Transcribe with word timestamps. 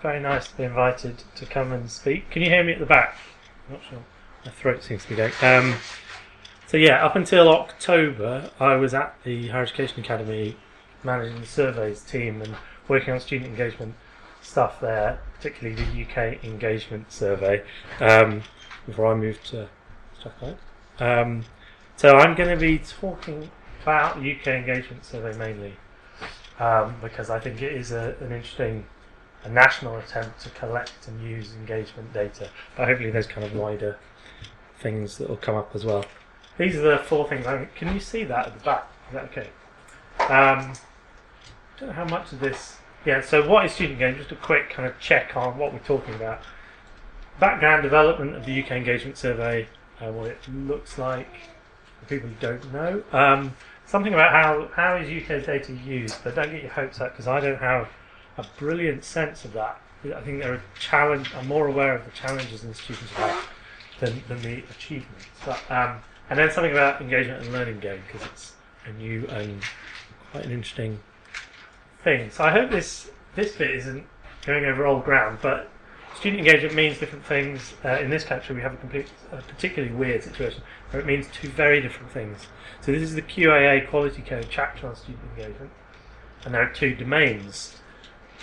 Very 0.00 0.20
nice 0.20 0.46
to 0.46 0.56
be 0.56 0.62
invited 0.62 1.24
to 1.34 1.44
come 1.44 1.72
and 1.72 1.90
speak. 1.90 2.30
Can 2.30 2.40
you 2.40 2.48
hear 2.48 2.62
me 2.62 2.72
at 2.72 2.78
the 2.78 2.86
back? 2.86 3.18
I'm 3.66 3.74
not 3.74 3.82
sure. 3.90 4.04
My 4.44 4.52
throat 4.52 4.84
seems 4.84 5.02
to 5.02 5.08
be 5.08 5.16
going. 5.16 5.32
Um, 5.42 5.74
so 6.68 6.76
yeah, 6.76 7.04
up 7.04 7.16
until 7.16 7.48
October, 7.48 8.48
I 8.60 8.76
was 8.76 8.94
at 8.94 9.16
the 9.24 9.48
Higher 9.48 9.62
Education 9.62 9.98
Academy 9.98 10.56
managing 11.02 11.40
the 11.40 11.48
surveys 11.48 12.02
team 12.02 12.40
and 12.42 12.54
working 12.86 13.12
on 13.12 13.18
student 13.18 13.50
engagement 13.50 13.96
stuff 14.40 14.78
there, 14.80 15.18
particularly 15.34 15.74
the 15.74 16.04
UK 16.04 16.44
engagement 16.44 17.10
survey, 17.10 17.64
um, 17.98 18.44
before 18.86 19.12
I 19.12 19.16
moved 19.16 19.46
to 19.46 19.68
Strathclyde. 20.16 20.58
Um, 21.00 21.44
so 21.96 22.16
I'm 22.18 22.36
going 22.36 22.50
to 22.50 22.56
be 22.56 22.78
talking 22.78 23.50
about 23.82 24.22
the 24.22 24.32
UK 24.32 24.46
engagement 24.46 25.04
survey 25.04 25.36
mainly 25.36 25.74
um, 26.60 26.94
because 27.02 27.30
I 27.30 27.40
think 27.40 27.62
it 27.62 27.72
is 27.72 27.90
a, 27.90 28.14
an 28.20 28.30
interesting 28.30 28.86
a 29.44 29.48
national 29.48 29.96
attempt 29.96 30.40
to 30.40 30.50
collect 30.50 31.06
and 31.06 31.22
use 31.22 31.54
engagement 31.54 32.12
data. 32.12 32.50
But 32.76 32.88
hopefully, 32.88 33.10
there's 33.10 33.26
kind 33.26 33.46
of 33.46 33.54
wider 33.54 33.98
things 34.78 35.18
that 35.18 35.28
will 35.28 35.36
come 35.36 35.56
up 35.56 35.74
as 35.74 35.84
well. 35.84 36.04
These 36.56 36.76
are 36.76 36.82
the 36.82 36.98
four 36.98 37.28
things. 37.28 37.46
I, 37.46 37.66
can 37.76 37.92
you 37.94 38.00
see 38.00 38.24
that 38.24 38.48
at 38.48 38.58
the 38.58 38.64
back? 38.64 38.90
Is 39.08 39.14
that 39.14 39.24
okay? 39.24 39.48
Um, 40.32 40.72
don't 41.78 41.88
know 41.90 41.94
how 41.94 42.04
much 42.04 42.32
of 42.32 42.40
this. 42.40 42.76
Yeah. 43.04 43.20
So, 43.20 43.48
what 43.48 43.64
is 43.64 43.72
student 43.72 43.94
engagement? 43.94 44.28
Just 44.28 44.32
a 44.32 44.44
quick 44.44 44.70
kind 44.70 44.88
of 44.88 44.98
check 44.98 45.36
on 45.36 45.56
what 45.56 45.72
we're 45.72 45.78
talking 45.80 46.14
about. 46.14 46.42
Background 47.38 47.84
development 47.84 48.34
of 48.34 48.44
the 48.44 48.62
UK 48.62 48.72
engagement 48.72 49.16
survey. 49.16 49.68
Uh, 50.00 50.10
what 50.12 50.26
it 50.26 50.38
looks 50.48 50.98
like. 50.98 51.28
For 52.00 52.06
people 52.06 52.28
who 52.28 52.34
don't 52.40 52.72
know. 52.72 53.02
Um, 53.12 53.54
something 53.86 54.12
about 54.12 54.32
how 54.32 54.68
how 54.74 54.96
is 54.96 55.08
UK 55.08 55.46
data 55.46 55.72
used, 55.72 56.16
but 56.24 56.34
don't 56.34 56.50
get 56.50 56.62
your 56.62 56.72
hopes 56.72 57.00
up 57.00 57.12
because 57.12 57.28
I 57.28 57.40
don't 57.40 57.58
have 57.58 57.88
a 58.38 58.46
brilliant 58.56 59.04
sense 59.04 59.44
of 59.44 59.52
that. 59.52 59.80
I 60.04 60.20
think 60.20 60.40
they're 60.40 60.62
challenge. 60.78 61.34
I'm 61.34 61.48
more 61.48 61.66
aware 61.66 61.94
of 61.94 62.04
the 62.04 62.12
challenges 62.12 62.64
institutions 62.64 63.10
have 63.10 63.48
than, 64.00 64.22
than 64.28 64.40
the 64.42 64.62
achievements. 64.70 65.26
But 65.44 65.60
um, 65.70 65.98
and 66.30 66.38
then 66.38 66.50
something 66.50 66.72
about 66.72 67.00
engagement 67.00 67.42
and 67.42 67.52
learning 67.52 67.80
gain 67.80 68.00
because 68.06 68.26
it's 68.28 68.52
a 68.86 68.92
new 68.92 69.26
and 69.26 69.62
quite 70.30 70.44
an 70.44 70.52
interesting 70.52 71.00
thing. 72.04 72.30
So 72.30 72.44
I 72.44 72.50
hope 72.50 72.70
this 72.70 73.10
this 73.34 73.56
bit 73.56 73.72
isn't 73.72 74.06
going 74.46 74.64
over 74.64 74.86
old 74.86 75.04
ground, 75.04 75.38
but 75.42 75.68
student 76.14 76.40
engagement 76.40 76.74
means 76.74 76.98
different 76.98 77.24
things. 77.24 77.74
Uh, 77.84 77.98
in 77.98 78.08
this 78.08 78.24
country, 78.24 78.54
we 78.54 78.62
have 78.62 78.74
a 78.74 78.76
complete, 78.76 79.08
a 79.32 79.42
particularly 79.42 79.94
weird 79.94 80.22
situation 80.22 80.62
where 80.90 81.00
it 81.00 81.06
means 81.06 81.26
two 81.32 81.48
very 81.48 81.80
different 81.80 82.12
things. 82.12 82.46
So 82.82 82.92
this 82.92 83.02
is 83.02 83.14
the 83.14 83.22
QAA 83.22 83.88
Quality 83.88 84.22
Code 84.22 84.46
chapter 84.48 84.86
on 84.86 84.94
student 84.94 85.24
engagement, 85.36 85.70
and 86.44 86.54
there 86.54 86.62
are 86.62 86.72
two 86.72 86.94
domains 86.94 87.78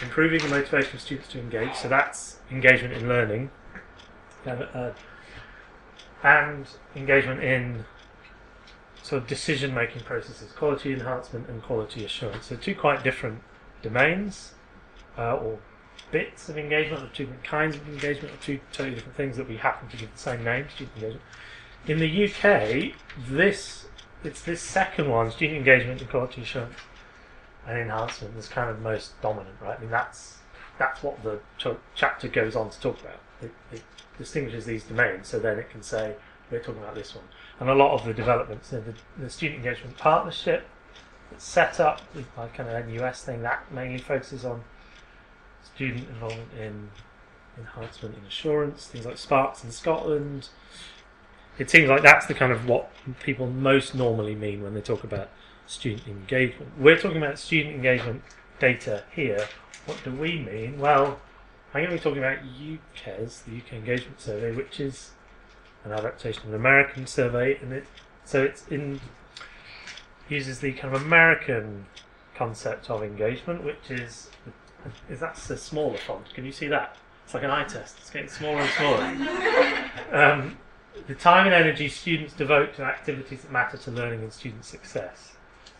improving 0.02 0.42
the 0.42 0.50
motivation 0.50 0.96
of 0.96 1.02
students 1.02 1.30
to 1.30 1.40
engage, 1.40 1.76
so 1.76 1.88
that's 1.88 2.40
engagement 2.52 2.94
in 2.94 3.08
learning, 3.08 3.50
uh, 4.46 4.92
and 6.24 6.68
engagement 6.96 7.44
in 7.44 7.86
sort 9.02 9.22
of 9.22 9.28
decision 9.28 9.73
making 9.73 10.02
processes, 10.02 10.52
quality 10.52 10.94
enhancement 10.94 11.48
and 11.48 11.62
quality 11.64 12.04
assurance. 12.04 12.48
So, 12.48 12.56
two 12.56 12.76
quite 12.76 13.04
different 13.04 13.42
domains 13.82 14.54
uh, 15.18 15.36
or 15.36 15.60
bits 16.12 16.50
of 16.50 16.58
engagement, 16.58 17.04
or 17.04 17.08
two 17.08 17.26
different 17.26 17.44
kinds 17.44 17.76
of 17.76 17.88
engagement, 17.88 18.34
or 18.34 18.38
two 18.38 18.60
totally 18.72 18.96
different 18.96 19.16
things 19.16 19.38
that 19.38 19.48
we 19.48 19.58
happen 19.58 19.88
to 19.90 19.98
give 19.98 20.12
the 20.12 20.20
same 20.20 20.44
name, 20.44 20.68
student 20.73 20.96
engagement. 20.98 21.23
In 21.88 22.00
the 22.00 22.26
UK, 22.26 22.94
this 23.30 23.86
it's 24.23 24.42
this 24.42 24.60
second 24.60 25.10
one, 25.10 25.30
student 25.30 25.60
engagement 25.60 26.02
and 26.02 26.10
quality 26.10 26.42
assurance 26.42 26.73
and 27.67 27.77
enhancement 27.77 28.38
is 28.38 28.47
kind 28.47 28.69
of 28.69 28.81
most 28.81 29.19
dominant, 29.21 29.55
right? 29.61 29.77
I 29.77 29.81
mean, 29.81 29.91
that's 29.91 30.38
that's 30.77 31.02
what 31.03 31.23
the 31.23 31.39
ch- 31.58 31.77
chapter 31.95 32.27
goes 32.27 32.55
on 32.55 32.69
to 32.69 32.80
talk 32.80 32.99
about. 33.02 33.19
It, 33.41 33.52
it, 33.71 33.81
distinguishes 34.17 34.66
these 34.66 34.83
domains, 34.85 35.27
so 35.27 35.39
then 35.39 35.59
it 35.59 35.69
can 35.69 35.83
say 35.83 36.16
we're 36.49 36.59
talking 36.59 36.81
about 36.81 36.95
this 36.95 37.13
one. 37.13 37.25
And 37.59 37.69
a 37.69 37.75
lot 37.75 37.93
of 37.93 38.05
the 38.05 38.13
developments, 38.13 38.70
the, 38.70 38.81
the 39.17 39.30
student 39.30 39.65
engagement 39.65 39.98
partnership 39.98 40.65
set 41.37 41.80
up, 41.80 42.02
like 42.37 42.54
kind 42.54 42.70
of 42.70 42.87
NUS 42.87 43.23
thing, 43.23 43.42
that 43.42 43.70
mainly 43.73 43.98
focuses 43.98 44.45
on 44.45 44.64
student 45.64 46.08
involvement 46.08 46.49
in 46.58 46.89
enhancement 47.58 48.15
and 48.15 48.27
assurance, 48.27 48.87
things 48.87 49.05
like 49.05 49.15
sparqs 49.15 49.64
in 49.64 49.71
Scotland. 49.71 50.49
It 51.58 51.70
seems 51.70 51.89
like 51.89 52.04
that's 52.04 52.25
the 52.25 52.33
kind 52.33 52.52
of 52.52 52.67
what 52.67 52.92
people 53.23 53.48
most 53.48 53.95
normally 53.95 54.36
mean 54.36 54.61
when 54.61 54.73
they 54.73 54.81
talk 54.81 55.04
about 55.04 55.30
student 55.67 56.08
engagement. 56.08 56.71
We're 56.77 56.99
talking 56.99 57.17
about 57.17 57.39
student 57.39 57.76
engagement 57.76 58.23
data 58.59 59.03
here. 59.14 59.48
What 59.86 60.03
do 60.03 60.11
we 60.11 60.39
mean? 60.39 60.80
Well, 60.80 61.20
I'm 61.73 61.83
going 61.83 61.92
to 61.92 61.98
be 61.98 62.02
talking 62.02 62.20
about 62.20 62.39
UKES, 62.39 63.43
the 63.43 63.58
UK 63.58 63.73
Engagement 63.73 64.21
Survey, 64.21 64.52
which 64.52 64.80
is 64.80 65.11
an 65.83 65.92
adaptation 65.92 66.43
of 66.43 66.49
an 66.49 66.55
American 66.55 67.05
survey, 67.05 67.58
and 67.61 67.73
it 67.73 67.86
so 68.23 68.43
it's 68.43 68.67
in 68.67 68.99
uses 70.30 70.59
the 70.59 70.71
kind 70.73 70.95
of 70.95 71.02
American 71.02 71.86
concept 72.33 72.89
of 72.89 73.04
engagement, 73.04 73.64
which 73.64 73.89
is 73.89 74.30
is 75.09 75.20
that's 75.20 75.49
a 75.49 75.58
smaller 75.58 75.98
font. 75.98 76.33
Can 76.33 76.45
you 76.45 76.52
see 76.52 76.67
that? 76.67 76.95
It's 77.23 77.33
like 77.33 77.43
an 77.43 77.52
eye 77.52 77.64
test. 77.64 77.98
It's 77.99 78.09
getting 78.09 78.30
smaller 78.30 78.61
and 78.61 78.70
smaller. 78.71 79.04
um, 80.23 80.58
the 81.08 81.15
time 81.15 81.45
and 81.45 81.55
energy 81.55 81.89
students 81.89 82.33
devote 82.33 82.75
to 82.75 82.83
activities 82.83 83.42
that 83.42 83.52
matter 83.52 83.77
to 83.77 83.92
learning 83.92 84.21
and 84.21 84.31
student 84.31 84.64
success. 84.64 85.35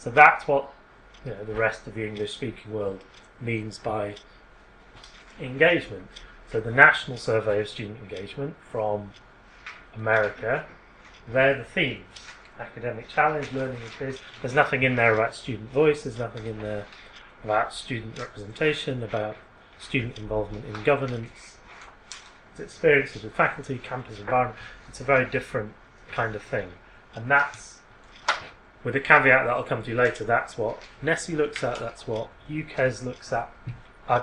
So 0.06 0.12
that's 0.12 0.48
what 0.48 0.72
you 1.26 1.32
know, 1.32 1.44
the 1.44 1.56
rest 1.56 1.88
of 1.88 1.96
the 1.96 2.08
English 2.08 2.36
speaking 2.36 2.72
world 2.72 3.04
means 3.42 3.80
by 3.80 4.14
engagement. 5.42 6.08
So 6.52 6.60
the 6.62 6.70
National 6.70 7.18
Survey 7.18 7.60
of 7.60 7.68
Student 7.68 7.98
Engagement 8.04 8.56
from 8.62 9.14
America, 9.96 10.68
they're 11.28 11.58
the 11.58 11.64
themes. 11.64 12.06
Academic 12.60 13.10
challenge, 13.10 13.52
learning 13.52 13.82
experience. 13.84 14.20
There's 14.44 14.54
nothing 14.54 14.84
in 14.84 14.96
there 14.96 15.16
about 15.16 15.34
student 15.34 15.72
voice, 15.72 16.04
there's 16.04 16.20
nothing 16.20 16.46
in 16.46 16.60
there 16.60 16.86
about 17.44 17.74
student 17.74 18.20
representation, 18.20 19.02
about 19.02 19.38
student 19.80 20.20
involvement 20.20 20.66
in 20.66 20.84
governance, 20.84 21.58
it's 22.52 22.60
experiences 22.60 23.24
with 23.24 23.34
faculty, 23.34 23.80
campus 23.80 24.20
environment. 24.20 24.60
It's 24.88 25.02
a 25.02 25.04
very 25.04 25.26
different 25.26 25.74
kind 26.12 26.36
of 26.36 26.44
thing. 26.44 26.74
And 27.16 27.30
that's 27.32 27.75
with 28.86 28.96
a 28.96 29.00
caveat 29.00 29.46
that 29.46 29.50
I'll 29.50 29.64
come 29.64 29.84
to 29.84 29.96
later, 29.96 30.24
that's 30.24 30.58
what 30.58 30.80
NSSE 31.04 31.36
looks 31.36 31.64
at, 31.64 31.80
that's 31.80 32.08
what 32.08 32.30
UKES 32.48 33.04
looks 33.04 33.34
at. 33.34 33.52
I, 34.08 34.22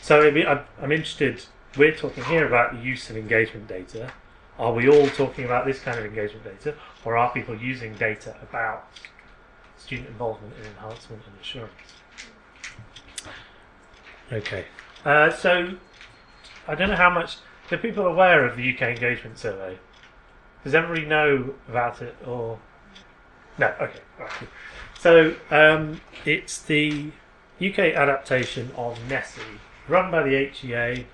so 0.00 0.22
I, 0.22 0.62
I'm 0.80 0.92
interested, 0.92 1.44
we're 1.76 1.94
talking 1.94 2.24
here 2.24 2.46
about 2.46 2.74
the 2.74 2.80
use 2.80 3.10
of 3.10 3.16
engagement 3.16 3.66
data. 3.66 4.12
Are 4.56 4.72
we 4.72 4.88
all 4.88 5.08
talking 5.08 5.44
about 5.44 5.66
this 5.66 5.80
kind 5.80 5.98
of 5.98 6.04
engagement 6.04 6.44
data, 6.44 6.76
or 7.04 7.16
are 7.16 7.32
people 7.32 7.56
using 7.56 7.92
data 7.96 8.36
about 8.40 8.86
student 9.76 10.08
involvement 10.08 10.54
in 10.60 10.66
enhancement 10.66 11.22
and 11.26 11.40
assurance? 11.40 11.72
Okay, 14.32 14.64
uh, 15.04 15.30
so 15.30 15.74
I 16.68 16.74
don't 16.76 16.88
know 16.88 16.96
how 16.96 17.10
much. 17.10 17.38
Are 17.72 17.76
people 17.76 18.06
aware 18.06 18.44
of 18.46 18.56
the 18.56 18.72
UK 18.72 18.82
engagement 18.82 19.38
survey? 19.38 19.76
Does 20.62 20.74
everybody 20.74 21.04
know 21.04 21.54
about 21.68 22.00
it, 22.00 22.16
or 22.24 22.60
no, 23.58 23.74
okay. 23.80 24.00
So 24.98 25.34
um, 25.50 26.00
it's 26.24 26.60
the 26.62 27.12
UK 27.60 27.78
adaptation 27.78 28.70
of 28.76 28.98
NSSE, 29.08 29.40
run 29.88 30.10
by 30.10 30.22
the 30.22 30.46
HEA. 30.46 31.06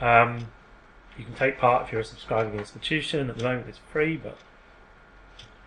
Um, 0.00 0.48
you 1.18 1.24
can 1.24 1.34
take 1.34 1.58
part 1.58 1.84
if 1.84 1.92
you're 1.92 2.00
a 2.00 2.04
subscribing 2.04 2.58
institution. 2.58 3.28
At 3.28 3.38
the 3.38 3.44
moment, 3.44 3.66
it's 3.68 3.80
free, 3.92 4.16
but 4.16 4.38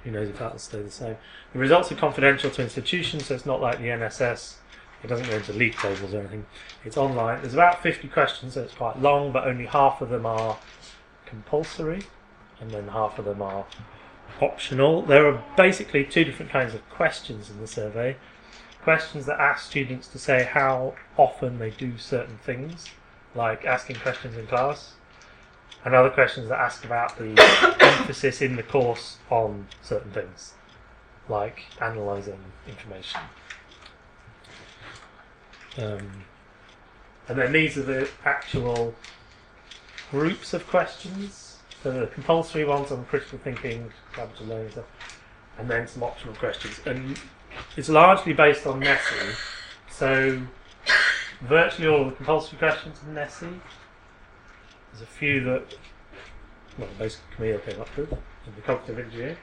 who 0.04 0.12
knows 0.12 0.30
if 0.30 0.40
that'll 0.40 0.58
stay 0.58 0.82
the 0.82 0.92
same. 0.92 1.18
The 1.54 1.60
results 1.60 1.92
are 1.92 1.96
confidential 1.96 2.50
to 2.52 2.62
institutions, 2.62 3.28
so 3.28 3.36
it's 3.36 3.46
not 3.46 3.62
like 3.62 3.78
the 3.78 3.88
NSS. 3.88 4.56
It 5.04 5.08
doesn't 5.08 5.30
go 5.30 5.36
into 5.36 5.54
league 5.54 5.76
tables 5.76 6.14
or 6.14 6.20
anything. 6.20 6.46
It's 6.86 6.98
online. 6.98 7.42
There's 7.42 7.54
about 7.54 7.84
50 7.84 8.08
questions, 8.08 8.54
so 8.54 8.64
it's 8.64 8.74
quite 8.74 9.02
long, 9.02 9.32
but 9.32 9.48
only 9.48 9.66
half 9.66 10.02
of 10.02 10.10
them 10.10 10.26
are 10.26 10.58
compulsory, 11.26 12.04
and 12.60 12.72
then 12.72 12.88
half 12.88 13.20
of 13.20 13.26
them 13.26 13.42
are 13.42 13.66
optional. 14.44 15.02
There 15.02 15.28
are 15.28 15.44
basically 15.56 16.04
two 16.04 16.24
different 16.24 16.52
kinds 16.52 16.74
of 16.74 16.88
questions 16.90 17.50
in 17.50 17.60
the 17.60 17.68
survey. 17.68 18.18
Questions 18.82 19.26
that 19.26 19.40
ask 19.40 19.66
students 19.66 20.08
to 20.10 20.20
say 20.20 20.44
how 20.44 20.96
often 21.18 21.60
they 21.60 21.70
do 21.70 21.98
certain 21.98 22.38
things, 22.38 22.90
like 23.34 23.66
asking 23.66 23.98
questions 23.98 24.38
in 24.38 24.48
class, 24.48 24.94
and 25.86 25.96
other 25.96 26.10
questions 26.10 26.50
that 26.50 26.60
ask 26.60 26.84
about 26.84 27.18
the 27.18 27.34
emphasis 27.80 28.42
in 28.42 28.56
the 28.56 28.64
course 28.64 29.18
on 29.30 29.68
certain 29.82 30.12
things, 30.12 30.54
like 31.30 31.64
analysing 31.80 32.40
information. 32.68 33.22
Um, 35.78 36.26
and 37.28 37.38
then 37.38 37.54
these 37.54 37.78
are 37.78 37.84
the 37.84 38.10
actual 38.26 38.94
groups 40.12 40.54
of 40.54 40.68
questions 40.68 41.54
so 41.84 41.92
the 41.92 42.08
compulsory 42.08 42.64
ones 42.64 42.94
on 42.94 43.04
critical 43.06 43.38
thinking, 43.40 43.92
learning 44.18 44.72
stuff, 44.72 44.86
and 45.58 45.70
then 45.70 45.88
some 45.88 46.04
optional 46.04 46.34
questions. 46.36 46.80
And 46.86 47.20
it's 47.78 47.90
largely 47.90 48.34
based 48.34 48.66
on 48.66 48.82
NSSE. 48.82 49.36
So 49.90 50.42
virtually 51.42 51.88
all 51.88 52.02
of 52.02 52.10
the 52.10 52.16
compulsory 52.16 52.58
questions 52.58 53.00
in 53.08 53.16
NSSE. 53.16 53.60
There's 54.92 55.02
a 55.02 55.06
few 55.06 55.44
that, 55.46 55.76
well, 56.78 56.90
basically 56.98 57.36
Camille 57.36 57.60
came 57.60 57.82
up 57.82 57.98
with 57.98 58.12
in 58.12 58.56
the 58.56 58.62
cognitive 58.62 59.00
engineering. 59.00 59.38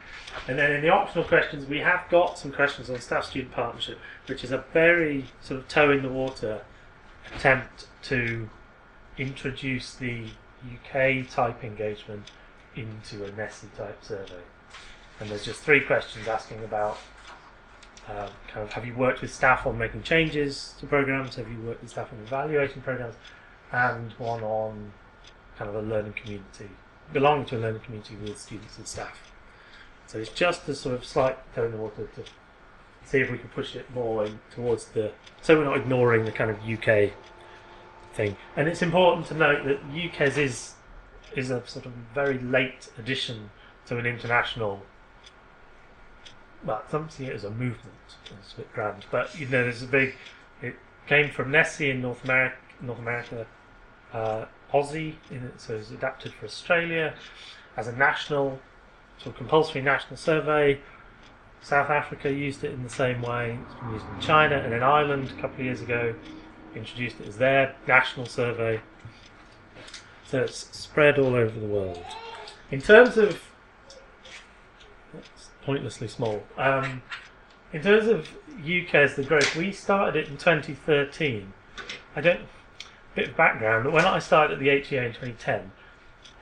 And 0.47 0.59
then 0.59 0.73
in 0.73 0.83
the 0.83 0.91
optional 0.91 1.25
questions, 1.25 1.67
we 1.67 1.79
have 1.79 2.05
got 2.11 2.39
some 2.39 2.53
questions 2.53 2.91
on 2.91 3.01
staff-student 3.01 3.53
partnership, 3.53 3.99
which 4.27 4.45
is 4.45 4.53
a 4.53 4.65
very 4.73 5.25
sort 5.41 5.61
of 5.61 5.69
toe 5.69 5.91
in 5.91 6.03
the 6.03 6.09
water 6.09 6.63
attempt 7.35 7.87
to 8.03 8.49
introduce 9.19 9.95
the 9.95 10.27
UK 10.63 11.29
type 11.29 11.65
engagement 11.65 12.31
into 12.77 13.25
a 13.25 13.31
NSSE 13.31 13.77
type 13.77 14.05
survey. 14.05 14.43
And 15.21 15.29
there's 15.29 15.45
just 15.45 15.61
three 15.61 15.81
questions 15.81 16.27
asking 16.27 16.65
about 16.65 16.99
um, 18.09 18.31
kind 18.49 18.67
of 18.67 18.73
have 18.73 18.87
you 18.87 18.95
worked 18.95 19.21
with 19.21 19.33
staff 19.33 19.67
on 19.67 19.79
making 19.79 20.03
changes 20.03 20.75
to 20.81 20.87
programs? 20.87 21.37
Have 21.37 21.49
you 21.49 21.59
worked 21.61 21.83
with 21.83 21.91
staff 21.91 22.13
on 22.13 22.19
evaluating 22.21 22.83
programs? 22.83 23.15
And 23.73 24.13
one 24.13 24.43
on 24.43 24.93
kind 25.57 25.69
of 25.69 25.77
a 25.77 25.83
learning 25.83 26.15
community, 26.15 26.71
belonging 27.13 27.45
to 27.47 27.59
a 27.59 27.61
learning 27.61 27.83
community 27.83 28.17
with 28.17 28.39
students 28.39 28.79
and 28.79 28.87
staff. 28.89 29.31
So 30.07 30.19
it's 30.19 30.31
just 30.31 30.69
a 30.69 30.75
sort 30.75 30.97
of 30.97 31.05
slight 31.05 31.39
toe 31.55 31.67
in 31.67 31.71
the 31.71 31.77
water 31.77 32.09
to 32.17 32.25
see 33.05 33.19
if 33.19 33.31
we 33.31 33.39
can 33.39 33.49
push 33.51 33.77
it 33.77 33.89
more 33.95 34.25
in 34.25 34.41
towards 34.51 34.87
the. 34.87 35.13
So 35.43 35.59
we're 35.59 35.65
not 35.65 35.77
ignoring 35.77 36.25
the 36.25 36.33
kind 36.33 36.51
of 36.51 36.57
UK 36.59 37.13
thing. 38.15 38.37
And 38.57 38.67
it's 38.69 38.83
important 38.83 39.27
to 39.29 39.35
note 39.35 39.65
that 39.67 39.89
UKES 39.93 40.39
is 40.39 40.75
is 41.37 41.51
a 41.51 41.65
sort 41.67 41.87
of 41.87 41.93
very 42.15 42.39
late 42.39 42.89
addition 42.99 43.51
to 43.87 43.99
an 43.99 44.07
international. 44.07 44.83
Well, 46.65 46.83
some 46.91 47.09
see 47.09 47.27
it 47.27 47.35
as 47.35 47.45
a 47.45 47.51
movement. 47.51 47.95
It's 48.39 48.53
a 48.53 48.57
bit 48.57 48.73
grand, 48.73 49.07
but 49.11 49.39
you 49.39 49.47
know, 49.47 49.63
there's 49.63 49.83
a 49.83 49.87
big. 49.87 50.15
It 50.61 50.77
came 51.07 51.31
from 51.31 51.53
NSSE 51.53 51.91
in 51.91 52.03
North 52.03 52.25
America. 52.25 52.57
North 52.83 52.99
America, 52.99 53.47
uh, 54.13 54.47
AUSSE, 54.73 55.15
in 55.31 55.53
so 55.59 55.77
it's 55.77 55.91
adapted 55.91 56.33
for 56.33 56.47
Australia 56.47 57.15
as 57.77 57.89
a 57.89 57.93
national, 57.93 58.59
sort 59.19 59.35
of 59.35 59.37
compulsory 59.37 59.83
national 59.83 60.17
survey. 60.17 60.81
South 61.63 61.91
Africa 61.91 62.33
used 62.33 62.65
it 62.65 62.73
in 62.73 62.83
the 62.83 62.89
same 62.89 63.21
way. 63.21 63.59
It's 63.67 63.75
been 63.81 63.93
used 63.93 64.07
in 64.15 64.21
China 64.21 64.57
and 64.57 64.73
in 64.73 64.83
Ireland 64.83 65.31
a 65.31 65.41
couple 65.41 65.61
of 65.61 65.65
years 65.67 65.83
ago. 65.83 66.15
Introduced 66.75 67.21
it 67.21 67.29
as 67.29 67.37
their 67.37 67.75
national 67.87 68.27
survey. 68.27 68.81
So 70.25 70.41
it's 70.43 70.75
spread 70.77 71.19
all 71.19 71.35
over 71.35 71.59
the 71.59 71.67
world. 71.67 72.05
In 72.71 72.81
terms 72.81 73.19
of 73.19 73.50
pointlessly 75.71 76.09
small. 76.09 76.43
Um, 76.59 77.01
in 77.73 77.81
terms 77.81 78.09
of 78.09 78.29
UKES 78.61 79.15
the 79.15 79.23
growth, 79.23 79.55
we 79.55 79.71
started 79.71 80.17
it 80.17 80.29
in 80.29 80.37
2013. 80.37 81.53
I 82.17 82.21
don't. 82.21 82.41
Bit 83.15 83.29
of 83.29 83.37
background. 83.37 83.85
But 83.85 83.93
when 83.93 84.05
I 84.05 84.19
started 84.19 84.55
at 84.55 84.59
the 84.59 84.69
HEA 84.69 85.07
in 85.07 85.13
2010, 85.13 85.71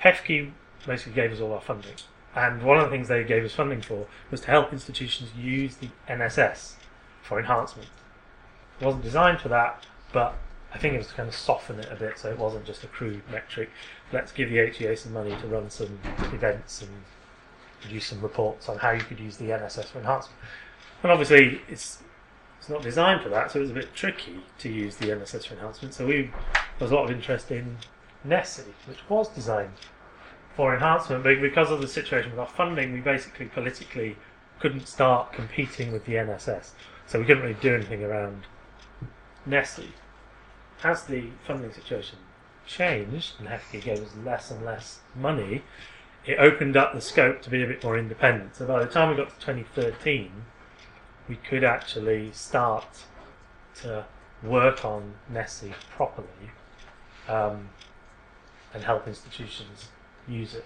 HEFCE 0.02 0.50
basically 0.86 1.12
gave 1.12 1.30
us 1.30 1.40
all 1.40 1.52
our 1.52 1.60
funding, 1.60 1.96
and 2.34 2.62
one 2.62 2.78
of 2.78 2.84
the 2.84 2.90
things 2.90 3.08
they 3.08 3.22
gave 3.22 3.44
us 3.44 3.52
funding 3.52 3.82
for 3.82 4.06
was 4.30 4.40
to 4.42 4.46
help 4.46 4.72
institutions 4.72 5.30
use 5.36 5.76
the 5.76 5.90
NSS 6.08 6.76
for 7.20 7.38
enhancement. 7.38 7.90
It 8.80 8.86
wasn't 8.86 9.04
designed 9.04 9.40
for 9.40 9.48
that, 9.48 9.84
but 10.10 10.36
I 10.72 10.78
think 10.78 10.94
it 10.94 10.98
was 10.98 11.08
to 11.08 11.14
kind 11.14 11.28
of 11.28 11.34
soften 11.34 11.80
it 11.80 11.92
a 11.92 11.96
bit 11.96 12.18
so 12.18 12.30
it 12.30 12.38
wasn't 12.38 12.64
just 12.64 12.82
a 12.82 12.86
crude 12.86 13.22
metric. 13.30 13.68
Let's 14.10 14.32
give 14.32 14.48
the 14.48 14.70
HEA 14.70 14.96
some 14.96 15.12
money 15.12 15.36
to 15.38 15.46
run 15.46 15.68
some 15.68 15.98
events 16.32 16.80
and 16.80 16.90
produce 17.80 18.06
some 18.06 18.20
reports 18.20 18.68
on 18.68 18.78
how 18.78 18.90
you 18.90 19.00
could 19.00 19.20
use 19.20 19.36
the 19.36 19.46
NSS 19.46 19.86
for 19.86 19.98
enhancement. 19.98 20.38
And 21.02 21.12
obviously, 21.12 21.60
it's 21.68 22.02
it's 22.58 22.68
not 22.68 22.82
designed 22.82 23.22
for 23.22 23.28
that, 23.28 23.50
so 23.50 23.60
it 23.60 23.62
was 23.62 23.70
a 23.70 23.74
bit 23.74 23.94
tricky 23.94 24.40
to 24.58 24.68
use 24.68 24.96
the 24.96 25.06
NSS 25.06 25.46
for 25.46 25.54
enhancement. 25.54 25.94
So 25.94 26.06
we 26.06 26.22
there 26.22 26.32
was 26.80 26.90
a 26.90 26.94
lot 26.94 27.04
of 27.04 27.10
interest 27.10 27.50
in 27.50 27.78
NSSE, 28.26 28.66
which 28.86 28.98
was 29.08 29.28
designed 29.28 29.72
for 30.56 30.74
enhancement, 30.74 31.22
but 31.22 31.40
because 31.40 31.70
of 31.70 31.80
the 31.80 31.86
situation 31.86 32.32
with 32.32 32.40
our 32.40 32.48
funding, 32.48 32.92
we 32.92 33.00
basically 33.00 33.46
politically 33.46 34.16
couldn't 34.58 34.88
start 34.88 35.32
competing 35.32 35.92
with 35.92 36.04
the 36.04 36.14
NSS. 36.14 36.70
So 37.06 37.20
we 37.20 37.24
couldn't 37.24 37.44
really 37.44 37.60
do 37.60 37.74
anything 37.74 38.02
around 38.02 38.42
NSSE. 39.46 39.86
As 40.82 41.04
the 41.04 41.30
funding 41.46 41.72
situation 41.72 42.18
changed 42.66 43.34
and 43.38 43.48
HEFCE 43.48 43.82
gave 43.82 44.00
us 44.00 44.10
less 44.24 44.50
and 44.50 44.64
less 44.64 45.00
money, 45.14 45.62
it 46.26 46.38
opened 46.38 46.76
up 46.76 46.94
the 46.94 47.00
scope 47.00 47.42
to 47.42 47.50
be 47.50 47.62
a 47.62 47.66
bit 47.66 47.82
more 47.82 47.98
independent. 47.98 48.56
So 48.56 48.66
by 48.66 48.84
the 48.84 48.90
time 48.90 49.10
we 49.10 49.16
got 49.16 49.30
to 49.30 49.46
2013, 49.46 50.30
we 51.28 51.36
could 51.36 51.64
actually 51.64 52.32
start 52.32 53.04
to 53.82 54.04
work 54.42 54.84
on 54.84 55.14
NSSE 55.32 55.72
properly 55.90 56.28
um, 57.28 57.68
and 58.74 58.84
help 58.84 59.06
institutions 59.06 59.88
use 60.26 60.54
it. 60.54 60.64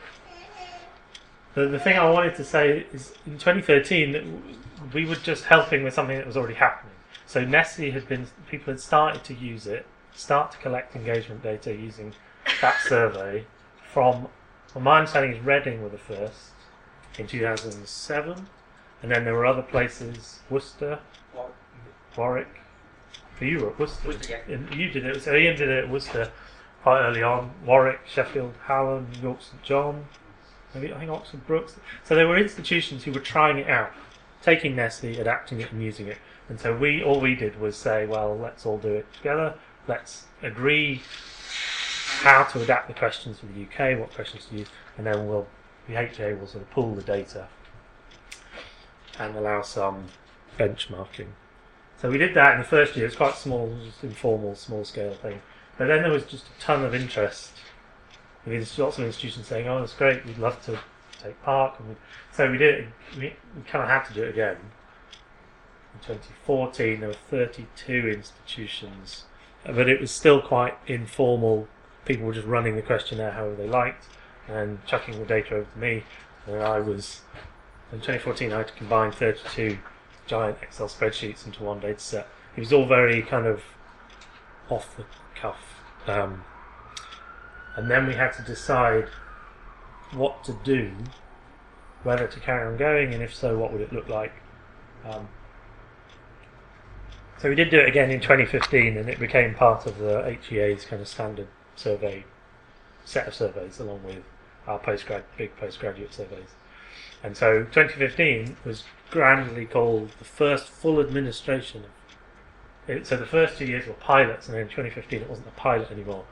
The, 1.55 1.69
the 1.69 1.79
thing 1.79 1.99
I 1.99 2.09
wanted 2.09 2.35
to 2.37 2.45
say 2.45 2.87
is 2.93 3.15
in 3.27 3.35
2013, 3.35 4.43
we 4.93 5.05
were 5.05 5.17
just 5.17 5.45
helping 5.45 5.85
with 5.85 5.95
something 5.95 6.17
that 6.17 6.27
was 6.27 6.37
already 6.37 6.55
happening. 6.55 6.95
So 7.27 7.45
NSSE 7.45 7.93
had 7.93 8.09
been, 8.09 8.27
people 8.51 8.73
had 8.73 8.81
started 8.81 9.25
to 9.25 9.35
use 9.35 9.67
it, 9.67 9.87
start 10.15 10.53
to 10.53 10.59
collect 10.59 10.97
engagement 10.97 11.43
data 11.43 11.75
using 11.75 12.15
that 12.61 12.81
survey 12.81 13.45
from, 13.93 14.29
well, 14.75 14.83
my 14.83 14.99
understanding 14.99 15.33
is 15.33 15.45
Reading 15.45 15.83
were 15.83 15.89
the 15.89 15.99
first 15.99 16.51
in 17.19 17.27
2007, 17.27 18.47
and 19.03 19.11
then 19.11 19.25
there 19.25 19.35
were 19.35 19.47
other 19.47 19.63
places, 19.63 20.41
Worcester, 20.49 21.01
Warwick. 22.17 22.49
For 23.37 23.45
you 23.45 23.61
were 23.61 23.71
at 23.71 23.79
Worcester. 23.79 24.09
Worcester, 24.09 24.41
yeah. 24.49 24.55
And 24.55 24.75
you 24.75 24.91
did 24.91 25.05
it. 25.05 25.23
So 25.23 25.35
Ian 25.35 25.57
did 25.57 25.69
it 25.69 25.85
at 25.85 25.91
Worcester 25.91 26.31
quite 26.83 27.01
early 27.01 27.23
on. 27.23 27.53
Warwick, 27.65 28.01
Sheffield, 28.07 28.55
Hallam, 28.67 29.09
York 29.21 29.43
St 29.43 29.63
John, 29.63 30.07
maybe 30.75 30.93
I 30.93 30.99
think 30.99 31.11
Oxford 31.11 31.47
Brookes. 31.47 31.77
So 32.05 32.15
there 32.15 32.29
were 32.29 32.39
institutions 32.39 33.05
who 33.05 33.13
were 33.13 33.21
trying 33.21 33.59
it 33.59 33.69
out, 33.69 33.93
taking 34.43 34.77
NSSE, 34.77 35.19
adapting 35.19 35.61
it, 35.61 35.73
and 35.73 35.83
using 35.83 36.07
it. 36.07 36.19
And 36.49 36.59
so 36.59 36.77
we 36.77 37.03
all 37.03 37.21
we 37.21 37.35
did 37.35 37.61
was 37.61 37.77
say, 37.77 38.07
well, 38.07 38.37
let's 38.37 38.67
all 38.67 38.79
do 38.79 38.93
it 38.93 39.13
together. 39.15 39.55
Let's 39.87 40.25
agree 40.43 41.03
how 42.21 42.45
to 42.45 42.63
adapt 42.63 42.89
the 42.89 42.95
questions 42.95 43.39
for 43.39 43.47
the 43.47 43.63
UK, 43.65 43.99
what 43.99 44.13
questions 44.13 44.47
to 44.47 44.59
use, 44.59 44.69
and 44.97 45.07
then 45.07 45.27
we'll 45.27 45.47
the 45.89 45.97
HA 45.97 46.35
will 46.35 46.47
sort 46.47 46.63
of 46.63 46.71
pull 46.71 46.95
the 46.95 47.03
data 47.03 47.49
and 49.19 49.37
allow 49.37 49.63
some 49.63 50.07
benchmarking. 50.59 51.29
So 52.01 52.11
we 52.11 52.19
did 52.19 52.35
that 52.35 52.55
in 52.55 52.59
the 52.59 52.65
first 52.65 52.97
year. 52.97 53.07
It's 53.07 53.17
quite 53.17 53.35
small, 53.35 53.77
just 53.85 54.03
informal, 54.03 54.55
small 54.55 54.85
scale 54.85 55.15
thing. 55.15 55.41
But 55.79 55.87
then 55.87 56.03
there 56.03 56.11
was 56.11 56.25
just 56.25 56.47
a 56.47 56.61
ton 56.61 56.85
of 56.85 56.95
interest. 56.95 57.53
There 58.45 58.59
was 58.59 58.79
lots 58.79 58.99
of 58.99 59.05
institutions 59.05 59.47
saying, 59.47 59.69
"Oh, 59.69 59.81
that's 59.81 59.95
great. 59.95 60.25
We'd 60.25 60.39
love 60.39 60.65
to 60.67 60.79
take 61.23 61.41
part." 61.43 61.79
And 61.79 61.91
we, 61.91 61.95
so 62.33 62.51
we 62.51 62.59
did. 62.59 62.75
It, 62.81 62.89
we, 63.17 63.37
we 63.57 63.63
kind 63.67 63.85
of 63.85 63.89
had 63.89 64.05
to 64.07 64.15
do 64.15 64.25
it 64.25 64.31
again. 64.31 64.57
In 65.95 66.01
2014, 66.01 67.01
there 67.01 67.09
were 67.09 67.15
32 67.15 67.93
institutions, 67.93 69.25
but 69.65 69.89
it 69.89 70.01
was 70.01 70.11
still 70.11 70.41
quite 70.41 70.77
informal. 70.87 71.69
People 72.05 72.27
were 72.27 72.35
just 72.35 72.47
running 72.47 72.77
the 72.77 72.83
questionnaire 72.83 73.33
however 73.33 73.55
they 73.55 73.69
liked 73.69 74.07
and 74.49 74.85
chucking 74.87 75.19
the 75.19 75.25
data 75.25 75.57
over 75.57 75.71
to 75.71 75.79
me. 75.79 76.05
And 76.47 76.63
I 76.63 76.81
was 76.81 77.21
in 77.93 77.99
2014, 77.99 78.53
I 78.53 78.59
had 78.59 78.69
to 78.69 78.75
combine 78.75 79.13
32 79.13 79.79
giant 80.27 80.59
Excel 80.63 80.89
spreadsheets 80.89 81.47
into 81.47 81.63
one 81.63 81.81
data 81.81 82.01
set. 82.01 82.29
It 82.57 82.61
was 82.61 82.73
all 82.73 82.87
very 82.87 83.23
kind 83.23 83.47
of 83.47 83.63
off 84.71 84.97
the 84.97 85.05
cuff. 85.35 85.61
Um, 86.07 86.45
and 87.77 87.91
then 87.91 88.07
we 88.07 88.15
had 88.15 88.33
to 88.33 88.43
decide 88.43 89.09
what 90.13 90.45
to 90.45 90.57
do, 90.65 90.91
whether 92.03 92.27
to 92.27 92.41
carry 92.41 92.67
on 92.67 92.77
going, 92.77 93.15
and 93.15 93.23
if 93.23 93.35
so, 93.35 93.57
what 93.57 93.73
would 93.73 93.81
it 93.81 93.93
look 93.93 94.09
like. 94.09 94.33
Um, 95.05 95.29
so 97.39 97.49
we 97.49 97.55
did 97.55 97.71
do 97.71 97.79
it 97.79 97.89
again 97.89 98.11
in 98.11 98.21
2015, 98.21 98.97
and 98.97 99.09
it 99.09 99.19
became 99.19 99.55
part 99.55 99.87
of 99.87 99.99
the 99.99 100.37
HEA's 100.49 100.85
kind 100.85 101.01
of 101.03 101.09
standard 101.09 101.49
survey 101.77 102.25
set 103.05 103.27
of 103.27 103.35
surveys, 103.35 103.81
along 103.81 104.03
with 104.05 104.23
our 104.67 104.79
postgrad 104.79 105.23
big 105.37 105.57
postgraduate 105.57 106.15
surveys. 106.15 106.55
And 107.23 107.37
so 107.37 107.65
2015 107.65 108.57
was 108.65 108.85
grandly 109.11 109.67
called 109.67 110.11
the 110.19 110.25
first 110.25 110.69
full 110.69 111.01
administration 111.01 111.85
of 111.85 111.91
it, 112.89 113.07
so 113.07 113.17
the 113.17 113.27
first 113.27 113.59
two 113.59 113.67
years 113.67 113.87
were 113.87 113.95
pilots, 113.95 114.47
and 114.47 114.55
then 114.55 114.63
in 114.63 114.69
2015 114.69 115.23
it 115.23 115.29
wasn't 115.29 115.47
a 115.47 115.53
pilot 115.53 115.91
anymore, 115.91 116.25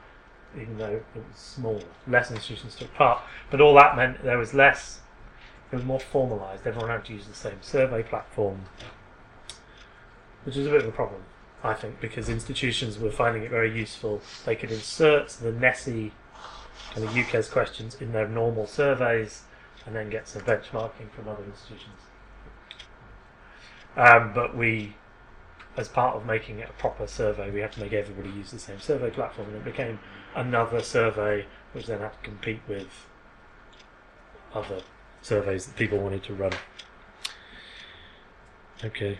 even 0.55 0.77
though 0.77 0.95
it 0.95 1.05
was 1.15 1.37
small. 1.37 1.81
Less 2.07 2.29
institutions 2.29 2.75
took 2.75 2.93
part, 2.93 3.21
but 3.49 3.61
all 3.61 3.73
that 3.75 3.95
meant 3.95 4.23
there 4.23 4.37
was 4.37 4.53
less. 4.53 4.99
It 5.71 5.75
was 5.75 5.85
more 5.85 5.99
formalised. 5.99 6.65
Everyone 6.65 6.89
had 6.89 7.05
to 7.05 7.13
use 7.13 7.25
the 7.25 7.33
same 7.33 7.61
survey 7.61 8.03
platform, 8.03 8.65
which 10.43 10.57
was 10.57 10.67
a 10.67 10.69
bit 10.69 10.81
of 10.81 10.89
a 10.89 10.91
problem, 10.91 11.23
I 11.63 11.73
think, 11.73 11.99
because 11.99 12.27
institutions 12.27 12.97
were 12.97 13.11
finding 13.11 13.43
it 13.43 13.51
very 13.51 13.75
useful. 13.77 14.21
They 14.45 14.55
could 14.55 14.71
insert 14.71 15.29
the 15.29 15.51
NSSE 15.51 16.11
kind 16.93 17.07
of 17.07 17.13
UKES 17.13 17.51
questions 17.51 17.95
in 18.01 18.11
their 18.11 18.27
normal 18.27 18.67
surveys, 18.67 19.43
and 19.85 19.95
then 19.95 20.09
get 20.09 20.27
some 20.27 20.41
benchmarking 20.41 21.11
from 21.11 21.27
other 21.27 21.43
institutions. 21.43 21.99
Um, 23.95 24.31
but 24.33 24.55
we 24.55 24.95
as 25.77 25.87
part 25.87 26.15
of 26.15 26.25
making 26.25 26.59
it 26.59 26.69
a 26.69 26.73
proper 26.73 27.07
survey, 27.07 27.49
we 27.49 27.61
had 27.61 27.71
to 27.71 27.79
make 27.79 27.93
everybody 27.93 28.29
use 28.29 28.51
the 28.51 28.59
same 28.59 28.79
survey 28.79 29.09
platform, 29.09 29.47
and 29.49 29.57
it 29.57 29.63
became 29.63 29.99
another 30.35 30.81
survey 30.81 31.45
which 31.73 31.85
then 31.85 31.99
had 31.99 32.11
to 32.11 32.19
compete 32.23 32.61
with 32.67 33.07
other 34.53 34.81
surveys 35.21 35.65
that 35.65 35.75
people 35.77 35.97
wanted 35.97 36.23
to 36.23 36.33
run. 36.33 36.51
Okay. 38.83 39.19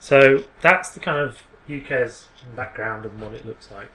So 0.00 0.44
that's 0.62 0.90
the 0.90 0.98
kind 0.98 1.18
of 1.18 1.42
UKES 1.68 2.24
background 2.56 3.04
and 3.04 3.20
what 3.20 3.34
it 3.34 3.46
looks 3.46 3.70
like. 3.70 3.92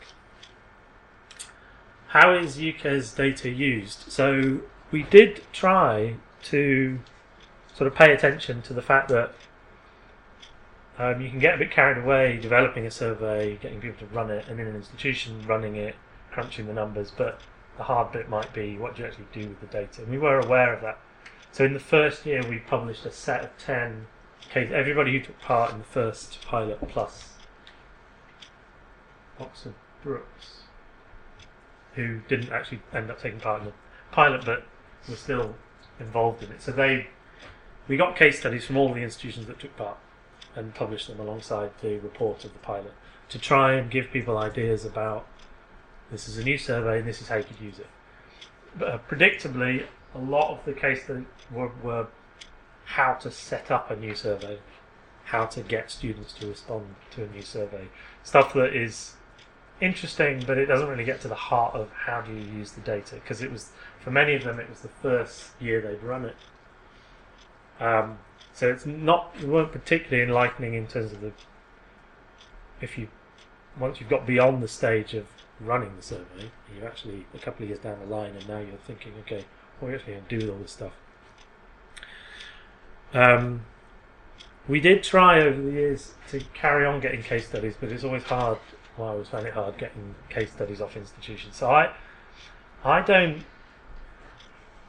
How 2.09 2.33
is 2.33 2.57
UKES 2.57 3.15
data 3.15 3.49
used? 3.49 4.11
So 4.11 4.61
we 4.91 5.03
did 5.03 5.41
try 5.51 6.15
to 6.43 6.99
sort 7.73 7.87
of 7.87 7.95
pay 7.95 8.13
attention 8.13 8.61
to 8.61 8.73
the 8.73 8.81
fact 8.81 9.09
that 9.09 9.33
um, 10.97 11.19
you 11.21 11.29
can 11.29 11.39
get 11.39 11.55
a 11.55 11.57
bit 11.57 11.71
carried 11.71 11.97
away 11.97 12.37
developing 12.37 12.85
a 12.85 12.91
survey, 12.91 13.57
getting 13.57 13.81
people 13.81 14.07
to 14.07 14.13
run 14.13 14.29
it, 14.31 14.47
and 14.47 14.59
in 14.59 14.67
an 14.67 14.75
institution 14.75 15.45
running 15.45 15.75
it, 15.75 15.95
crunching 16.31 16.67
the 16.67 16.73
numbers, 16.73 17.11
but 17.11 17.41
the 17.77 17.83
hard 17.83 18.11
bit 18.13 18.29
might 18.29 18.53
be 18.53 18.77
what 18.77 18.95
do 18.95 19.01
you 19.01 19.07
actually 19.07 19.25
do 19.33 19.49
with 19.49 19.59
the 19.59 19.67
data. 19.67 20.03
And 20.03 20.11
we 20.11 20.17
were 20.17 20.39
aware 20.39 20.71
of 20.71 20.81
that. 20.81 20.99
So 21.51 21.65
in 21.65 21.73
the 21.73 21.79
first 21.79 22.25
year, 22.25 22.43
we 22.47 22.59
published 22.59 23.05
a 23.05 23.11
set 23.11 23.43
of 23.43 23.57
10 23.57 24.07
cases. 24.49 24.73
Everybody 24.73 25.13
who 25.13 25.19
took 25.19 25.39
part 25.39 25.71
in 25.71 25.79
the 25.79 25.85
first 25.85 26.39
pilot 26.45 26.79
plus 26.87 27.33
Oxford 29.39 29.73
Brookes, 30.03 30.63
who 31.95 32.21
didn't 32.27 32.51
actually 32.51 32.81
end 32.93 33.09
up 33.09 33.21
taking 33.21 33.39
part 33.39 33.61
in 33.61 33.67
the 33.67 33.73
pilot 34.11 34.45
but 34.45 34.63
were 35.09 35.15
still 35.15 35.55
involved 35.99 36.43
in 36.43 36.51
it. 36.51 36.61
So 36.61 36.71
they, 36.71 37.07
we 37.87 37.97
got 37.97 38.15
case 38.15 38.39
studies 38.39 38.65
from 38.65 38.77
all 38.77 38.93
the 38.93 39.01
institutions 39.01 39.47
that 39.47 39.59
took 39.59 39.75
part 39.77 39.97
and 40.55 40.73
published 40.73 41.07
them 41.07 41.19
alongside 41.19 41.71
the 41.81 41.97
report 41.99 42.45
of 42.45 42.53
the 42.53 42.59
pilot 42.59 42.93
to 43.29 43.39
try 43.39 43.73
and 43.73 43.89
give 43.89 44.11
people 44.11 44.37
ideas 44.37 44.85
about 44.85 45.27
this 46.11 46.27
is 46.27 46.37
a 46.37 46.43
new 46.43 46.57
survey 46.57 46.99
and 46.99 47.07
this 47.07 47.21
is 47.21 47.27
how 47.27 47.37
you 47.37 47.43
could 47.43 47.59
use 47.59 47.79
it. 47.79 47.87
But 48.77 48.87
uh, 48.87 48.99
predictably, 49.09 49.85
a 50.13 50.19
lot 50.19 50.51
of 50.51 50.63
the 50.65 50.73
case 50.73 51.03
studies 51.03 51.25
were, 51.51 51.71
were 51.83 52.07
how 52.85 53.13
to 53.15 53.31
set 53.31 53.71
up 53.71 53.91
a 53.91 53.95
new 53.95 54.15
survey, 54.15 54.59
how 55.25 55.45
to 55.45 55.61
get 55.61 55.91
students 55.91 56.33
to 56.33 56.47
respond 56.47 56.95
to 57.11 57.23
a 57.23 57.27
new 57.27 57.41
survey. 57.41 57.87
Stuff 58.23 58.53
that 58.53 58.75
is 58.75 59.15
interesting, 59.81 60.43
but 60.45 60.57
it 60.57 60.67
doesn't 60.67 60.87
really 60.87 61.03
get 61.03 61.21
to 61.21 61.27
the 61.27 61.35
heart 61.35 61.75
of 61.75 61.91
how 61.91 62.21
do 62.21 62.31
you 62.31 62.39
use 62.39 62.71
the 62.71 62.81
data 62.81 63.15
because 63.15 63.41
it 63.41 63.51
was 63.51 63.71
for 63.99 64.11
many 64.11 64.35
of 64.35 64.43
them 64.43 64.59
it 64.59 64.69
was 64.69 64.79
the 64.79 64.87
first 64.87 65.49
year 65.59 65.81
they'd 65.81 66.01
run 66.03 66.25
it. 66.25 66.35
Um, 67.79 68.19
so 68.53 68.71
it's 68.71 68.85
not 68.85 69.35
it 69.41 69.47
weren't 69.47 69.71
particularly 69.71 70.23
enlightening 70.23 70.75
in 70.75 70.87
terms 70.87 71.11
of 71.11 71.21
the 71.21 71.33
if 72.79 72.97
you 72.97 73.09
once 73.77 73.99
you've 73.99 74.09
got 74.09 74.25
beyond 74.25 74.63
the 74.63 74.67
stage 74.67 75.13
of 75.13 75.27
running 75.59 75.95
the 75.95 76.01
survey, 76.01 76.51
you're 76.75 76.87
actually 76.87 77.25
a 77.33 77.39
couple 77.39 77.63
of 77.63 77.69
years 77.69 77.79
down 77.79 77.99
the 77.99 78.05
line, 78.05 78.31
and 78.35 78.47
now 78.47 78.59
you're 78.59 78.77
thinking, 78.85 79.13
okay, 79.21 79.45
what 79.79 79.87
are 79.87 79.91
we 79.91 79.95
actually 79.95 80.13
going 80.13 80.25
to 80.25 80.39
do 80.39 80.45
with 80.45 80.55
all 80.55 80.61
this 80.61 80.71
stuff? 80.71 80.93
Um, 83.15 83.65
we 84.67 84.79
did 84.79 85.03
try 85.03 85.41
over 85.41 85.61
the 85.61 85.71
years 85.71 86.13
to 86.29 86.39
carry 86.53 86.85
on 86.85 86.99
getting 86.99 87.23
case 87.23 87.47
studies, 87.47 87.75
but 87.79 87.91
it's 87.91 88.03
always 88.03 88.23
hard. 88.23 88.59
Well, 88.97 89.07
I 89.07 89.11
always 89.11 89.27
found 89.27 89.47
it 89.47 89.53
hard 89.53 89.77
getting 89.77 90.15
case 90.29 90.51
studies 90.51 90.81
off 90.81 90.95
institutions. 90.95 91.55
So 91.55 91.69
I, 91.69 91.93
I 92.83 93.01
don't. 93.01 93.43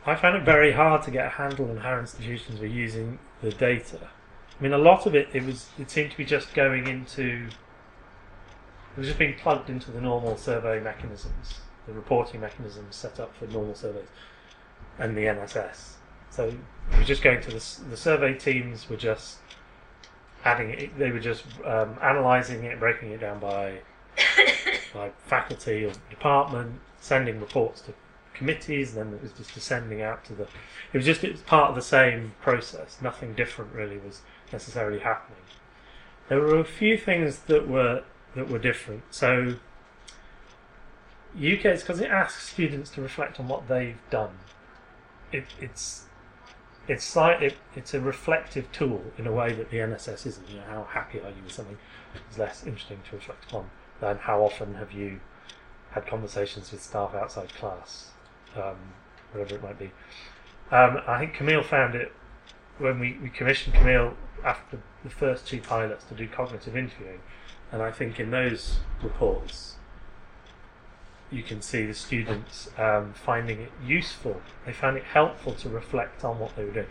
I 0.04 0.14
found 0.14 0.36
it 0.36 0.44
very 0.44 0.72
hard 0.72 1.02
to 1.02 1.10
get 1.10 1.26
a 1.26 1.30
handle 1.30 1.68
on 1.70 1.78
how 1.78 1.98
institutions 1.98 2.60
were 2.60 2.66
using 2.66 3.18
the 3.42 3.50
data. 3.50 4.08
I 4.58 4.62
mean, 4.62 4.72
a 4.72 4.78
lot 4.78 5.06
of 5.06 5.14
it, 5.14 5.28
it 5.32 5.44
was, 5.44 5.68
it 5.78 5.90
seemed 5.90 6.12
to 6.12 6.16
be 6.16 6.24
just 6.24 6.54
going 6.54 6.86
into 6.86 7.48
it 8.96 9.00
was 9.00 9.08
just 9.08 9.18
being 9.18 9.34
plugged 9.34 9.68
into 9.68 9.90
the 9.90 10.00
normal 10.00 10.38
survey 10.38 10.80
mechanisms, 10.80 11.60
the 11.86 11.92
reporting 11.92 12.40
mechanisms 12.40 12.96
set 12.96 13.20
up 13.20 13.36
for 13.36 13.46
normal 13.46 13.74
surveys, 13.74 14.08
and 14.98 15.14
the 15.14 15.24
NSS. 15.24 15.96
So 16.30 16.52
was 16.98 17.06
just 17.06 17.22
going 17.22 17.40
to 17.42 17.50
the, 17.50 17.80
the 17.90 17.96
survey 17.96 18.34
teams 18.34 18.88
were 18.88 18.96
just 18.96 19.38
adding 20.44 20.70
it. 20.70 20.98
They 20.98 21.10
were 21.10 21.20
just 21.20 21.44
um, 21.64 21.96
analysing 22.00 22.64
it, 22.64 22.78
breaking 22.78 23.10
it 23.10 23.20
down 23.20 23.40
by 23.40 23.80
by 24.94 25.10
faculty 25.26 25.84
or 25.84 25.92
department, 26.10 26.80
sending 27.00 27.40
reports 27.40 27.80
to 27.82 27.94
committees, 28.34 28.94
and 28.94 29.12
then 29.12 29.14
it 29.14 29.22
was 29.22 29.32
just 29.32 29.54
descending 29.54 30.02
out 30.02 30.24
to 30.26 30.34
the. 30.34 30.44
It 30.92 30.98
was 30.98 31.04
just 31.04 31.24
it 31.24 31.32
was 31.32 31.42
part 31.42 31.70
of 31.70 31.74
the 31.74 31.82
same 31.82 32.34
process. 32.40 32.98
Nothing 33.02 33.34
different 33.34 33.72
really 33.72 33.98
was 33.98 34.22
necessarily 34.52 35.00
happening. 35.00 35.38
There 36.28 36.40
were 36.40 36.58
a 36.58 36.64
few 36.64 36.98
things 36.98 37.40
that 37.40 37.68
were 37.68 38.04
that 38.34 38.48
were 38.48 38.58
different. 38.58 39.02
So 39.10 39.56
UKES 41.36 41.80
because 41.80 42.00
it 42.00 42.10
asks 42.10 42.50
students 42.50 42.90
to 42.90 43.02
reflect 43.02 43.38
on 43.38 43.48
what 43.48 43.68
they've 43.68 44.00
done. 44.10 44.38
It, 45.32 45.44
it's 45.60 46.05
it's 46.88 47.16
like 47.16 47.42
it, 47.42 47.56
it's 47.74 47.94
a 47.94 48.00
reflective 48.00 48.70
tool 48.72 49.02
in 49.18 49.26
a 49.26 49.32
way 49.32 49.52
that 49.52 49.70
the 49.70 49.78
NSS 49.78 50.26
isn't. 50.26 50.48
You 50.48 50.56
know, 50.56 50.64
how 50.68 50.84
happy 50.84 51.20
are 51.20 51.30
you 51.30 51.42
with 51.44 51.52
something 51.52 51.78
is 52.30 52.38
less 52.38 52.66
interesting 52.66 53.00
to 53.10 53.16
reflect 53.16 53.44
upon 53.44 53.70
than 54.00 54.18
how 54.18 54.42
often 54.42 54.74
have 54.74 54.92
you 54.92 55.20
had 55.90 56.06
conversations 56.06 56.70
with 56.72 56.82
staff 56.82 57.14
outside 57.14 57.54
class, 57.54 58.10
um, 58.54 58.76
whatever 59.32 59.54
it 59.54 59.62
might 59.62 59.78
be. 59.78 59.90
Um, 60.70 61.00
I 61.06 61.18
think 61.18 61.34
Camille 61.34 61.62
found 61.62 61.94
it 61.94 62.12
when 62.78 62.98
we, 62.98 63.16
we 63.22 63.30
commissioned 63.30 63.74
Camille 63.74 64.14
after 64.44 64.80
the 65.02 65.10
first 65.10 65.46
two 65.46 65.60
pilots 65.60 66.04
to 66.04 66.14
do 66.14 66.28
cognitive 66.28 66.76
interviewing. 66.76 67.20
And 67.72 67.82
I 67.82 67.90
think 67.90 68.20
in 68.20 68.30
those 68.30 68.78
reports, 69.02 69.75
you 71.30 71.42
can 71.42 71.60
see 71.60 71.84
the 71.84 71.94
students 71.94 72.70
um, 72.78 73.12
finding 73.14 73.60
it 73.60 73.72
useful. 73.84 74.40
They 74.64 74.72
found 74.72 74.96
it 74.96 75.04
helpful 75.04 75.54
to 75.54 75.68
reflect 75.68 76.24
on 76.24 76.38
what 76.38 76.54
they 76.56 76.64
were 76.64 76.72
doing. 76.72 76.86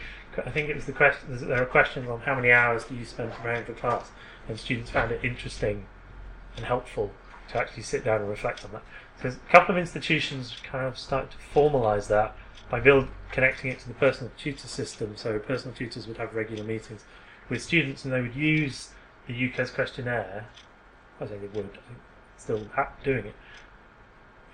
I 0.46 0.50
think 0.50 0.70
it 0.70 0.76
was 0.76 0.86
the 0.86 0.92
question. 0.92 1.48
There 1.48 1.62
are 1.62 1.66
questions 1.66 2.10
on 2.10 2.22
how 2.22 2.36
many 2.36 2.52
hours 2.52 2.84
do 2.84 2.96
you 2.96 3.06
spend 3.06 3.32
preparing 3.32 3.64
for 3.66 3.74
class, 3.74 4.12
and 4.48 4.60
students 4.60 4.92
found 4.92 5.12
it 5.12 5.24
interesting 5.24 5.86
and 6.58 6.66
helpful 6.66 7.12
to 7.50 7.58
actually 7.58 7.84
sit 7.84 8.04
down 8.04 8.22
and 8.22 8.30
reflect 8.30 8.66
on 8.66 8.72
that. 8.74 8.84
So 9.22 9.30
a 9.30 9.52
couple 9.52 9.76
of 9.76 9.80
institutions 9.80 10.54
kind 10.64 10.86
of 10.86 10.98
started 10.98 11.32
to 11.32 11.38
formalise 11.54 12.08
that 12.08 12.36
by 12.70 12.80
build 12.80 13.08
connecting 13.32 13.72
it 13.72 13.80
to 13.80 13.88
the 13.88 13.94
personal 13.94 14.32
tutor 14.38 14.68
system. 14.68 15.14
So 15.16 15.38
personal 15.40 15.76
tutors 15.76 16.08
would 16.08 16.18
have 16.18 16.34
regular 16.34 16.64
meetings 16.64 17.06
with 17.50 17.62
students, 17.62 18.04
and 18.04 18.14
they 18.14 18.22
would 18.22 18.36
use 18.36 18.90
the 19.28 19.34
UKES 19.34 19.74
questionnaire 19.74 20.48
I 21.20 21.26
think 21.26 21.42
they 21.42 21.60
would, 21.60 21.70
I 21.70 21.88
think 21.88 22.00
still 22.38 22.62
doing 23.04 23.26
it. 23.26 23.36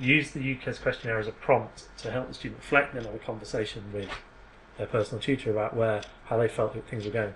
Use 0.02 0.32
the 0.32 0.40
UKES 0.40 0.82
questionnaire 0.82 1.20
as 1.20 1.28
a 1.28 1.32
prompt 1.32 1.88
to 2.00 2.10
help 2.10 2.28
the 2.28 2.34
student 2.34 2.60
reflect 2.60 2.96
and 2.96 3.06
have 3.06 3.14
a 3.14 3.20
conversation 3.20 3.84
with 3.94 4.10
their 4.80 4.88
personal 4.88 5.22
tutor 5.22 5.52
about 5.52 5.76
where 5.76 6.02
how 6.26 6.38
they 6.38 6.48
felt 6.48 6.76
things 6.88 7.06
were 7.06 7.12
going. 7.12 7.34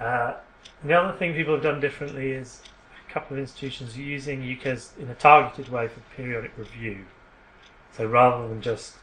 Uh, 0.00 0.34
the 0.82 0.94
other 0.94 1.16
thing 1.18 1.34
people 1.34 1.52
have 1.52 1.62
done 1.62 1.80
differently 1.80 2.32
is 2.32 2.62
a 3.06 3.12
couple 3.12 3.36
of 3.36 3.40
institutions 3.40 3.98
using 3.98 4.40
UKES 4.40 4.98
in 4.98 5.10
a 5.10 5.14
targeted 5.14 5.68
way 5.70 5.86
for 5.86 6.00
periodic 6.16 6.52
review. 6.56 7.04
So 7.92 8.06
rather 8.06 8.48
than 8.48 8.62
just 8.62 8.94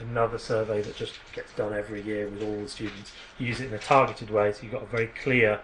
another 0.00 0.38
survey 0.38 0.80
that 0.80 0.96
just 0.96 1.14
gets 1.34 1.52
done 1.52 1.74
every 1.74 2.00
year 2.00 2.28
with 2.28 2.42
all 2.42 2.62
the 2.62 2.68
students, 2.68 3.12
use 3.38 3.60
it 3.60 3.68
in 3.68 3.74
a 3.74 3.78
targeted 3.78 4.30
way 4.30 4.50
so 4.52 4.62
you've 4.62 4.72
got 4.72 4.82
a 4.82 4.86
very 4.86 5.08
clear 5.08 5.60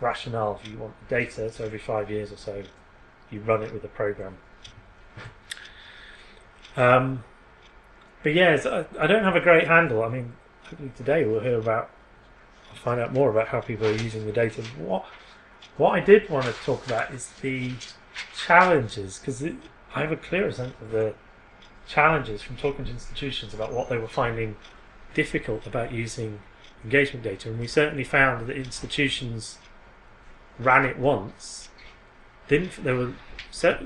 rationale 0.00 0.58
if 0.62 0.70
you 0.70 0.78
want 0.78 0.94
the 1.06 1.14
data. 1.14 1.52
So 1.52 1.64
every 1.64 1.78
five 1.78 2.10
years 2.10 2.32
or 2.32 2.36
so, 2.36 2.62
you 3.30 3.40
run 3.40 3.62
it 3.62 3.72
with 3.72 3.84
a 3.84 3.88
program. 3.88 4.38
Um, 6.76 7.24
but 8.22 8.34
yeah, 8.34 8.58
I, 8.64 9.04
I 9.04 9.06
don't 9.06 9.24
have 9.24 9.36
a 9.36 9.40
great 9.40 9.66
handle. 9.66 10.02
I 10.02 10.08
mean, 10.08 10.32
hopefully 10.64 10.92
today 10.96 11.24
we'll 11.24 11.40
hear 11.40 11.58
about, 11.58 11.90
I'll 12.70 12.78
find 12.78 13.00
out 13.00 13.12
more 13.12 13.30
about 13.30 13.48
how 13.48 13.60
people 13.60 13.86
are 13.86 13.92
using 13.92 14.26
the 14.26 14.32
data. 14.32 14.62
What 14.78 15.04
what 15.76 15.90
I 15.90 16.00
did 16.00 16.30
want 16.30 16.46
to 16.46 16.52
talk 16.52 16.86
about 16.86 17.12
is 17.12 17.28
the 17.40 17.72
challenges 18.46 19.18
because 19.18 19.42
I 19.42 20.00
have 20.00 20.12
a 20.12 20.16
clearer 20.16 20.52
sense 20.52 20.74
of 20.80 20.90
the 20.90 21.14
challenges 21.88 22.42
from 22.42 22.56
talking 22.56 22.84
to 22.84 22.90
institutions 22.90 23.54
about 23.54 23.72
what 23.72 23.88
they 23.88 23.96
were 23.96 24.08
finding 24.08 24.56
difficult 25.14 25.66
about 25.66 25.92
using 25.92 26.40
engagement 26.84 27.24
data, 27.24 27.48
and 27.48 27.58
we 27.58 27.66
certainly 27.66 28.04
found 28.04 28.46
that 28.46 28.56
institutions 28.56 29.58
ran 30.58 30.84
it 30.84 30.98
once. 30.98 31.68
Didn't 32.48 32.84
there 32.84 32.94
were 32.94 33.12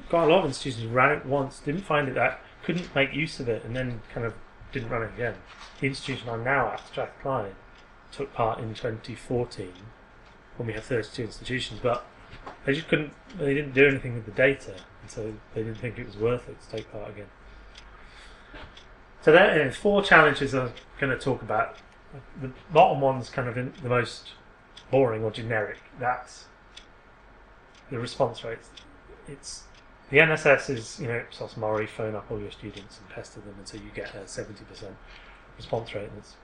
quite 0.08 0.24
a 0.24 0.26
lot 0.26 0.40
of 0.40 0.46
institutions 0.46 0.86
ran 0.86 1.16
it 1.16 1.26
once, 1.26 1.60
didn't 1.60 1.82
find 1.82 2.08
it 2.08 2.14
that 2.14 2.40
couldn't 2.68 2.94
make 2.94 3.14
use 3.14 3.40
of 3.40 3.48
it, 3.48 3.64
and 3.64 3.74
then 3.74 4.02
kind 4.12 4.26
of 4.26 4.34
didn't 4.72 4.90
run 4.90 5.02
it 5.02 5.14
again. 5.14 5.34
The 5.80 5.86
institution 5.86 6.28
I'm 6.28 6.44
now 6.44 6.72
at, 6.72 6.86
Strathclyde, 6.86 7.54
took 8.12 8.34
part 8.34 8.58
in 8.58 8.74
2014 8.74 9.72
when 10.58 10.66
we 10.66 10.74
have 10.74 10.84
32 10.84 11.22
institutions, 11.22 11.80
but 11.82 12.04
they 12.66 12.74
just 12.74 12.86
couldn't. 12.88 13.14
They 13.38 13.54
didn't 13.54 13.72
do 13.72 13.86
anything 13.86 14.16
with 14.16 14.26
the 14.26 14.32
data, 14.32 14.74
and 15.00 15.10
so 15.10 15.32
they 15.54 15.62
didn't 15.62 15.78
think 15.78 15.98
it 15.98 16.04
was 16.04 16.18
worth 16.18 16.46
it 16.46 16.60
to 16.60 16.76
take 16.76 16.92
part 16.92 17.08
again. 17.08 17.28
So 19.22 19.32
there 19.32 19.66
are 19.66 19.72
four 19.72 20.02
challenges 20.02 20.54
I'm 20.54 20.72
going 21.00 21.16
to 21.16 21.18
talk 21.18 21.40
about. 21.40 21.78
The 22.42 22.50
bottom 22.70 23.00
one's 23.00 23.30
kind 23.30 23.48
of 23.48 23.54
the 23.54 23.88
most 23.88 24.32
boring 24.90 25.24
or 25.24 25.30
generic. 25.30 25.78
That's 25.98 26.44
the 27.90 27.98
response 27.98 28.44
rates. 28.44 28.68
It's 29.26 29.62
the 30.10 30.18
NSS 30.18 30.70
is 30.70 31.00
you 31.00 31.08
know 31.08 31.16
Ipsos 31.16 31.56
Mori, 31.56 31.86
phone 31.86 32.14
up 32.14 32.30
all 32.30 32.40
your 32.40 32.50
students 32.50 32.98
and 32.98 33.08
pester 33.08 33.40
them 33.40 33.54
until 33.58 33.80
you 33.80 33.90
get 33.94 34.14
a 34.14 34.26
seventy 34.26 34.64
percent 34.64 34.96
response 35.56 35.94
rate, 35.94 36.08
and 36.08 36.18
it's 36.18 36.36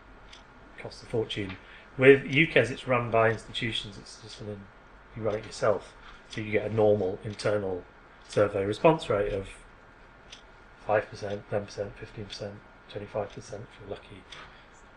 costs 0.78 1.02
a 1.02 1.06
fortune. 1.06 1.56
With 1.96 2.24
UKES, 2.24 2.70
it's 2.70 2.88
run 2.88 3.10
by 3.10 3.30
institutions. 3.30 3.96
It's 3.98 4.20
just 4.20 4.40
you 4.40 5.22
run 5.22 5.36
it 5.36 5.46
yourself, 5.46 5.94
so 6.28 6.40
you 6.40 6.50
get 6.50 6.70
a 6.70 6.74
normal 6.74 7.18
internal 7.24 7.84
survey 8.28 8.64
response 8.64 9.08
rate 9.08 9.32
of 9.32 9.48
five 10.86 11.08
percent, 11.08 11.42
ten 11.50 11.64
percent, 11.64 11.96
fifteen 11.98 12.26
percent, 12.26 12.54
twenty-five 12.90 13.30
percent 13.30 13.62
if 13.62 13.80
you're 13.80 13.90
lucky. 13.96 14.22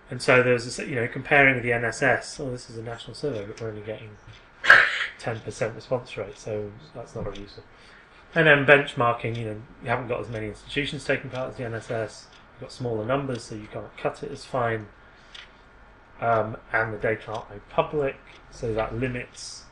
And 0.09 0.21
so 0.21 0.41
there's 0.41 0.79
a, 0.79 0.85
you 0.85 0.95
know 0.95 1.07
comparing 1.07 1.55
with 1.55 1.63
the 1.63 1.71
NSS. 1.71 2.39
Oh, 2.39 2.51
this 2.51 2.69
is 2.69 2.77
a 2.77 2.83
national 2.83 3.13
survey, 3.13 3.45
but 3.45 3.61
we're 3.61 3.69
only 3.69 3.81
getting 3.81 4.09
ten 5.19 5.39
percent 5.39 5.75
response 5.75 6.17
rate, 6.17 6.37
so 6.37 6.71
that's 6.93 7.15
not 7.15 7.23
very 7.23 7.39
useful. 7.39 7.63
And 8.35 8.45
then 8.47 8.65
benchmarking, 8.65 9.37
you 9.37 9.45
know, 9.45 9.61
you 9.83 9.89
haven't 9.89 10.07
got 10.07 10.21
as 10.21 10.29
many 10.29 10.47
institutions 10.47 11.05
taking 11.05 11.29
part 11.29 11.51
as 11.51 11.57
the 11.57 11.63
NSS. 11.63 12.25
You've 12.53 12.61
got 12.61 12.71
smaller 12.71 13.05
numbers, 13.05 13.43
so 13.43 13.55
you 13.55 13.67
can't 13.71 13.95
cut 13.97 14.21
it 14.23 14.31
as 14.31 14.45
fine. 14.45 14.87
Um, 16.19 16.57
and 16.73 16.93
the 16.93 16.97
data 16.97 17.31
aren't 17.31 17.49
made 17.49 17.69
public, 17.69 18.17
so 18.51 18.73
that 18.73 18.95
limits 18.95 19.65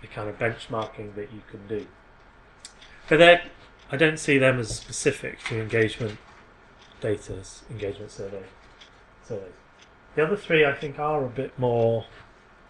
the 0.00 0.06
kind 0.06 0.28
of 0.28 0.38
benchmarking 0.38 1.14
that 1.14 1.32
you 1.32 1.42
can 1.50 1.66
do. 1.66 1.86
But 3.08 3.18
then 3.18 3.40
I 3.90 3.96
don't 3.96 4.18
see 4.18 4.38
them 4.38 4.58
as 4.58 4.74
specific 4.74 5.42
to 5.44 5.60
engagement 5.60 6.18
data, 7.00 7.42
engagement 7.70 8.10
survey 8.10 8.44
surveys. 9.26 9.52
The 10.14 10.24
other 10.24 10.36
three 10.36 10.64
I 10.64 10.72
think 10.72 10.98
are 10.98 11.24
a 11.24 11.28
bit 11.28 11.58
more 11.58 12.06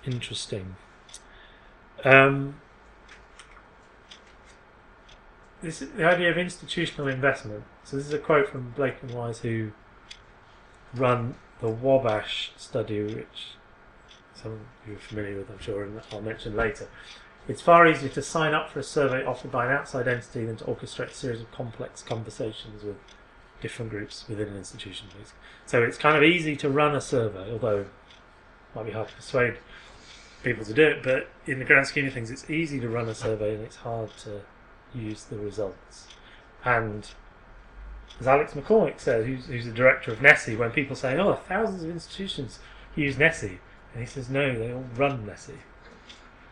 interesting. 0.04 0.76
Um, 2.04 2.60
this 5.64 5.82
is 5.82 5.90
the 5.90 6.04
idea 6.04 6.30
of 6.30 6.38
institutional 6.38 7.08
investment. 7.08 7.64
So 7.84 7.96
this 7.96 8.06
is 8.06 8.12
a 8.12 8.18
quote 8.18 8.48
from 8.48 8.74
Blaich 8.76 9.02
and 9.02 9.10
Wise, 9.12 9.40
who 9.40 9.72
run 10.94 11.34
the 11.60 11.68
Wabash 11.68 12.52
study, 12.56 13.02
which 13.02 13.56
some 14.34 14.52
of 14.52 14.60
you 14.86 14.94
are 14.94 14.98
familiar 14.98 15.38
with, 15.38 15.50
I'm 15.50 15.58
sure, 15.58 15.82
and 15.82 16.00
I'll 16.12 16.20
mention 16.20 16.54
later. 16.54 16.88
It's 17.48 17.62
far 17.62 17.86
easier 17.86 18.08
to 18.10 18.22
sign 18.22 18.54
up 18.54 18.70
for 18.70 18.78
a 18.78 18.82
survey 18.82 19.24
offered 19.24 19.50
by 19.50 19.66
an 19.66 19.72
outside 19.72 20.06
entity 20.06 20.44
than 20.44 20.56
to 20.56 20.64
orchestrate 20.64 21.10
a 21.10 21.14
series 21.14 21.40
of 21.40 21.50
complex 21.50 22.02
conversations 22.02 22.82
with 22.84 22.96
different 23.60 23.90
groups 23.90 24.24
within 24.28 24.48
an 24.48 24.56
institution. 24.56 25.08
So 25.66 25.82
it's 25.82 25.98
kind 25.98 26.16
of 26.16 26.22
easy 26.22 26.56
to 26.56 26.68
run 26.68 26.94
a 26.94 27.00
survey, 27.00 27.50
although 27.52 27.80
it 27.80 27.88
might 28.74 28.86
be 28.86 28.92
hard 28.92 29.08
to 29.08 29.14
persuade 29.14 29.56
people 30.42 30.64
to 30.64 30.74
do 30.74 30.82
it. 30.82 31.02
But 31.02 31.28
in 31.46 31.58
the 31.58 31.64
grand 31.64 31.86
scheme 31.86 32.06
of 32.06 32.12
things, 32.12 32.30
it's 32.30 32.48
easy 32.50 32.80
to 32.80 32.88
run 32.88 33.08
a 33.08 33.14
survey, 33.14 33.54
and 33.54 33.64
it's 33.64 33.76
hard 33.76 34.10
to 34.24 34.42
use 34.94 35.24
the 35.24 35.38
results. 35.38 36.08
And 36.64 37.08
as 38.20 38.26
Alex 38.26 38.54
McCormick 38.54 39.00
says, 39.00 39.26
who's, 39.26 39.46
who's 39.46 39.66
the 39.66 39.72
director 39.72 40.12
of 40.12 40.18
NSSE, 40.20 40.56
when 40.56 40.70
people 40.70 40.96
say, 40.96 41.18
"Oh, 41.18 41.34
thousands 41.34 41.82
of 41.82 41.90
institutions 41.90 42.60
use 42.94 43.16
NSSE," 43.16 43.58
and 43.92 44.00
he 44.00 44.06
says, 44.06 44.30
"No, 44.30 44.56
they 44.56 44.72
all 44.72 44.84
run 44.96 45.26
NSSE." 45.26 45.56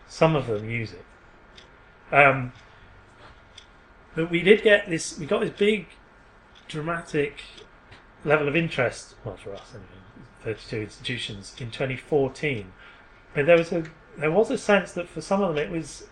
Some 0.09 0.37
of 0.37 0.47
them 0.47 0.69
use 0.69 0.93
it. 0.93 1.05
Um, 2.15 2.53
but 4.15 4.31
we 4.31 4.43
did 4.43 4.63
get 4.63 4.89
this. 4.91 5.19
We 5.19 5.27
got 5.27 5.41
this 5.41 5.51
big, 5.51 5.87
dramatic 6.69 7.41
level 8.25 8.49
of 8.49 8.57
interest. 8.57 9.15
Well, 9.25 9.37
for 9.37 9.55
us, 9.55 9.71
anyway, 9.71 9.87
thirty-two 10.43 10.83
institutions 10.83 11.55
in 11.59 11.71
2014. 11.71 12.73
But 13.35 13.47
there 13.47 13.57
was 13.57 13.73
a 13.73 13.85
there 14.19 14.31
was 14.31 14.51
a 14.51 14.59
sense 14.59 14.93
that 14.93 15.09
for 15.09 15.21
some 15.21 15.43
of 15.43 15.55
them 15.55 15.65
it 15.65 15.71
was 15.71 16.09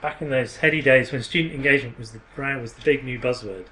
back 0.00 0.22
in 0.22 0.30
those 0.30 0.56
heady 0.56 0.82
days 0.82 1.12
when 1.12 1.22
student 1.22 1.54
engagement 1.54 1.98
was 1.98 2.12
the 2.12 2.20
was 2.60 2.74
the 2.74 2.82
big 2.82 3.04
new 3.04 3.18
buzzword, 3.18 3.66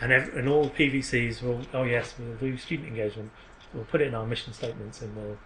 and 0.00 0.12
every, 0.12 0.38
and 0.38 0.48
all 0.48 0.64
the 0.64 0.70
PVCs 0.70 1.42
will 1.42 1.62
oh 1.72 1.84
yes 1.84 2.14
we'll 2.18 2.36
do 2.36 2.56
student 2.56 2.88
engagement. 2.88 3.30
We'll 3.74 3.84
put 3.84 4.00
it 4.00 4.08
in 4.08 4.14
our 4.14 4.26
mission 4.26 4.52
statements 4.52 5.02
and 5.02 5.14
we'll 5.14 5.38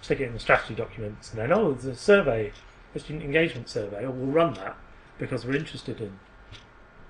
stick 0.00 0.20
it 0.20 0.24
in 0.24 0.32
the 0.32 0.40
strategy 0.40 0.74
documents. 0.74 1.30
And 1.30 1.40
then 1.40 1.52
oh, 1.52 1.72
there's 1.72 1.84
a 1.84 1.94
survey 1.94 2.52
a 2.94 2.98
student 2.98 3.24
engagement 3.24 3.68
survey, 3.68 4.04
or 4.04 4.10
we'll 4.10 4.32
run 4.32 4.54
that 4.54 4.76
because 5.18 5.44
we're 5.44 5.56
interested 5.56 6.00
in 6.00 6.18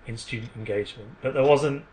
in 0.06 0.16
student 0.16 0.50
engagement. 0.56 1.10
But 1.22 1.34
there 1.34 1.44
wasn't 1.44 1.84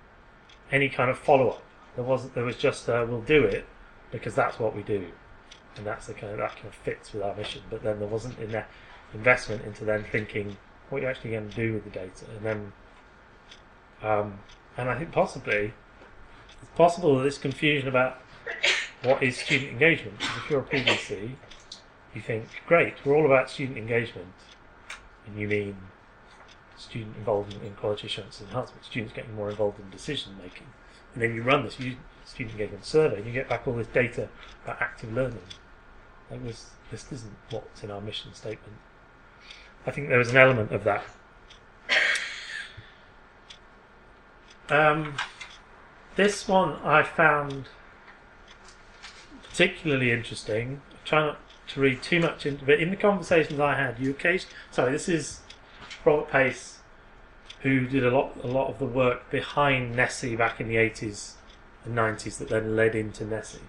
any 0.72 0.90
kind 0.90 1.10
of 1.10 1.18
follow 1.18 1.50
up. 1.50 1.64
There 1.96 2.04
wasn't. 2.04 2.36
There 2.36 2.44
was 2.44 2.58
just 2.58 2.90
uh, 2.90 3.06
we'll 3.08 3.22
do 3.22 3.44
it 3.44 3.66
because 4.12 4.36
that's 4.36 4.60
what 4.60 4.76
we 4.76 4.84
do, 4.84 5.08
and 5.76 5.86
that's 5.86 6.08
the 6.08 6.14
kind 6.14 6.34
of 6.34 6.40
that 6.40 6.56
kind 6.56 6.68
of 6.68 6.76
fits 6.76 7.14
with 7.14 7.24
our 7.24 7.36
mission. 7.36 7.62
But 7.70 7.84
then 7.84 8.00
there 8.00 8.08
wasn't 8.08 8.38
enough 8.40 8.66
investment 9.14 9.64
into 9.66 9.86
then 9.86 10.04
thinking 10.12 10.58
what 10.90 11.02
you're 11.02 11.12
actually 11.12 11.32
going 11.32 11.50
to 11.50 11.56
do 11.56 11.74
with 11.74 11.84
the 11.84 11.90
data, 11.90 12.26
and 12.36 12.46
then 12.46 12.72
um, 14.02 14.40
and 14.78 14.90
I 14.90 14.98
think 14.98 15.12
possibly 15.12 15.74
it's 16.62 16.72
possible 16.76 17.18
that 17.18 17.24
this 17.24 17.38
confusion 17.38 17.88
about 17.88 18.22
what 19.04 19.22
is 19.22 19.38
student 19.38 19.72
engagement. 19.72 20.16
If 20.20 20.50
you're 20.50 20.62
a 20.62 20.64
PVC, 20.64 21.32
you 22.14 22.22
think, 22.22 22.48
great, 22.66 22.94
we're 23.06 23.16
all 23.16 23.26
about 23.26 23.50
student 23.50 23.78
engagement, 23.78 24.34
and 25.26 25.40
you 25.40 25.48
mean 25.48 25.78
student 26.78 27.16
involvement 27.18 27.64
in 27.64 27.74
quality 27.74 28.08
assurance 28.08 28.42
enhancement, 28.42 28.86
students 28.86 29.14
getting 29.14 29.36
more 29.36 29.50
involved 29.50 29.80
in 29.80 29.90
decision 29.90 30.34
making. 30.42 30.68
And 31.14 31.24
then 31.24 31.34
you 31.34 31.42
run 31.42 31.64
this 31.64 31.74
student 31.74 32.52
engagement 32.52 32.86
survey, 32.86 33.18
and 33.18 33.26
you 33.26 33.34
get 33.34 33.50
back 33.50 33.68
all 33.68 33.74
this 33.74 33.88
data 33.88 34.30
about 34.64 34.82
active 34.82 35.12
learning. 35.14 35.40
Like 36.30 36.44
this, 36.44 36.68
this 36.92 37.12
isn't 37.12 37.34
what's 37.50 37.84
in 37.84 37.92
our 37.92 38.02
mission 38.02 38.34
statement. 38.34 38.78
I 39.88 39.92
think 39.92 40.10
there 40.10 40.18
was 40.18 40.30
an 40.30 40.38
element 40.38 40.74
of 40.74 40.84
that. 40.84 41.04
Um, 44.70 45.16
this 46.18 46.46
one 46.46 46.74
I 46.84 47.04
found 47.04 47.70
particularly 49.50 50.12
interesting. 50.12 50.82
I 50.92 51.08
try 51.08 51.22
not 51.22 51.40
to 51.70 51.80
read 51.80 52.04
too 52.04 52.20
much 52.20 52.46
into 52.46 52.66
but 52.66 52.82
in 52.82 52.90
the 52.90 52.98
conversations 52.98 53.62
I 53.62 53.76
had, 53.76 53.98
you 53.98 54.12
occasionally 54.12 54.54
sorry, 54.72 54.92
this 54.92 55.08
is 55.08 55.40
Robert 56.04 56.30
Pace 56.30 56.80
who 57.62 57.88
did 57.88 58.06
a 58.06 58.12
lot 58.12 58.36
a 58.44 58.48
lot 58.48 58.68
of 58.68 58.80
the 58.80 58.86
work 58.86 59.32
behind 59.32 59.96
NSSE 59.96 60.38
back 60.38 60.60
in 60.60 60.68
the 60.68 60.76
eighties 60.76 61.36
and 61.86 61.96
nineties 61.96 62.40
that 62.40 62.50
then 62.50 62.76
led 62.76 62.94
into 62.94 63.24
NSSE. 63.24 63.60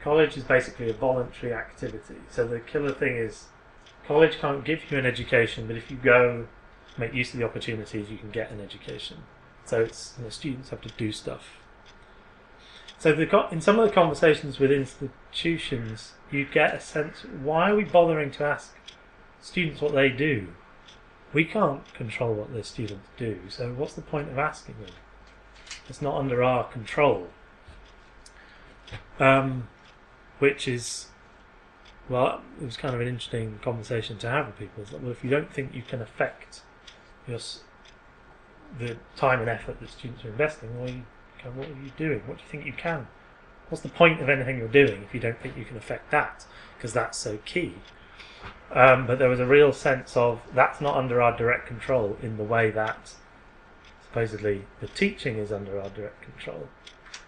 College 0.00 0.36
is 0.36 0.44
basically 0.44 0.88
a 0.88 0.94
voluntary 0.94 1.52
activity. 1.52 2.14
So 2.30 2.46
the 2.46 2.60
killer 2.60 2.92
thing 2.92 3.16
is 3.16 3.46
college 4.06 4.38
can't 4.38 4.64
give 4.64 4.90
you 4.90 4.98
an 4.98 5.06
education, 5.06 5.66
but 5.66 5.76
if 5.76 5.90
you 5.90 5.96
go 5.96 6.46
make 6.98 7.12
use 7.12 7.32
of 7.34 7.40
the 7.40 7.44
opportunities 7.44 8.10
you 8.10 8.16
can 8.16 8.30
get 8.30 8.50
an 8.50 8.60
education. 8.60 9.18
So 9.64 9.82
it's 9.82 10.14
you 10.16 10.24
know, 10.24 10.30
students 10.30 10.70
have 10.70 10.80
to 10.82 10.88
do 10.90 11.12
stuff 11.12 11.58
so 12.98 13.12
the, 13.12 13.48
in 13.50 13.60
some 13.60 13.78
of 13.78 13.88
the 13.88 13.94
conversations 13.94 14.58
with 14.58 14.72
institutions, 14.72 16.14
you 16.30 16.46
get 16.46 16.74
a 16.74 16.80
sense: 16.80 17.24
why 17.42 17.70
are 17.70 17.76
we 17.76 17.84
bothering 17.84 18.30
to 18.32 18.44
ask 18.44 18.74
students 19.40 19.80
what 19.80 19.94
they 19.94 20.08
do? 20.08 20.48
We 21.32 21.44
can't 21.44 21.92
control 21.92 22.34
what 22.34 22.52
the 22.52 22.64
students 22.64 23.08
do, 23.16 23.40
so 23.48 23.72
what's 23.72 23.94
the 23.94 24.02
point 24.02 24.30
of 24.30 24.38
asking 24.38 24.76
them? 24.80 24.94
It's 25.88 26.00
not 26.00 26.16
under 26.16 26.42
our 26.42 26.64
control. 26.64 27.28
Um, 29.18 29.68
which 30.38 30.68
is, 30.68 31.06
well, 32.08 32.42
it 32.60 32.64
was 32.64 32.76
kind 32.76 32.94
of 32.94 33.00
an 33.00 33.08
interesting 33.08 33.58
conversation 33.62 34.18
to 34.18 34.28
have 34.28 34.46
with 34.46 34.58
people. 34.58 34.82
It's 34.82 34.92
like, 34.92 35.02
well, 35.02 35.12
if 35.12 35.24
you 35.24 35.30
don't 35.30 35.52
think 35.52 35.74
you 35.74 35.82
can 35.82 36.00
affect 36.00 36.62
your, 37.26 37.38
the 38.78 38.96
time 39.16 39.40
and 39.40 39.48
effort 39.48 39.80
that 39.80 39.90
students 39.90 40.24
are 40.24 40.28
investing, 40.28 40.78
well, 40.78 40.88
you 40.88 41.02
what 41.54 41.68
are 41.68 41.82
you 41.82 41.92
doing? 41.96 42.22
What 42.26 42.38
do 42.38 42.42
you 42.42 42.48
think 42.48 42.66
you 42.66 42.72
can? 42.72 43.06
What's 43.68 43.82
the 43.82 43.88
point 43.88 44.20
of 44.20 44.28
anything 44.28 44.58
you're 44.58 44.68
doing 44.68 45.02
if 45.02 45.14
you 45.14 45.20
don't 45.20 45.40
think 45.40 45.56
you 45.56 45.64
can 45.64 45.76
affect 45.76 46.10
that? 46.10 46.46
Because 46.76 46.92
that's 46.92 47.18
so 47.18 47.38
key. 47.44 47.74
Um, 48.72 49.06
but 49.06 49.18
there 49.18 49.28
was 49.28 49.40
a 49.40 49.46
real 49.46 49.72
sense 49.72 50.16
of 50.16 50.40
that's 50.54 50.80
not 50.80 50.96
under 50.96 51.22
our 51.22 51.36
direct 51.36 51.66
control 51.66 52.16
in 52.22 52.36
the 52.36 52.44
way 52.44 52.70
that 52.70 53.14
supposedly 54.04 54.64
the 54.80 54.88
teaching 54.88 55.36
is 55.38 55.52
under 55.52 55.80
our 55.80 55.88
direct 55.90 56.22
control. 56.22 56.68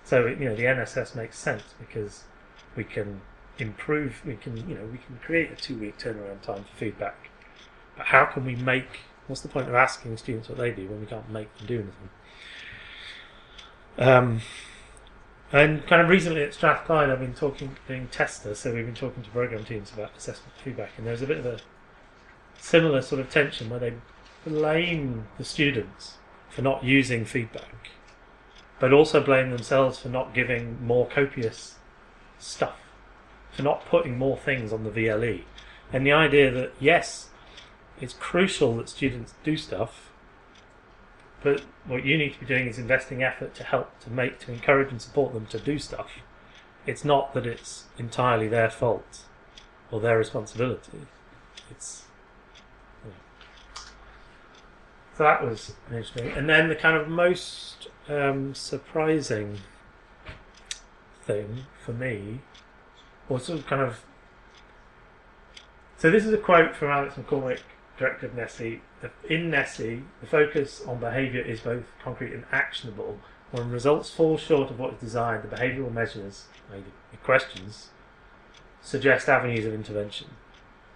So 0.04 0.26
you 0.26 0.48
know 0.48 0.56
the 0.56 0.64
NSS 0.64 1.14
makes 1.14 1.38
sense 1.38 1.62
because 1.78 2.24
we 2.74 2.82
can 2.82 3.20
improve, 3.60 4.22
we 4.24 4.36
can 4.36 4.56
you 4.68 4.74
know 4.74 4.84
we 4.84 4.98
can 4.98 5.18
create 5.24 5.50
a 5.50 5.56
two-week 5.56 5.98
turnaround 5.98 6.42
time 6.42 6.64
for 6.64 6.76
feedback. 6.76 7.30
But 7.96 8.06
how 8.06 8.26
can 8.26 8.44
we 8.44 8.56
make? 8.56 9.00
What's 9.26 9.42
the 9.42 9.48
point 9.48 9.68
of 9.68 9.74
asking 9.74 10.16
students 10.16 10.48
what 10.48 10.58
they 10.58 10.70
do 10.70 10.86
when 10.88 11.00
we 11.00 11.06
can't 11.06 11.28
make 11.30 11.54
them 11.58 11.66
do 11.66 11.74
anything? 11.74 12.10
Um, 13.98 14.40
and 15.52 15.86
kind 15.86 16.02
of 16.02 16.08
recently 16.08 16.42
at 16.42 16.54
Strathclyde, 16.54 17.10
I've 17.10 17.20
been 17.20 17.34
talking, 17.34 17.76
being 17.86 18.08
TESTA, 18.08 18.54
so 18.54 18.74
we've 18.74 18.84
been 18.84 18.94
talking 18.94 19.22
to 19.22 19.30
program 19.30 19.64
teams 19.64 19.90
about 19.92 20.10
assessment 20.16 20.52
feedback, 20.62 20.90
and 20.98 21.06
there's 21.06 21.22
a 21.22 21.26
bit 21.26 21.38
of 21.38 21.46
a 21.46 21.58
similar 22.58 23.02
sort 23.02 23.20
of 23.20 23.30
tension 23.30 23.70
where 23.70 23.80
they 23.80 23.94
blame 24.46 25.26
the 25.38 25.44
students 25.44 26.18
for 26.50 26.62
not 26.62 26.84
using 26.84 27.24
feedback, 27.24 27.90
but 28.78 28.92
also 28.92 29.22
blame 29.22 29.50
themselves 29.50 29.98
for 29.98 30.08
not 30.08 30.34
giving 30.34 30.84
more 30.84 31.06
copious 31.06 31.76
stuff, 32.38 32.78
for 33.58 33.64
not 33.64 33.84
putting 33.86 34.16
more 34.16 34.36
things 34.36 34.72
on 34.72 34.84
the 34.84 34.90
VLE. 34.90 35.42
And 35.92 36.06
the 36.06 36.12
idea 36.12 36.48
that, 36.52 36.74
yes, 36.78 37.30
it's 38.00 38.14
crucial 38.14 38.76
that 38.76 38.88
students 38.88 39.34
do 39.42 39.56
stuff, 39.56 40.12
but 41.42 41.62
what 41.84 42.04
you 42.04 42.16
need 42.16 42.34
to 42.34 42.38
be 42.38 42.46
doing 42.46 42.68
is 42.68 42.78
investing 42.78 43.24
effort 43.24 43.56
to 43.56 43.64
help 43.64 43.98
to 44.02 44.10
make, 44.10 44.38
to 44.40 44.52
encourage 44.52 44.92
and 44.92 45.02
support 45.02 45.34
them 45.34 45.46
to 45.46 45.58
do 45.58 45.80
stuff. 45.80 46.08
It's 46.86 47.04
not 47.04 47.34
that 47.34 47.46
it's 47.46 47.86
entirely 47.98 48.46
their 48.46 48.70
fault 48.70 49.24
or 49.90 49.98
their 49.98 50.18
responsibility. 50.18 51.08
It's 51.68 52.04
so 55.16 55.24
that 55.24 55.42
was 55.42 55.74
interesting. 55.88 56.28
And 56.28 56.48
then 56.48 56.68
the 56.68 56.76
kind 56.76 56.96
of 56.96 57.08
most 57.08 57.88
um, 58.08 58.54
surprising 58.54 59.58
thing 61.24 61.66
for 61.84 61.92
me 61.92 62.42
kind 63.28 63.82
of. 63.82 64.00
So 65.96 66.10
this 66.10 66.24
is 66.24 66.32
a 66.32 66.38
quote 66.38 66.74
from 66.76 66.88
Alex 66.88 67.14
McCormick, 67.14 67.60
director 67.98 68.26
of 68.26 68.32
NSSE. 68.32 68.80
In 69.28 69.50
NSSE, 69.50 70.02
the 70.20 70.26
focus 70.26 70.82
on 70.86 70.98
behaviour 70.98 71.40
is 71.40 71.60
both 71.60 71.84
concrete 72.02 72.32
and 72.32 72.44
actionable. 72.52 73.18
When 73.50 73.70
results 73.70 74.10
fall 74.10 74.36
short 74.36 74.70
of 74.70 74.78
what 74.78 74.94
is 74.94 75.00
desired, 75.00 75.42
the 75.42 75.56
behavioural 75.56 75.92
measures, 75.92 76.46
the 76.70 77.16
questions, 77.18 77.88
suggest 78.80 79.28
avenues 79.28 79.64
of 79.64 79.74
intervention. 79.74 80.28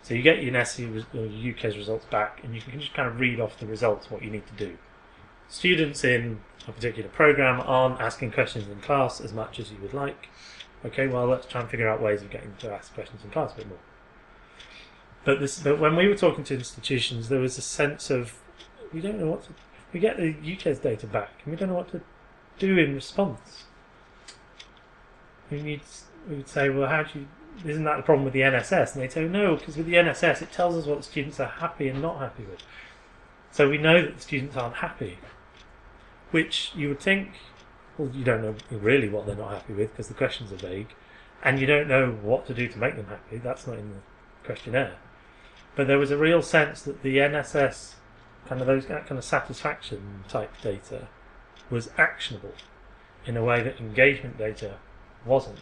So 0.02 0.14
you 0.14 0.22
get 0.22 0.42
your 0.42 0.52
NSSE 0.52 1.04
or 1.14 1.28
UKES 1.28 1.76
results 1.76 2.04
back, 2.06 2.40
and 2.42 2.54
you 2.54 2.60
can 2.60 2.80
just 2.80 2.92
kind 2.94 3.08
of 3.08 3.20
read 3.20 3.40
off 3.40 3.58
the 3.58 3.66
results 3.66 4.10
what 4.10 4.22
you 4.22 4.30
need 4.30 4.46
to 4.46 4.52
do. 4.54 4.76
Students 5.48 6.02
in 6.02 6.40
a 6.66 6.72
particular 6.72 7.08
program 7.08 7.60
aren't 7.64 8.00
asking 8.00 8.32
questions 8.32 8.68
in 8.68 8.80
class 8.80 9.20
as 9.20 9.32
much 9.32 9.60
as 9.60 9.70
you 9.70 9.78
would 9.80 9.94
like. 9.94 10.28
Okay, 10.84 11.06
well 11.06 11.26
let's 11.26 11.46
try 11.46 11.60
and 11.60 11.70
figure 11.70 11.88
out 11.88 12.02
ways 12.02 12.22
of 12.22 12.30
getting 12.30 12.54
to 12.58 12.72
ask 12.72 12.92
questions 12.94 13.22
in 13.24 13.30
class 13.30 13.52
a 13.52 13.56
bit 13.56 13.68
more. 13.68 13.78
But 15.24 15.40
this, 15.40 15.60
but 15.60 15.78
when 15.78 15.94
we 15.94 16.08
were 16.08 16.16
talking 16.16 16.44
to 16.44 16.54
institutions, 16.54 17.28
there 17.28 17.40
was 17.40 17.56
a 17.56 17.62
sense 17.62 18.10
of 18.10 18.38
we 18.92 19.00
don't 19.00 19.18
know 19.18 19.28
what 19.28 19.44
to. 19.44 19.50
We 19.92 20.00
get 20.00 20.16
the 20.16 20.32
UKES 20.34 20.80
data 20.80 21.06
back, 21.06 21.30
and 21.44 21.52
we 21.52 21.58
don't 21.58 21.68
know 21.68 21.76
what 21.76 21.90
to 21.92 22.00
do 22.58 22.78
in 22.78 22.94
response. 22.94 23.64
We 25.50 25.62
need. 25.62 25.82
We 26.28 26.36
would 26.36 26.48
say, 26.48 26.70
well, 26.70 26.88
how 26.88 27.02
do 27.02 27.20
you 27.20 27.28
isn't 27.64 27.84
that 27.84 27.96
the 27.98 28.02
problem 28.02 28.24
with 28.24 28.32
the 28.32 28.40
NSS? 28.40 28.94
And 28.94 29.02
they 29.02 29.08
say, 29.08 29.28
no, 29.28 29.56
because 29.56 29.76
with 29.76 29.86
the 29.86 29.94
NSS 29.94 30.42
it 30.42 30.52
tells 30.52 30.76
us 30.76 30.86
what 30.86 30.98
the 30.98 31.04
students 31.04 31.38
are 31.38 31.46
happy 31.46 31.88
and 31.88 32.02
not 32.02 32.18
happy 32.18 32.44
with. 32.44 32.62
So 33.50 33.68
we 33.68 33.78
know 33.78 34.02
that 34.02 34.16
the 34.16 34.22
students 34.22 34.56
aren't 34.56 34.76
happy, 34.76 35.18
which 36.30 36.72
you 36.74 36.88
would 36.88 37.00
think, 37.00 37.32
well, 37.96 38.10
you 38.12 38.24
don't 38.24 38.42
know 38.42 38.54
really 38.70 39.08
what 39.08 39.26
they're 39.26 39.36
not 39.36 39.52
happy 39.52 39.74
with 39.74 39.90
because 39.90 40.08
the 40.08 40.14
questions 40.14 40.52
are 40.52 40.56
vague, 40.56 40.88
and 41.42 41.58
you 41.58 41.66
don't 41.66 41.88
know 41.88 42.10
what 42.10 42.46
to 42.46 42.54
do 42.54 42.68
to 42.68 42.78
make 42.78 42.96
them 42.96 43.06
happy. 43.06 43.38
That's 43.38 43.66
not 43.66 43.78
in 43.78 43.90
the 43.90 43.98
questionnaire. 44.44 44.96
But 45.74 45.86
there 45.86 45.98
was 45.98 46.10
a 46.10 46.18
real 46.18 46.42
sense 46.42 46.82
that 46.82 47.02
the 47.02 47.18
NSS, 47.18 47.94
kind 48.46 48.60
of 48.60 48.66
those 48.66 48.86
kind 48.86 49.10
of 49.10 49.24
satisfaction 49.24 50.24
type 50.28 50.52
data, 50.60 51.08
was 51.70 51.90
actionable 51.96 52.54
in 53.24 53.36
a 53.36 53.44
way 53.44 53.62
that 53.62 53.80
engagement 53.80 54.36
data 54.36 54.76
wasn't 55.24 55.60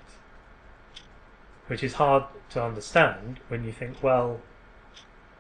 which 1.71 1.85
is 1.85 1.95
hard 1.95 2.25
to 2.51 2.61
understand 2.61 3.39
when 3.47 3.63
you 3.63 3.71
think, 3.71 4.03
well, 4.03 4.41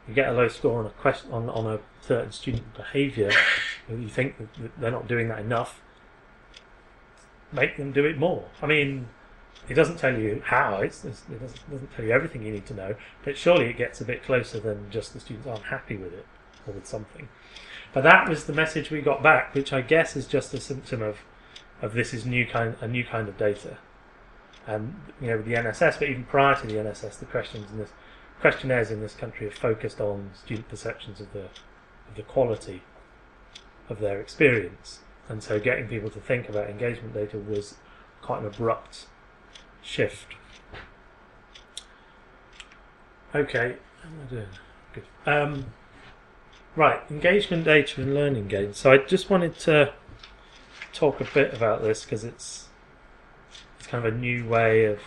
you 0.06 0.14
get 0.14 0.28
a 0.28 0.32
low 0.32 0.46
score 0.46 0.78
on 0.78 0.86
a 0.86 0.90
question 0.90 1.28
on, 1.32 1.50
on 1.50 1.66
a 1.66 1.80
certain 2.02 2.30
student 2.30 2.72
behaviour, 2.72 3.32
you 3.88 4.08
think 4.08 4.38
that 4.38 4.70
they're 4.80 4.92
not 4.92 5.08
doing 5.08 5.26
that 5.26 5.40
enough. 5.40 5.82
Make 7.52 7.76
them 7.76 7.92
do 7.92 8.04
it 8.04 8.18
more. 8.18 8.44
I 8.62 8.66
mean, 8.66 9.08
it 9.68 9.74
doesn't 9.74 9.98
tell 9.98 10.16
you 10.16 10.42
how. 10.44 10.76
It 10.76 10.90
doesn't, 11.02 11.40
doesn't 11.70 11.92
tell 11.94 12.04
you 12.04 12.12
everything 12.12 12.42
you 12.42 12.52
need 12.52 12.66
to 12.66 12.74
know. 12.74 12.94
But 13.24 13.36
surely 13.36 13.66
it 13.66 13.76
gets 13.76 14.00
a 14.00 14.04
bit 14.04 14.22
closer 14.22 14.60
than 14.60 14.90
just 14.90 15.12
the 15.12 15.20
students 15.20 15.46
aren't 15.46 15.64
happy 15.64 15.96
with 15.96 16.12
it 16.12 16.26
or 16.66 16.74
with 16.74 16.86
something. 16.86 17.28
But 17.92 18.04
that 18.04 18.28
was 18.28 18.44
the 18.44 18.52
message 18.52 18.90
we 18.90 19.00
got 19.00 19.22
back, 19.22 19.54
which 19.54 19.72
I 19.72 19.80
guess 19.80 20.14
is 20.16 20.26
just 20.26 20.54
a 20.54 20.60
symptom 20.60 21.02
of, 21.02 21.18
of 21.82 21.94
this 21.94 22.14
is 22.14 22.24
new 22.24 22.46
kind 22.46 22.76
a 22.80 22.86
new 22.86 23.04
kind 23.04 23.28
of 23.28 23.36
data 23.36 23.78
and 24.66 24.94
you 25.20 25.28
know 25.28 25.36
with 25.36 25.46
the 25.46 25.54
NSS, 25.54 25.98
but 25.98 26.08
even 26.08 26.24
prior 26.24 26.54
to 26.60 26.66
the 26.66 26.74
NSS, 26.74 27.18
the 27.18 27.26
questions 27.26 27.70
in 27.70 27.78
this 27.78 27.90
questionnaires 28.40 28.90
in 28.90 29.00
this 29.00 29.14
country 29.14 29.46
have 29.46 29.54
focused 29.54 30.00
on 30.00 30.30
student 30.34 30.68
perceptions 30.68 31.20
of 31.20 31.32
the 31.32 31.44
of 31.44 32.16
the 32.16 32.22
quality 32.22 32.82
of 33.88 34.00
their 34.00 34.20
experience, 34.20 35.00
and 35.30 35.44
so 35.44 35.60
getting 35.60 35.86
people 35.86 36.10
to 36.10 36.18
think 36.18 36.48
about 36.48 36.68
engagement 36.68 37.14
data 37.14 37.38
was 37.38 37.76
quite 38.20 38.40
an 38.40 38.46
abrupt 38.46 39.06
shift. 39.80 40.34
Okay, 43.32 43.76
how 44.02 44.08
am 44.08 44.26
I 44.26 44.28
doing? 44.28 44.46
Good. 44.92 45.04
Um, 45.24 45.66
right, 46.74 47.00
engagement 47.08 47.64
data 47.64 48.02
and 48.02 48.12
learning 48.12 48.48
gains. 48.48 48.76
So 48.78 48.90
I 48.90 48.98
just 48.98 49.30
wanted 49.30 49.56
to 49.60 49.92
talk 50.92 51.20
a 51.20 51.24
bit 51.32 51.54
about 51.54 51.82
this 51.82 52.02
because 52.02 52.24
it's 52.24 52.66
it's 53.78 53.86
kind 53.86 54.04
of 54.04 54.12
a 54.12 54.16
new 54.16 54.48
way 54.48 54.84
of 54.84 54.98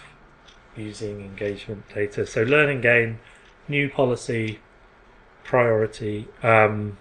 using 0.77 1.19
engagement 1.19 1.83
data. 1.93 2.25
So 2.25 2.43
learning 2.43 2.79
gain, 2.79 3.19
new 3.67 3.89
policy, 3.89 4.61
priority. 5.43 6.29
Um, 6.41 6.97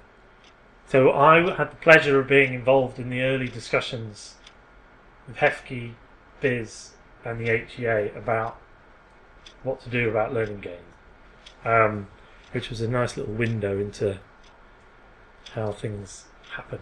so 0.92 1.10
I 1.10 1.54
had 1.54 1.70
the 1.70 1.76
pleasure 1.76 2.20
of 2.20 2.28
being 2.28 2.52
involved 2.52 2.98
in 2.98 3.08
the 3.08 3.22
early 3.22 3.48
discussions 3.48 4.34
with 5.26 5.38
HEFCE, 5.38 5.94
BIS, 6.42 6.90
and 7.24 7.40
the 7.40 7.64
HEA 7.66 8.10
about 8.14 8.60
what 9.62 9.80
to 9.80 9.88
do 9.88 10.10
about 10.10 10.34
learning 10.34 10.60
gains, 10.60 10.82
um, 11.64 12.08
which 12.50 12.68
was 12.68 12.82
a 12.82 12.88
nice 12.88 13.16
little 13.16 13.32
window 13.32 13.78
into 13.78 14.18
how 15.54 15.72
things 15.72 16.26
happen 16.56 16.80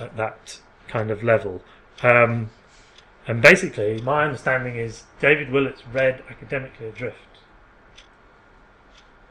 at 0.00 0.16
that 0.16 0.60
kind 0.88 1.10
of 1.10 1.22
level. 1.22 1.60
Um, 2.02 2.48
and 3.28 3.42
basically, 3.42 4.00
my 4.00 4.24
understanding 4.24 4.76
is 4.76 5.02
David 5.20 5.50
Willetts 5.50 5.82
read 5.92 6.22
Academically 6.30 6.86
Adrift, 6.86 7.18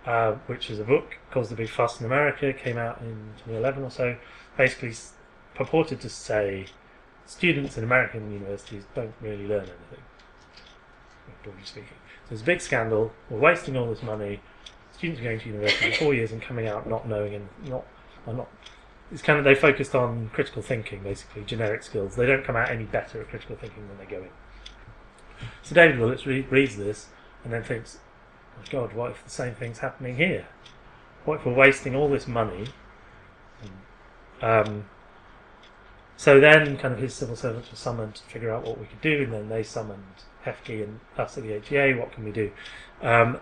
uh, 0.06 0.34
which 0.48 0.70
is 0.70 0.80
a 0.80 0.84
book 0.84 1.18
caused 1.32 1.52
a 1.52 1.56
big 1.56 1.70
fuss 1.70 2.00
in 2.00 2.06
America, 2.06 2.54
came 2.54 2.78
out 2.78 3.00
in 3.02 3.34
2011 3.46 3.84
or 3.84 3.90
so, 3.90 4.18
basically 4.58 4.94
purported 5.56 6.02
to 6.02 6.10
say 6.10 6.66
students 7.26 7.78
in 7.78 7.84
American 7.84 8.32
universities 8.32 8.84
don't 8.94 9.14
really 9.22 9.48
learn 9.48 9.64
anything, 9.64 10.04
broadly 11.44 11.64
speaking. 11.64 11.90
So 12.28 12.34
it's 12.34 12.42
a 12.42 12.46
big 12.46 12.62
scandal, 12.62 13.12
we're 13.30 13.40
wasting 13.40 13.78
all 13.78 13.90
this 13.90 14.04
money, 14.04 14.42
students 14.92 15.22
are 15.22 15.24
going 15.24 15.40
to 15.40 15.48
university 15.48 15.92
for 15.92 15.98
four 15.98 16.14
years 16.14 16.32
and 16.32 16.42
coming 16.42 16.68
out 16.68 16.88
not 16.88 17.08
knowing 17.08 17.36
and 17.36 17.50
not, 17.68 17.86
not 18.28 18.48
it's 19.12 19.22
kind 19.22 19.38
of 19.38 19.46
they 19.46 19.56
focused 19.56 19.94
on 19.94 20.30
critical 20.34 20.62
thinking, 20.62 21.04
basically 21.04 21.44
generic 21.44 21.84
skills. 21.84 22.16
They 22.16 22.26
don't 22.26 22.44
come 22.44 22.56
out 22.56 22.70
any 22.70 22.86
better 22.86 23.22
at 23.22 23.30
critical 23.30 23.56
thinking 23.56 23.88
than 23.88 23.98
they 24.00 24.06
go 24.06 24.24
in. 24.24 24.30
So 25.62 25.76
David 25.76 26.00
Willetts 26.00 26.26
re- 26.26 26.48
reads 26.50 26.78
this 26.78 27.10
and 27.44 27.54
then 27.54 27.64
thinks, 27.64 27.98
oh 27.98 28.00
"My 28.00 28.13
God, 28.70 28.94
what 28.94 29.12
if 29.12 29.24
the 29.24 29.30
same 29.30 29.56
thing's 29.56 29.80
happening 29.80 30.16
here? 30.16 30.48
What 31.26 31.40
if 31.40 31.46
we're 31.46 31.54
wasting 31.54 31.96
all 31.96 32.10
this 32.10 32.28
money?" 32.28 32.68
Um, 34.42 34.86
so 36.18 36.40
then, 36.40 36.78
kind 36.78 36.94
of 36.94 37.00
his 37.00 37.14
civil 37.14 37.36
servants 37.36 37.72
were 37.72 37.78
summoned 37.78 38.16
to 38.16 38.24
figure 38.24 38.52
out 38.52 38.64
what 38.64 38.80
we 38.80 38.86
could 38.86 39.02
do, 39.02 39.24
and 39.24 39.34
then 39.34 39.50
they 39.50 39.64
summoned 39.64 40.04
HEFCE 40.46 40.84
and 40.84 41.00
us 41.18 41.38
at 41.38 41.44
the 41.44 41.60
HEA. 41.60 41.94
What 41.94 42.12
can 42.12 42.24
we 42.24 42.32
do? 42.32 42.52
Um, 43.02 43.40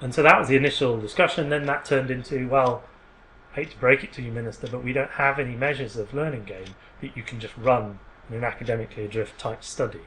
and 0.00 0.14
so 0.14 0.22
that 0.22 0.38
was 0.38 0.48
the 0.48 0.56
initial 0.56 1.00
discussion. 1.00 1.48
Then 1.48 1.66
that 1.66 1.84
turned 1.84 2.10
into 2.10 2.48
well 2.48 2.84
I 3.54 3.60
hate 3.60 3.70
to 3.70 3.78
break 3.78 4.02
it 4.02 4.12
to 4.14 4.22
you, 4.22 4.32
Minister, 4.32 4.66
but 4.66 4.82
we 4.82 4.92
don't 4.92 5.12
have 5.12 5.38
any 5.38 5.54
measures 5.54 5.96
of 5.96 6.12
learning 6.12 6.44
gain 6.44 6.74
that 7.00 7.16
you 7.16 7.22
can 7.22 7.38
just 7.38 7.56
run 7.56 8.00
in 8.28 8.34
an 8.34 8.42
academically 8.42 9.04
adrift 9.04 9.38
type 9.38 9.62
study. 9.62 10.00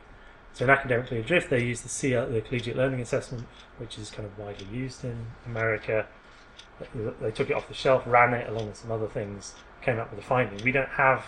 So 0.58 0.66
in 0.66 0.72
academically 0.72 1.20
adrift, 1.20 1.52
they 1.52 1.64
use 1.64 1.82
the 1.82 1.90
CL, 1.90 2.24
uh, 2.24 2.26
the 2.30 2.42
Collegiate 2.42 2.76
Learning 2.76 3.00
Assessment, 3.00 3.46
which 3.78 4.00
is 4.00 4.10
kind 4.10 4.26
of 4.26 4.40
widely 4.40 4.66
used 4.76 5.06
in 5.06 5.28
America. 5.46 6.08
They 7.22 7.30
took 7.30 7.52
it 7.52 7.54
off 7.54 7.68
the 7.68 7.76
shelf, 7.76 8.02
ran 8.08 8.34
it 8.34 8.50
along 8.50 8.66
with 8.66 8.78
some 8.78 8.92
other 8.92 9.06
things, 9.06 9.54
came 9.84 10.00
up 10.00 10.10
with 10.10 10.18
a 10.20 10.24
finding. 10.24 10.60
We 10.66 10.72
don't 10.72 10.90
have 10.90 11.28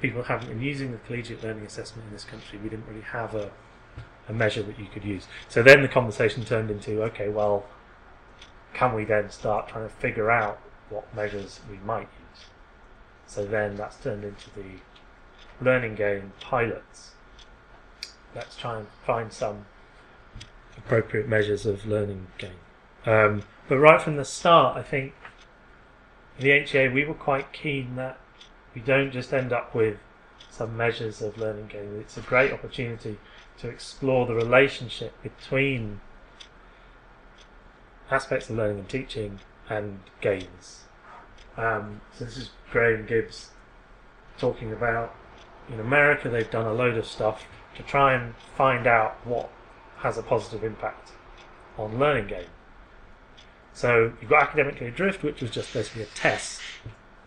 people 0.00 0.22
haven't 0.22 0.48
been 0.48 0.62
using 0.62 0.90
the 0.90 0.96
Collegiate 0.96 1.42
Learning 1.42 1.66
Assessment 1.66 2.06
in 2.06 2.14
this 2.14 2.24
country. 2.24 2.58
We 2.58 2.70
didn't 2.70 2.86
really 2.88 3.02
have 3.02 3.34
a 3.34 3.50
a 4.26 4.32
measure 4.32 4.62
that 4.62 4.78
you 4.78 4.86
could 4.86 5.04
use. 5.04 5.26
So 5.50 5.62
then 5.62 5.82
the 5.82 5.88
conversation 5.88 6.42
turned 6.42 6.70
into 6.70 7.02
okay, 7.02 7.28
well, 7.28 7.66
can 8.72 8.94
we 8.94 9.04
then 9.04 9.28
start 9.28 9.68
trying 9.68 9.86
to 9.86 9.94
figure 9.96 10.30
out 10.30 10.58
what 10.88 11.14
measures 11.14 11.60
we 11.70 11.76
might 11.84 12.08
use. 12.32 12.46
So 13.26 13.44
then 13.44 13.76
that's 13.76 13.96
turned 13.96 14.24
into 14.24 14.48
the 14.56 14.80
learning 15.62 15.96
gain 15.96 16.32
pilots. 16.40 17.16
Let's 18.34 18.56
try 18.56 18.78
and 18.78 18.86
find 19.04 19.32
some 19.32 19.66
appropriate 20.76 21.28
measures 21.28 21.66
of 21.66 21.86
learning 21.86 22.28
gain. 22.38 22.52
Um, 23.06 23.42
but 23.68 23.78
right 23.78 24.00
from 24.00 24.16
the 24.16 24.24
start, 24.24 24.76
I 24.76 24.82
think 24.82 25.14
in 26.38 26.44
the 26.44 26.60
HEA 26.60 26.88
we 26.88 27.04
were 27.04 27.14
quite 27.14 27.52
keen 27.52 27.96
that 27.96 28.18
we 28.74 28.80
don't 28.80 29.10
just 29.10 29.32
end 29.32 29.52
up 29.52 29.74
with 29.74 29.98
some 30.50 30.76
measures 30.76 31.22
of 31.22 31.38
learning 31.38 31.68
gain. 31.68 31.96
It's 32.00 32.16
a 32.16 32.22
great 32.22 32.52
opportunity 32.52 33.18
to 33.58 33.68
explore 33.68 34.26
the 34.26 34.34
relationship 34.34 35.12
between 35.22 36.00
aspects 38.10 38.50
of 38.50 38.56
learning 38.56 38.80
and 38.80 38.88
teaching 38.88 39.40
and 39.68 40.00
gains. 40.20 40.84
Um, 41.56 42.00
so 42.16 42.24
this 42.24 42.36
is 42.36 42.50
Graham 42.70 43.06
Gibbs 43.06 43.50
talking 44.38 44.72
about 44.72 45.14
in 45.68 45.78
America 45.78 46.28
they've 46.28 46.50
done 46.50 46.66
a 46.66 46.72
load 46.72 46.96
of 46.96 47.06
stuff 47.06 47.46
to 47.80 47.88
try 47.88 48.14
and 48.14 48.34
find 48.56 48.86
out 48.86 49.16
what 49.24 49.50
has 49.98 50.18
a 50.18 50.22
positive 50.22 50.64
impact 50.64 51.12
on 51.78 51.98
learning 51.98 52.26
gain. 52.26 52.46
So 53.72 54.12
you've 54.20 54.30
got 54.30 54.42
academically 54.42 54.88
adrift, 54.88 55.22
which 55.22 55.40
was 55.40 55.50
just 55.50 55.72
basically 55.72 56.02
a 56.02 56.06
test, 56.06 56.60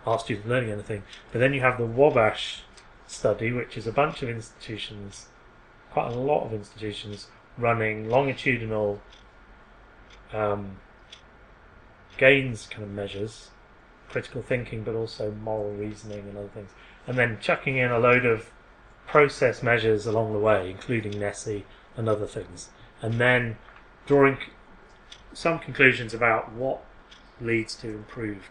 are 0.06 0.20
students 0.20 0.48
learning 0.48 0.72
anything? 0.72 1.04
But 1.32 1.40
then 1.40 1.54
you 1.54 1.62
have 1.62 1.78
the 1.78 1.86
Wabash 1.86 2.64
study, 3.08 3.52
which 3.52 3.78
is 3.78 3.88
a 3.88 3.92
bunch 3.92 4.22
of 4.22 4.30
institutions, 4.30 5.28
quite 5.92 6.12
a 6.12 6.16
lot 6.16 6.46
of 6.46 6.54
institutions, 6.54 7.28
running 7.58 8.10
longitudinal 8.10 9.02
um, 10.34 10.78
gains 12.18 12.68
kind 12.70 12.84
of 12.84 12.90
measures, 12.90 13.50
critical 14.10 14.42
thinking, 14.42 14.84
but 14.84 14.96
also 14.96 15.32
moral 15.32 15.72
reasoning 15.74 16.20
and 16.28 16.38
other 16.38 16.48
things, 16.50 16.72
and 17.08 17.18
then 17.18 17.38
chucking 17.40 17.78
in 17.78 17.92
a 17.92 18.00
load 18.00 18.26
of 18.26 18.52
process 19.08 19.62
measures 19.62 20.06
along 20.06 20.34
the 20.34 20.40
way, 20.40 20.70
including 20.70 21.14
NSSE 21.14 21.64
and 21.96 22.10
other 22.10 22.28
things, 22.28 22.70
and 23.02 23.20
then 23.20 23.58
drawing 24.06 24.38
some 25.34 25.60
conclusions 25.60 26.14
about 26.14 26.52
what 26.54 26.84
leads 27.42 27.76
to 27.76 27.90
improved 27.90 28.44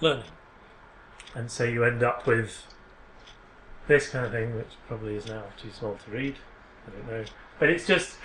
learning. 0.00 0.24
And 1.34 1.50
so 1.50 1.64
you 1.64 1.84
end 1.84 2.02
up 2.02 2.26
with 2.26 2.64
this 3.86 4.08
kind 4.08 4.26
of 4.26 4.32
thing, 4.32 4.54
which 4.56 4.72
probably 4.86 5.14
is 5.14 5.26
now 5.26 5.44
too 5.60 5.70
small 5.70 5.98
to 6.04 6.10
read. 6.10 6.36
I 6.86 6.90
don't 6.90 7.08
know, 7.08 7.24
but 7.58 7.68
it's 7.68 7.86
just 7.86 8.16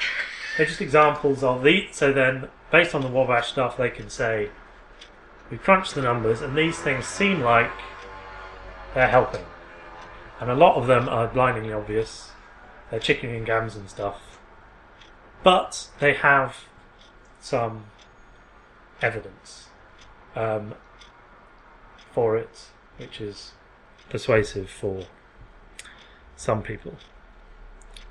they're 0.58 0.66
just 0.66 0.82
examples 0.82 1.44
of 1.44 1.64
the. 1.64 1.88
So 1.92 2.14
then, 2.14 2.50
based 2.72 2.94
on 2.96 3.02
the 3.02 3.08
Wabash 3.08 3.50
stuff, 3.50 3.78
they 3.78 3.90
can 3.90 4.10
say 4.10 4.50
we 5.50 5.58
crunch 5.58 5.94
the 5.94 6.02
numbers, 6.02 6.42
and 6.42 6.58
these 6.58 6.78
things 6.80 7.06
seem 7.06 7.42
like 7.42 7.72
they're 8.94 9.10
helping, 9.10 9.46
and 10.44 10.52
a 10.52 10.56
lot 10.56 10.76
of 10.76 10.88
them 10.88 11.08
are 11.08 11.26
blindingly 11.26 11.72
obvious. 11.72 12.32
They're 12.92 13.00
Chickering 13.00 13.34
and 13.34 13.46
Gamson 13.46 13.82
and 13.82 13.90
stuff, 13.90 14.38
but 15.42 15.88
they 16.00 16.14
have 16.16 16.66
some 17.40 17.86
evidence 19.02 19.70
um, 20.36 20.76
for 22.12 22.36
it, 22.36 22.68
which 22.98 23.22
is 23.22 23.54
persuasive 24.10 24.70
for 24.70 25.06
some 26.36 26.62
people. 26.62 26.96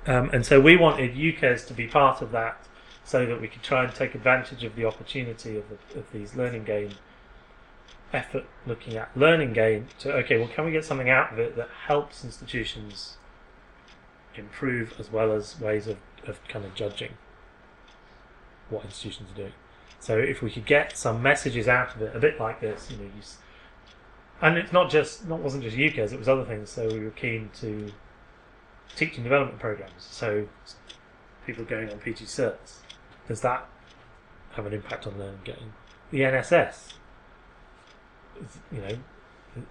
Um, 0.07 0.31
and 0.33 0.43
so 0.43 0.59
we 0.59 0.75
wanted 0.75 1.13
UKES 1.13 1.67
to 1.67 1.73
be 1.75 1.85
part 1.85 2.23
of 2.23 2.31
that 2.31 2.57
so 3.03 3.27
that 3.27 3.39
we 3.39 3.47
could 3.47 3.61
try 3.61 3.83
and 3.83 3.93
take 3.93 4.15
advantage 4.15 4.63
of 4.63 4.75
the 4.75 4.85
opportunity 4.85 5.55
of, 5.55 5.65
the, 5.69 5.99
of 5.99 6.11
these 6.11 6.35
learning 6.35 6.63
gain 6.63 6.95
effort 8.13 8.45
looking 8.65 8.95
at 8.95 9.15
learning 9.17 9.53
gain. 9.53 9.87
To 9.99 10.13
okay 10.13 10.37
well 10.37 10.47
can 10.47 10.65
we 10.65 10.71
get 10.71 10.85
something 10.85 11.09
out 11.09 11.33
of 11.33 11.39
it 11.39 11.55
that 11.55 11.69
helps 11.87 12.23
institutions 12.23 13.17
improve 14.35 14.99
as 14.99 15.11
well 15.11 15.31
as 15.31 15.59
ways 15.59 15.87
of, 15.87 15.97
of 16.25 16.43
kind 16.47 16.65
of 16.65 16.73
judging 16.73 17.13
what 18.69 18.85
institutions 18.85 19.31
are 19.31 19.35
doing? 19.35 19.53
So 19.99 20.17
if 20.17 20.41
we 20.41 20.51
could 20.51 20.65
get 20.65 20.97
some 20.97 21.21
messages 21.21 21.67
out 21.67 21.95
of 21.95 22.01
it 22.01 22.15
a 22.15 22.19
bit 22.19 22.39
like 22.39 22.61
this 22.61 22.89
you 22.91 22.97
know 22.97 23.03
you, 23.03 23.21
and 24.41 24.57
it's 24.57 24.71
not 24.71 24.89
just 24.89 25.27
not 25.27 25.39
wasn't 25.39 25.63
just 25.63 25.75
UKES 25.75 26.13
it 26.13 26.19
was 26.19 26.29
other 26.29 26.45
things. 26.45 26.69
So 26.69 26.87
we 26.87 26.99
were 26.99 27.11
keen 27.11 27.49
to 27.61 27.91
teaching 28.95 29.23
development 29.23 29.59
programs. 29.59 29.91
So 29.97 30.47
people 31.45 31.65
going 31.65 31.91
on 31.91 31.97
PG 31.99 32.25
certs 32.25 32.77
does 33.27 33.41
that 33.41 33.67
have 34.51 34.65
an 34.65 34.73
impact 34.73 35.07
on 35.07 35.17
learning 35.17 35.39
gain? 35.43 35.73
The 36.11 36.21
NSS 36.21 36.93
you 38.71 38.81
know, 38.81 38.97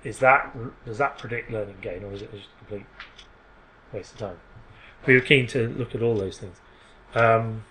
is 0.05 0.19
that 0.19 0.57
does 0.85 0.99
that 0.99 1.19
predict 1.19 1.51
learning 1.51 1.77
gain, 1.81 2.05
or 2.05 2.13
is 2.13 2.23
it 2.23 2.33
just 2.33 2.47
a 2.47 2.59
complete 2.59 2.87
waste 3.93 4.13
of 4.15 4.19
time? 4.19 4.41
We 5.07 5.15
were 5.15 5.21
keen 5.21 5.47
to 5.49 5.69
look 5.69 5.95
at 5.95 6.03
all 6.03 6.17
those 6.17 6.39
things. 6.39 6.57
Um, 7.15 7.65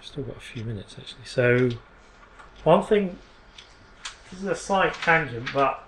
still 0.00 0.24
got 0.24 0.36
a 0.36 0.40
few 0.40 0.64
minutes 0.64 0.96
actually. 0.98 1.24
So, 1.24 1.70
one 2.64 2.82
thing. 2.82 3.18
This 4.30 4.40
is 4.40 4.46
a 4.46 4.54
slight 4.54 4.94
tangent, 4.94 5.50
but 5.52 5.86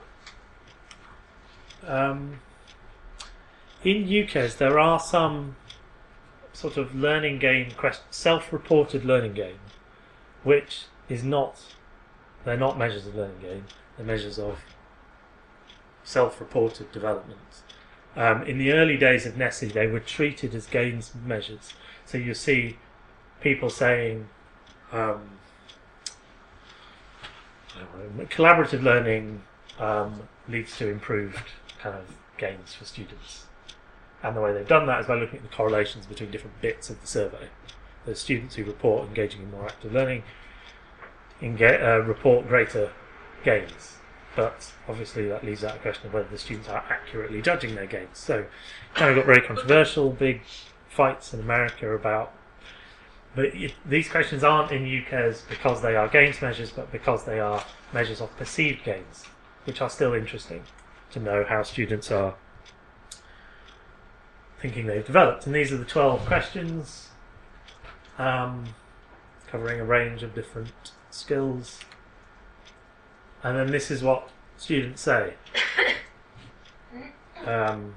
um, 1.87 2.41
in 3.83 4.05
UKES 4.05 4.59
there 4.59 4.79
are 4.79 5.01
some 5.01 5.57
sort 6.53 6.77
of 6.77 6.95
learning 6.95 7.39
gain, 7.39 7.73
self-reported 8.11 9.05
learning 9.05 9.35
gain, 9.35 9.57
which 10.43 10.85
is 11.09 11.25
not 11.25 11.74
they're 12.45 12.57
not 12.57 12.79
measures 12.79 13.07
of 13.07 13.15
learning 13.15 13.41
gain, 13.41 13.65
they're 13.97 14.07
measures 14.07 14.39
of 14.39 14.59
self 16.05 16.41
reported 16.41 16.93
development. 16.93 17.39
Um, 18.17 18.43
in 18.45 18.59
the 18.59 18.73
early 18.73 18.97
days 18.97 19.27
of 19.27 19.35
NSSE, 19.35 19.73
they 19.73 19.87
were 19.89 20.01
treated 20.01 20.55
as 20.55 20.67
gains 20.67 21.13
measures. 21.25 21.75
So 22.07 22.17
you 22.17 22.35
see 22.35 22.79
people 23.41 23.71
saying 23.71 24.29
um, 24.93 25.39
collaborative 28.29 28.83
learning 28.83 29.43
um, 29.81 30.29
leads 30.49 30.77
to 30.79 30.89
improved 30.89 31.51
kind 31.81 31.97
of 31.97 32.05
gains 32.39 32.75
for 32.75 32.85
students. 32.85 33.47
And 34.23 34.37
the 34.37 34.41
way 34.41 34.53
they've 34.53 34.67
done 34.67 34.87
that 34.87 35.01
is 35.01 35.07
by 35.07 35.17
looking 35.17 35.39
at 35.39 35.43
the 35.43 35.55
correlations 35.55 36.07
between 36.07 36.31
different 36.31 36.61
bits 36.63 36.89
of 36.89 37.01
the 37.01 37.07
survey. 37.07 37.49
The 38.07 38.15
students 38.15 38.55
who 38.55 38.65
report 38.65 39.09
engaging 39.09 39.43
in 39.43 39.51
more 39.51 39.67
active 39.67 39.93
learning 39.93 40.23
enga- 41.41 41.83
uh, 41.83 42.03
report 42.03 42.49
greater 42.49 42.91
gains. 43.45 43.99
But 44.37 44.73
obviously, 44.89 45.29
that 45.29 45.45
leaves 45.45 45.63
out 45.63 45.77
a 45.77 45.79
question 45.79 46.09
of 46.09 46.15
whether 46.15 46.29
the 46.29 46.39
students 46.39 46.69
are 46.69 46.85
accurately 46.91 47.41
judging 47.41 47.75
their 47.75 47.87
gains. 47.87 48.19
So, 48.19 48.47
kind 48.95 49.11
of 49.11 49.17
got 49.17 49.27
very 49.27 49.47
controversial, 49.47 50.11
big 50.11 50.43
fights 50.89 51.33
in 51.33 51.41
America 51.41 51.93
about. 51.95 52.33
But 53.37 53.53
these 53.85 54.09
questions 54.09 54.45
aren't 54.45 54.71
in 54.71 54.85
UKES 54.85 55.49
because 55.49 55.83
they 55.83 55.97
are 55.97 56.09
gains 56.09 56.41
measures, 56.41 56.71
but 56.71 56.91
because 56.93 57.25
they 57.25 57.41
are 57.41 57.65
measures 57.93 58.21
of 58.21 58.37
perceived 58.37 58.85
gains, 58.85 59.25
which 59.65 59.81
are 59.81 59.91
still 59.91 60.15
interesting 60.15 60.63
to 61.11 61.21
know 61.21 61.45
how 61.45 61.63
students 61.63 62.11
are 62.11 62.35
thinking 64.61 64.87
they've 64.87 65.05
developed. 65.05 65.47
And 65.47 65.55
these 65.55 65.73
are 65.73 65.77
the 65.77 65.85
12 65.85 66.27
questions, 66.27 67.09
um, 68.19 68.65
covering 69.49 69.81
a 69.81 69.85
range 69.85 70.23
of 70.23 70.35
different 70.35 70.93
skills. 71.15 71.81
And 73.43 73.57
then 73.59 73.71
this 73.71 73.91
is 73.91 74.03
what 74.03 74.31
students 74.57 75.03
say. 75.03 75.35
Um, 77.47 77.97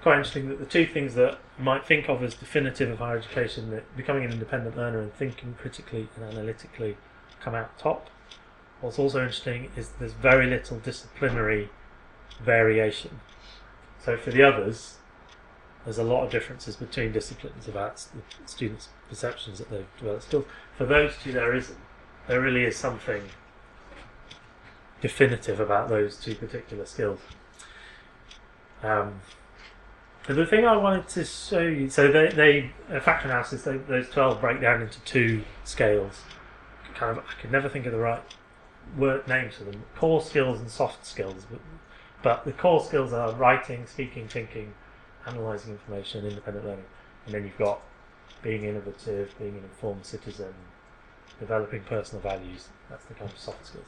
quite 0.00 0.16
interesting 0.16 0.48
that 0.48 0.58
the 0.58 0.64
two 0.64 0.86
things 0.86 1.14
that 1.14 1.38
you 1.58 1.64
might 1.64 1.84
think 1.84 2.08
of 2.08 2.22
as 2.22 2.34
definitive 2.34 2.90
of 2.90 2.98
higher 2.98 3.18
education, 3.18 3.70
that 3.70 3.94
becoming 3.98 4.24
an 4.24 4.32
independent 4.32 4.76
learner 4.78 5.00
and 5.00 5.12
thinking 5.12 5.54
critically 5.60 6.08
and 6.16 6.24
analytically, 6.24 6.96
come 7.40 7.54
out 7.54 7.78
top. 7.78 8.08
What's 8.80 8.98
also 8.98 9.18
interesting 9.20 9.70
is 9.76 9.90
there's 9.98 10.12
very 10.12 10.46
little 10.46 10.78
disciplinary 10.78 11.68
variation. 12.42 13.20
So 14.02 14.16
for 14.16 14.30
the 14.30 14.42
others, 14.42 14.98
there's 15.84 15.98
a 15.98 16.04
lot 16.04 16.24
of 16.24 16.30
differences 16.30 16.76
between 16.76 17.12
disciplines 17.12 17.66
about 17.66 17.96
the 17.96 18.22
students' 18.46 18.88
perceptions 19.08 19.58
that 19.58 19.70
they've 19.70 19.86
developed 19.98 20.24
skills. 20.24 20.44
For 20.78 20.86
those 20.86 21.12
two, 21.22 21.32
there 21.32 21.54
isn't. 21.54 21.76
There 22.28 22.40
really 22.40 22.62
is 22.62 22.76
something 22.76 23.22
definitive 25.00 25.58
about 25.58 25.88
those 25.88 26.16
two 26.16 26.36
particular 26.36 26.86
skills. 26.86 27.18
Um, 28.82 29.20
but 30.26 30.36
the 30.36 30.46
thing 30.46 30.64
I 30.64 30.76
wanted 30.76 31.08
to 31.08 31.24
show 31.24 31.62
you, 31.62 31.90
so 31.90 32.12
they, 32.12 32.28
they 32.28 32.70
factor 33.00 33.26
analysis, 33.26 33.62
they, 33.62 33.78
those 33.78 34.08
12 34.10 34.40
break 34.40 34.60
down 34.60 34.82
into 34.82 35.00
two 35.00 35.42
scales. 35.64 36.20
Kind 36.94 37.18
of, 37.18 37.24
I 37.24 37.40
could 37.40 37.50
never 37.50 37.68
think 37.68 37.86
of 37.86 37.92
the 37.92 37.98
right 37.98 38.22
word 38.96 39.26
names 39.26 39.54
for 39.56 39.64
them. 39.64 39.82
Core 39.96 40.20
skills 40.20 40.60
and 40.60 40.70
soft 40.70 41.04
skills. 41.04 41.46
But, 41.50 41.60
but 42.22 42.44
the 42.44 42.52
core 42.52 42.84
skills 42.84 43.12
are 43.12 43.32
writing, 43.32 43.86
speaking, 43.86 44.28
thinking, 44.28 44.74
analysing 45.26 45.72
information, 45.72 46.24
independent 46.24 46.66
learning. 46.66 46.84
And 47.26 47.34
then 47.34 47.44
you've 47.44 47.58
got 47.58 47.80
being 48.42 48.64
innovative, 48.64 49.34
being 49.38 49.56
an 49.56 49.64
informed 49.64 50.04
citizen, 50.04 50.54
developing 51.38 51.82
personal 51.82 52.22
values. 52.22 52.68
That's 52.90 53.04
the 53.06 53.14
kind 53.14 53.30
of 53.30 53.38
soft 53.38 53.66
skills. 53.66 53.86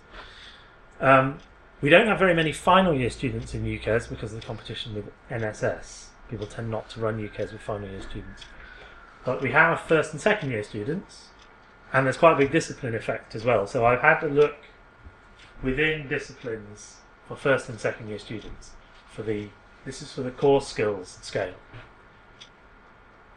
Um, 1.00 1.38
we 1.80 1.88
don't 1.88 2.06
have 2.06 2.18
very 2.18 2.34
many 2.34 2.52
final 2.52 2.94
year 2.94 3.10
students 3.10 3.54
in 3.54 3.64
UKES 3.64 4.08
because 4.08 4.32
of 4.32 4.40
the 4.40 4.46
competition 4.46 4.94
with 4.94 5.10
NSS. 5.30 6.06
People 6.28 6.46
tend 6.46 6.70
not 6.70 6.90
to 6.90 7.00
run 7.00 7.18
UKES 7.18 7.52
with 7.52 7.60
final 7.60 7.88
year 7.88 8.02
students. 8.02 8.44
But 9.24 9.42
we 9.42 9.50
have 9.52 9.80
first 9.80 10.12
and 10.12 10.20
second 10.20 10.50
year 10.50 10.62
students, 10.62 11.28
and 11.92 12.06
there's 12.06 12.16
quite 12.16 12.34
a 12.34 12.36
big 12.36 12.52
discipline 12.52 12.94
effect 12.94 13.34
as 13.34 13.44
well. 13.44 13.66
So 13.66 13.84
I've 13.84 14.00
had 14.00 14.20
to 14.20 14.28
look 14.28 14.56
within 15.62 16.08
disciplines 16.08 16.98
for 17.26 17.36
first 17.36 17.68
and 17.68 17.78
second 17.78 18.08
year 18.08 18.18
students 18.18 18.70
for 19.10 19.22
the 19.22 19.48
this 19.84 20.02
is 20.02 20.12
for 20.12 20.22
the 20.22 20.30
core 20.30 20.60
skills 20.60 21.18
scale. 21.22 21.54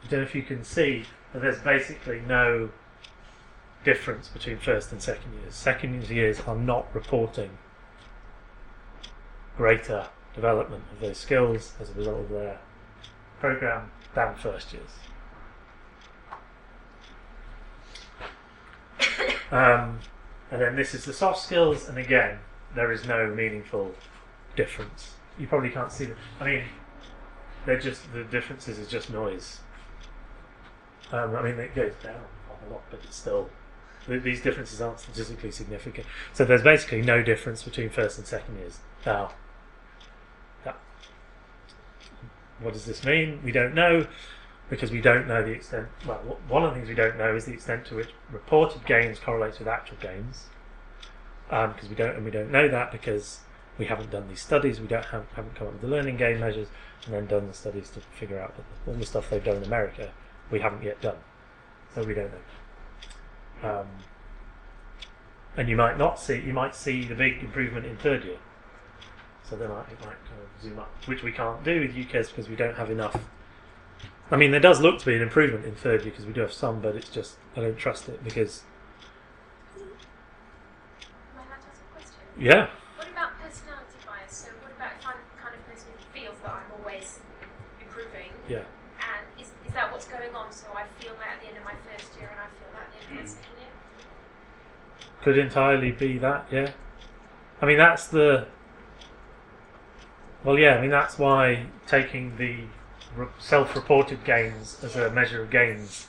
I 0.04 0.08
don't 0.08 0.20
know 0.20 0.26
if 0.26 0.36
you 0.36 0.44
can 0.44 0.64
see, 0.64 1.06
but 1.32 1.42
there's 1.42 1.60
basically 1.60 2.22
no 2.28 2.70
difference 3.84 4.28
between 4.28 4.58
first 4.58 4.92
and 4.92 5.02
second 5.02 5.34
years. 5.42 5.56
Second 5.56 6.10
years 6.10 6.40
are 6.42 6.56
not 6.56 6.94
reporting 6.94 7.58
greater 9.58 10.08
development 10.34 10.84
of 10.92 11.00
those 11.00 11.18
skills 11.18 11.74
as 11.80 11.90
a 11.90 11.94
result 11.94 12.20
of 12.20 12.30
their 12.30 12.60
program 13.40 13.92
than 14.16 14.36
first 14.36 14.74
years. 14.74 14.90
Um, 19.52 20.00
and 20.50 20.60
then 20.60 20.76
this 20.76 20.96
is 20.96 21.06
the 21.06 21.14
soft 21.14 21.40
skills, 21.40 21.88
and 21.88 22.00
again, 22.00 22.40
there 22.74 22.92
is 22.92 23.06
no 23.06 23.28
meaningful 23.28 23.94
difference. 24.56 25.12
You 25.38 25.46
probably 25.46 25.70
can't 25.70 25.92
see 25.92 26.06
them. 26.06 26.18
I 26.40 26.46
mean, 26.46 26.64
they're 27.66 27.80
just 27.80 28.12
the 28.14 28.24
differences 28.24 28.80
is 28.80 28.88
just 28.88 29.12
noise. 29.12 29.60
Um, 31.12 31.36
I 31.36 31.42
mean, 31.42 31.60
it 31.60 31.76
goes 31.76 31.94
down 32.04 32.16
a 32.68 32.74
lot, 32.74 32.84
but 32.90 33.00
it's 33.04 33.16
still 33.16 33.50
these 34.08 34.42
differences 34.42 34.82
aren't 34.82 35.00
statistically 35.00 35.52
significant. 35.52 36.06
So 36.34 36.44
there's 36.44 36.64
basically 36.64 37.02
no 37.02 37.24
difference 37.24 37.64
between 37.64 37.90
first 37.90 38.18
and 38.18 38.28
second 38.28 38.58
years. 38.58 38.80
Now, 39.06 39.32
that, 40.66 40.78
what 42.60 42.74
does 42.74 42.86
this 42.86 43.04
mean? 43.06 43.40
We 43.44 43.52
don't 43.52 43.74
know 43.74 44.08
because 44.70 44.92
we 44.92 45.02
don't 45.02 45.28
know 45.28 45.44
the 45.44 45.52
extent. 45.52 45.88
Well, 46.06 46.40
one 46.48 46.64
of 46.64 46.72
the 46.72 46.76
things 46.76 46.90
we 46.90 46.96
don't 46.96 47.18
know 47.18 47.36
is 47.36 47.46
the 47.46 47.54
extent 47.54 47.86
to 47.88 47.96
which 47.96 48.10
reported 48.32 48.86
gains 48.86 49.20
correlates 49.20 49.60
with 49.60 49.68
actual 49.68 49.98
gains. 50.02 50.48
Because 51.50 51.88
we 51.88 51.96
don't, 51.96 52.16
and 52.16 52.26
we 52.26 52.32
don't 52.32 52.52
know 52.52 52.68
that 52.68 52.92
because 52.92 53.42
we 53.78 53.86
haven't 53.86 54.10
done 54.10 54.28
these 54.28 54.42
studies. 54.42 54.82
We 54.82 54.88
don't 54.88 55.06
have, 55.06 55.26
haven't 55.36 55.56
come 55.56 55.68
up 55.68 55.74
with 55.74 55.82
the 55.82 55.88
learning 55.88 56.18
gain 56.18 56.40
measures 56.40 56.68
and 57.06 57.14
then 57.14 57.28
done 57.28 57.48
the 57.48 57.54
studies 57.54 57.90
to 57.92 58.00
figure 58.00 58.40
out 58.40 58.56
all 58.88 58.94
the 58.94 59.06
stuff 59.06 59.30
they've 59.30 59.44
done 59.44 59.58
in 59.58 59.64
America 59.64 60.12
we 60.54 60.60
haven't 60.60 60.84
yet 60.84 61.02
done. 61.02 61.18
So 61.96 62.04
we 62.04 62.14
don't 62.14 62.32
know. 62.32 63.70
Um, 63.82 63.88
and 65.58 65.68
you 65.68 65.76
might 65.76 65.98
not 65.98 66.20
see, 66.20 66.40
you 66.40 66.54
might 66.54 66.76
see 66.76 67.06
the 67.06 67.16
big 67.16 67.44
improvement 67.44 67.86
in 67.86 67.98
third 67.98 68.24
year. 68.24 68.38
So 69.44 69.56
then 69.56 69.70
it 69.70 69.74
might 69.74 69.88
kind 70.00 70.12
of 70.14 70.62
zoom 70.64 70.80
up, 70.80 70.90
which 71.06 71.24
we 71.24 71.32
can't 71.32 71.64
do 71.64 71.82
with 71.82 71.94
UKES 71.96 72.30
because 72.30 72.48
we 72.50 72.56
don't 72.56 72.76
have 72.76 72.90
enough. 72.90 73.18
I 74.32 74.36
mean, 74.38 74.52
there 74.52 74.60
does 74.60 74.80
look 74.80 75.00
to 75.00 75.06
be 75.06 75.16
an 75.16 75.22
improvement 75.22 75.66
in 75.66 75.76
third 75.76 76.02
year 76.02 76.12
because 76.12 76.26
we 76.26 76.34
do 76.34 76.42
have 76.42 76.54
some, 76.54 76.80
but 76.82 76.96
it's 76.96 77.10
just 77.10 77.36
I 77.58 77.62
don't 77.62 77.78
trust 77.78 78.08
it 78.10 78.24
because 78.24 78.64
Am 79.78 79.84
I 81.38 81.42
ask 81.54 81.68
a 81.68 81.94
question? 81.94 82.20
yeah, 82.40 82.70
What 82.98 83.10
about 83.12 83.32
personality 83.42 83.98
bias? 84.08 84.32
So 84.32 84.50
what 84.64 84.72
about 84.78 84.92
if 85.00 85.06
I'm 85.06 85.18
the 85.22 85.42
kind 85.42 85.54
of 85.56 85.62
person 85.70 85.90
who 85.94 86.02
feels 86.18 86.38
that 86.42 86.50
I'm 86.52 86.72
always 86.80 87.20
improving? 87.82 88.32
yeah. 88.48 88.64
And 89.04 89.28
is, 89.38 89.52
is 89.68 89.74
that 89.76 89.92
what's 89.92 90.08
going 90.08 90.34
on? 90.34 90.50
So 90.52 90.68
I 90.74 90.88
feel 91.04 91.14
that 91.20 91.36
at 91.38 91.42
the 91.44 91.48
end 91.52 91.58
of 91.60 91.66
my 91.68 91.76
first 91.84 92.16
year 92.18 92.32
and 92.32 92.40
I 92.40 92.48
feel 92.58 92.72
that 92.74 92.88
at 92.88 92.92
the 92.96 92.98
end 93.04 93.20
of 93.20 93.28
my 93.28 93.30
second 93.30 93.58
year? 93.60 93.74
Could 95.24 95.38
entirely 95.38 95.92
be 95.92 96.18
that, 96.18 96.48
yeah. 96.52 96.72
I 97.62 97.66
mean, 97.66 97.78
that's 97.78 98.08
the. 98.08 98.46
Well, 100.44 100.60
yeah, 100.60 100.76
I 100.76 100.82
mean, 100.82 100.90
that's 100.90 101.18
why 101.18 101.68
taking 101.88 102.36
the 102.36 102.58
self 103.40 103.74
reported 103.76 104.26
gains 104.26 104.84
as 104.84 104.96
a 104.98 105.10
measure 105.12 105.42
of 105.42 105.50
gains 105.50 106.08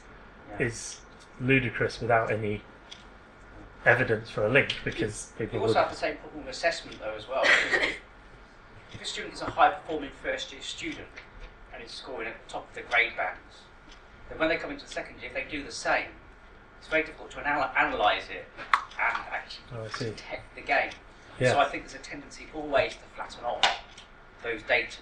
Yeah. 0.59 0.67
is 0.67 1.01
ludicrous 1.41 2.01
without 2.01 2.33
any 2.33 2.63
evidence 3.85 4.31
for 4.31 4.47
a 4.47 4.49
link 4.49 4.75
because 4.85 5.33
You 5.39 5.47
also 5.53 5.67
would. 5.67 5.77
have 5.77 5.91
the 5.91 5.97
same 5.97 6.17
problem 6.17 6.47
with 6.47 6.57
assessment 6.57 6.99
though 6.99 7.15
as 7.15 7.29
well. 7.29 7.43
if 7.45 9.01
a 9.01 9.05
student 9.05 9.35
is 9.35 9.43
a 9.43 9.47
high 9.51 9.71
performing 9.71 10.11
first 10.23 10.53
year 10.53 10.63
student 10.63 11.07
and 11.73 11.83
is 11.85 11.91
scoring 11.91 12.29
at 12.29 12.35
the 12.47 12.53
top 12.53 12.69
of 12.69 12.75
the 12.75 12.83
grade 12.83 13.17
bands, 13.17 13.63
then 14.29 14.39
when 14.39 14.49
they 14.49 14.57
come 14.57 14.71
into 14.71 14.85
the 14.87 14.91
second 14.91 15.17
year, 15.21 15.29
if 15.29 15.35
they 15.35 15.45
do 15.49 15.63
the 15.63 15.71
same, 15.73 16.09
it's 16.85 16.91
very 16.91 17.03
difficult 17.03 17.31
to 17.31 17.41
anal- 17.41 17.71
analyse 17.79 18.29
it 18.29 18.45
and 19.01 19.25
actually 19.33 19.65
Oh, 19.73 19.89
detect 19.99 20.55
the 20.55 20.61
gain. 20.61 20.91
Yeah. 21.41 21.53
So 21.53 21.59
I 21.61 21.65
think 21.65 21.85
there's 21.85 21.95
a 21.95 22.05
tendency 22.05 22.47
always 22.53 22.93
to 22.93 22.99
flatten 23.17 23.43
off 23.43 23.65
those 24.43 24.63
data 24.65 24.99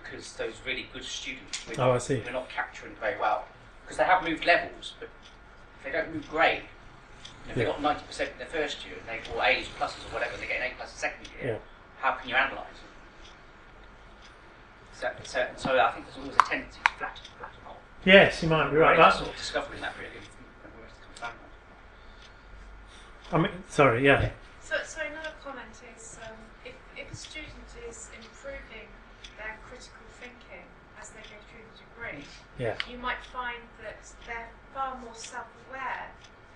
because 0.00 0.32
those 0.34 0.54
really 0.64 0.86
good 0.92 1.02
students 1.02 1.66
we're, 1.66 1.74
Oh, 1.74 1.88
not, 1.88 1.96
I 1.96 1.98
see. 1.98 2.22
we're 2.24 2.30
not 2.30 2.48
capturing 2.48 2.94
very 3.00 3.18
well 3.18 3.46
because 3.82 3.96
they 3.98 4.04
have 4.04 4.22
moved 4.22 4.44
levels, 4.46 4.94
but 5.00 5.08
if 5.78 5.84
they 5.84 5.90
don't 5.90 6.14
move 6.14 6.30
grade, 6.30 6.62
you 6.62 7.48
know, 7.48 7.50
if 7.50 7.54
they 7.56 7.62
Yeah. 7.62 7.70
got 7.72 7.82
ninety 7.82 8.04
percent 8.06 8.30
in 8.30 8.38
their 8.38 8.46
first 8.46 8.86
year 8.86 8.94
and 8.96 9.08
they 9.08 9.18
or 9.34 9.42
A's 9.44 9.66
pluses 9.76 10.06
or 10.08 10.14
whatever, 10.14 10.34
and 10.34 10.42
they 10.42 10.46
get 10.46 10.60
an 10.60 10.70
A 10.70 10.74
plus 10.76 10.90
in 10.90 10.94
the 10.94 11.00
second 11.00 11.26
year. 11.42 11.52
Yeah. 11.54 11.58
How 12.00 12.12
can 12.12 12.28
you 12.28 12.36
analyse 12.36 12.62
it? 12.78 12.86
So, 14.94 15.10
so, 15.24 15.46
so 15.56 15.80
I 15.80 15.90
think 15.90 16.06
there's 16.06 16.18
always 16.18 16.36
a 16.36 16.48
tendency 16.48 16.78
to 16.84 16.90
flatten, 16.92 17.24
flatten 17.38 17.58
off. 17.66 17.76
Yes, 18.04 18.40
you 18.42 18.48
might 18.48 18.70
be 18.70 18.76
right. 18.76 18.96
That's, 18.96 19.16
sort 19.18 19.30
of 19.30 19.36
discovering 19.36 19.80
that 19.80 19.94
really. 19.98 20.14
when 20.62 20.72
we're 20.78 20.86
to 20.88 20.94
come 20.94 21.14
down 21.20 21.32
that. 21.38 21.50
I 23.32 23.38
mean, 23.38 23.52
sorry, 23.68 24.04
yeah. 24.04 24.30
So, 24.62 24.76
so 24.84 25.00
another 25.04 25.32
comment 25.44 25.72
is 25.96 26.18
um, 26.24 26.36
if, 26.64 26.74
if 26.96 27.12
a 27.12 27.16
student 27.16 27.68
is 27.88 28.08
improving 28.16 28.88
their 29.36 29.58
critical 29.68 30.04
thinking 30.20 30.64
as 31.00 31.10
they 31.10 31.20
go 31.28 31.36
through 31.48 31.64
the 31.72 31.76
degree, 31.84 32.24
Yeah. 32.58 32.74
you 32.90 32.98
might 32.98 33.20
find 33.32 33.60
that 33.82 34.00
they're 34.26 34.48
far 34.74 34.96
more 34.98 35.14
self-aware 35.14 36.08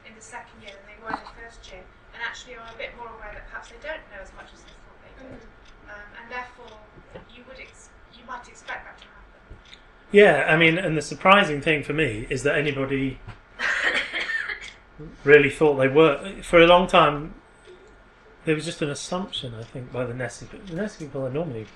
in 0.09 0.15
the 0.17 0.21
second 0.25 0.61
year 0.63 0.73
than 0.73 0.85
they 0.89 0.99
were 1.05 1.13
in 1.13 1.23
the 1.25 1.35
first 1.41 1.61
year, 1.71 1.85
and 2.13 2.21
actually 2.25 2.57
are 2.57 2.69
a 2.73 2.79
bit 2.79 2.91
more 2.97 3.09
aware 3.09 3.33
that 3.33 3.47
perhaps 3.49 3.69
they 3.69 3.81
don't 3.85 4.03
know 4.11 4.21
as 4.21 4.33
much 4.35 4.49
as 4.53 4.61
they 4.65 4.73
thought 4.83 4.99
they 5.05 5.15
did, 5.23 5.41
um, 5.93 6.09
and 6.21 6.27
therefore 6.33 6.75
you 7.33 7.45
would 7.49 7.61
ex- 7.61 7.91
you 8.17 8.25
might 8.27 8.49
expect 8.49 8.85
that 8.85 8.99
to 8.99 9.05
happen. 9.09 9.69
Yeah, 10.11 10.47
I 10.49 10.57
mean, 10.57 10.77
and 10.77 10.97
the 10.97 11.03
surprising 11.03 11.61
thing 11.61 11.83
for 11.85 11.93
me 11.93 12.27
is 12.29 12.43
that 12.43 12.57
anybody 12.59 13.19
really 15.25 15.51
thought 15.51 15.77
they 15.77 15.89
were. 15.89 16.43
For 16.43 16.61
a 16.61 16.67
long 16.67 16.87
time, 16.87 17.35
there 18.45 18.55
was 18.55 18.65
just 18.65 18.83
an 18.83 18.91
assumption, 18.91 19.55
I 19.55 19.63
think, 19.63 19.93
by 19.93 20.05
the 20.05 20.13
NSSE. 20.13 20.49
But 20.51 20.67
the 20.67 20.75
NSSE 20.75 20.99
people 20.99 21.27
are 21.27 21.31
normally 21.31 21.67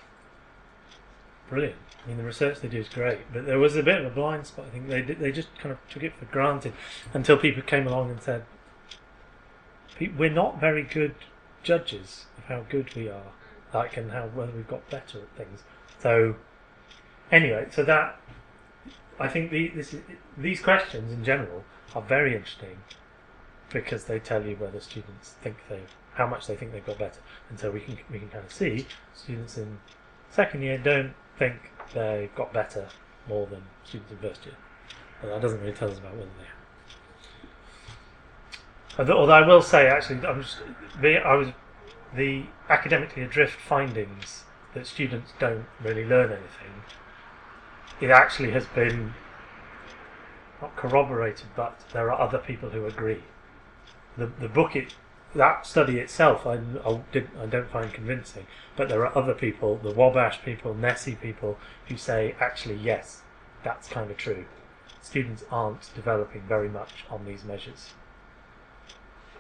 brilliant. 1.49 1.77
I 2.05 2.09
mean, 2.09 2.19
the 2.19 2.25
research 2.25 2.61
they 2.61 2.69
do 2.69 2.79
is 2.79 2.89
great, 2.89 3.21
but 3.33 3.47
there 3.47 3.59
was 3.59 3.77
a 3.77 3.83
bit 3.83 4.01
of 4.01 4.07
a 4.07 4.15
blind 4.15 4.47
spot. 4.47 4.67
I 4.67 4.71
think 4.71 4.89
they 4.89 5.03
they 5.03 5.33
just 5.33 5.49
kind 5.59 5.73
of 5.73 5.79
took 5.89 6.03
it 6.03 6.15
for 6.15 6.25
granted 6.27 6.73
until 7.13 7.37
people 7.37 7.63
came 7.63 7.87
along 7.87 8.11
and 8.11 8.21
said, 8.21 8.45
"We're 10.01 10.31
not 10.31 10.61
very 10.61 10.83
good 10.83 11.15
judges 11.63 12.27
of 12.39 12.45
how 12.45 12.65
good 12.69 12.95
we 12.95 13.09
are, 13.09 13.33
like, 13.75 13.97
and 13.97 14.13
how 14.13 14.27
whether 14.27 14.53
we've 14.53 14.69
got 14.69 14.89
better 14.91 15.19
at 15.19 15.37
things." 15.37 15.63
So, 15.99 16.37
anyway, 17.33 17.69
so 17.71 17.83
that 17.85 18.21
I 19.19 19.29
think 19.29 19.51
the, 19.51 19.69
this 19.69 19.95
is, 19.95 20.03
these 20.37 20.61
questions 20.61 21.13
in 21.13 21.25
general 21.25 21.65
are 21.95 22.03
very 22.03 22.37
interesting 22.37 22.79
because 23.73 24.05
they 24.05 24.19
tell 24.19 24.45
you 24.45 24.57
whether 24.57 24.81
students 24.81 25.35
think 25.43 25.57
they 25.69 25.81
how 26.15 26.27
much 26.27 26.47
they 26.47 26.57
think 26.57 26.73
they've 26.73 26.87
got 26.87 26.99
better, 26.99 27.21
and 27.51 27.59
so 27.59 27.71
we 27.71 27.81
can 27.81 27.99
we 28.11 28.19
can 28.19 28.29
kind 28.29 28.45
of 28.45 28.53
see 28.53 28.87
students 29.15 29.59
in 29.59 29.79
second 30.31 30.63
year 30.63 30.79
don't 30.79 31.15
think 31.39 31.57
they've 31.95 32.35
got 32.35 32.53
better 32.53 32.89
more 33.29 33.47
than 33.47 33.63
students 33.85 34.13
in 34.13 34.19
first 34.19 34.45
year. 34.47 34.55
But 35.21 35.29
that 35.29 35.41
doesn't 35.43 35.61
really 35.61 35.73
tell 35.73 35.91
us 35.91 35.99
about 35.99 36.15
whether 36.15 36.31
they 36.39 36.45
have. 36.45 36.57
Although 38.99 39.19
although 39.19 39.33
I 39.33 39.47
will 39.47 39.63
say, 39.63 39.89
actually, 39.89 40.27
I'm 40.27 40.43
just 40.43 40.59
the 41.01 41.19
I 41.19 41.35
was 41.35 41.49
the 42.15 42.45
academically 42.69 43.23
adrift 43.23 43.61
findings 43.61 44.45
that 44.75 44.87
students 44.87 45.33
don't 45.39 45.67
really 45.83 46.05
learn 46.05 46.31
anything. 46.31 46.83
It 48.01 48.11
actually 48.11 48.51
has 48.53 48.67
been 48.67 49.15
not 50.61 50.77
corroborated, 50.77 51.47
but 51.55 51.81
there 51.93 52.11
are 52.11 52.21
other 52.21 52.39
people 52.39 52.71
who 52.71 52.87
agree. 52.87 53.23
The 54.17 54.27
the 54.27 54.49
book 54.49 54.75
it 54.77 54.95
that 55.35 55.67
study 55.67 55.99
itself 55.99 56.47
I, 56.47 56.59
I, 56.85 57.01
did, 57.13 57.29
I 57.39 57.47
don't 57.47 57.71
find 57.71 57.93
convincing, 57.93 58.47
but 58.75 58.89
there 58.89 59.07
are 59.07 59.17
other 59.17 59.35
people, 59.35 59.77
the 59.77 59.93
Wabash 59.93 60.43
people, 60.43 60.75
NSSE 60.75 61.21
people, 61.21 61.59
who 61.89 61.97
say 61.97 62.35
actually 62.41 62.77
yes, 62.77 63.23
that's 63.63 63.89
kind 63.89 64.11
of 64.11 64.17
true. 64.17 64.47
Students 65.03 65.45
aren't 65.51 65.95
developing 65.95 66.43
very 66.49 66.69
much 66.69 67.05
on 67.11 67.27
these 67.27 67.45
measures. 67.45 67.91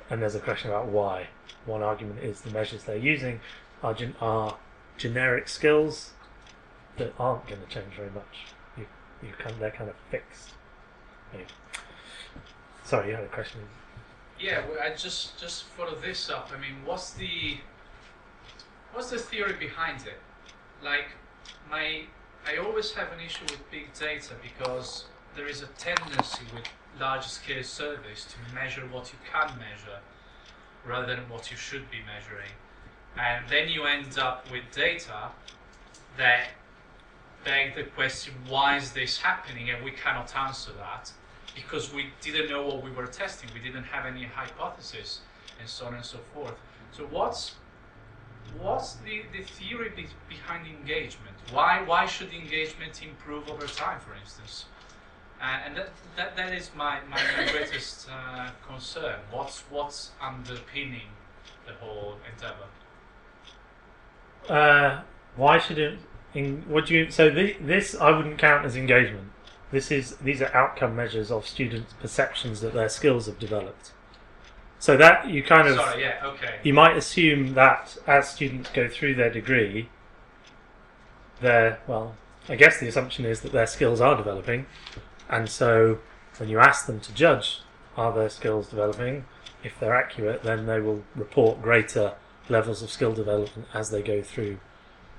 And 0.08 0.22
there's 0.22 0.34
a 0.34 0.40
question 0.40 0.70
about 0.70 0.86
why. 0.86 1.28
One 1.64 1.82
argument 1.82 2.20
is 2.20 2.42
the 2.42 2.50
measures 2.50 2.84
they're 2.84 2.96
using 2.96 3.40
are, 3.82 3.94
gen- 3.94 4.14
are 4.20 4.56
generic 4.96 5.48
skills 5.48 6.12
that 6.96 7.12
aren't 7.18 7.46
going 7.48 7.60
to 7.60 7.66
change 7.66 7.94
very 7.96 8.10
much. 8.10 8.46
You, 8.76 8.86
you 9.22 9.32
can, 9.38 9.58
they're 9.58 9.70
kind 9.70 9.90
of 9.90 9.96
fixed. 10.10 10.50
Anyway. 11.32 11.48
Sorry, 12.84 13.08
you 13.08 13.16
had 13.16 13.24
a 13.24 13.28
question. 13.28 13.62
Yeah, 14.38 14.62
well, 14.68 14.78
I 14.82 14.94
just 14.94 15.38
just 15.38 15.64
follow 15.64 15.94
this 15.94 16.28
up. 16.28 16.50
I 16.54 16.60
mean, 16.60 16.84
what's 16.84 17.12
the 17.12 17.58
what's 18.92 19.10
the 19.10 19.18
theory 19.18 19.54
behind 19.54 20.02
it? 20.02 20.20
Like, 20.84 21.08
my 21.70 22.02
I 22.46 22.58
always 22.58 22.92
have 22.92 23.12
an 23.12 23.20
issue 23.20 23.44
with 23.44 23.70
big 23.70 23.92
data 23.94 24.34
because 24.42 25.06
there 25.34 25.48
is 25.48 25.62
a 25.62 25.66
tendency 25.78 26.44
with 26.54 26.64
large 27.00 27.26
scale 27.26 27.62
surveys 27.62 28.26
to 28.26 28.54
measure 28.54 28.82
what 28.82 29.12
you 29.12 29.18
can 29.30 29.58
measure 29.58 30.00
rather 30.86 31.16
than 31.16 31.28
what 31.28 31.50
you 31.50 31.56
should 31.56 31.90
be 31.90 31.98
measuring, 32.06 32.52
and 33.18 33.48
then 33.48 33.68
you 33.68 33.84
end 33.84 34.18
up 34.18 34.50
with 34.52 34.64
data 34.72 35.30
that 36.16 36.48
beg 37.44 37.74
the 37.74 37.84
question 37.84 38.34
why 38.48 38.76
is 38.76 38.92
this 38.92 39.18
happening 39.18 39.70
and 39.70 39.84
we 39.84 39.90
cannot 39.90 40.34
answer 40.36 40.72
that 40.72 41.12
because 41.56 41.92
we 41.92 42.06
didn't 42.20 42.48
know 42.50 42.62
what 42.64 42.82
we 42.84 42.90
were 42.90 43.06
testing 43.06 43.50
we 43.54 43.60
didn't 43.60 43.84
have 43.84 44.06
any 44.06 44.24
hypothesis 44.24 45.20
and 45.58 45.68
so 45.68 45.86
on 45.86 45.94
and 45.94 46.04
so 46.04 46.18
forth 46.32 46.54
so 46.92 47.04
what's 47.06 47.56
what's 48.60 48.94
the, 49.06 49.22
the 49.32 49.42
theory 49.42 49.90
be, 49.96 50.06
behind 50.28 50.66
engagement 50.66 51.34
why 51.52 51.82
why 51.82 52.06
should 52.06 52.32
engagement 52.32 53.02
improve 53.02 53.48
over 53.48 53.66
time 53.66 53.98
for 54.00 54.14
instance 54.14 54.66
uh, 55.40 55.58
and 55.66 55.76
that, 55.76 55.90
that, 56.16 56.36
that 56.36 56.52
is 56.54 56.70
my, 56.76 56.98
my, 57.10 57.20
my 57.36 57.50
greatest 57.52 58.08
uh, 58.10 58.50
concern 58.68 59.16
what's 59.32 59.60
what's 59.70 60.10
underpinning 60.20 61.10
the 61.66 61.72
whole 61.80 62.16
endeavor 62.32 62.68
Uh, 64.48 65.02
why 65.36 65.58
should 65.58 65.78
it? 65.78 65.98
In, 66.34 66.62
what 66.68 66.86
do 66.86 66.94
you? 66.94 67.10
So 67.10 67.34
thi- 67.34 67.56
this 67.60 67.94
I 67.94 68.10
wouldn't 68.16 68.38
count 68.38 68.64
as 68.64 68.76
engagement. 68.76 69.30
This 69.70 69.90
is 69.90 70.16
these 70.16 70.40
are 70.40 70.54
outcome 70.54 70.94
measures 70.94 71.30
of 71.30 71.46
students' 71.46 71.92
perceptions 71.94 72.60
that 72.60 72.72
their 72.72 72.88
skills 72.88 73.26
have 73.26 73.38
developed. 73.38 73.92
So 74.78 74.96
that 74.96 75.28
you 75.28 75.42
kind 75.42 75.66
of 75.68 75.76
sorry 75.76 76.02
yeah 76.02 76.20
okay 76.24 76.56
you 76.62 76.74
might 76.74 76.96
assume 76.96 77.54
that 77.54 77.96
as 78.06 78.28
students 78.28 78.70
go 78.70 78.88
through 78.88 79.14
their 79.14 79.30
degree, 79.30 79.88
their 81.40 81.80
well, 81.86 82.14
I 82.48 82.56
guess 82.56 82.78
the 82.78 82.86
assumption 82.86 83.24
is 83.24 83.40
that 83.40 83.52
their 83.52 83.66
skills 83.66 84.00
are 84.00 84.16
developing, 84.16 84.66
and 85.28 85.48
so 85.48 85.98
when 86.38 86.48
you 86.48 86.58
ask 86.58 86.86
them 86.86 87.00
to 87.00 87.12
judge, 87.14 87.60
are 87.96 88.12
their 88.12 88.28
skills 88.28 88.68
developing? 88.68 89.24
If 89.64 89.80
they're 89.80 89.96
accurate, 89.96 90.42
then 90.42 90.66
they 90.66 90.80
will 90.80 91.02
report 91.16 91.62
greater 91.62 92.14
levels 92.48 92.82
of 92.82 92.90
skill 92.90 93.12
development 93.12 93.68
as 93.74 93.90
they 93.90 94.02
go 94.02 94.22
through 94.22 94.58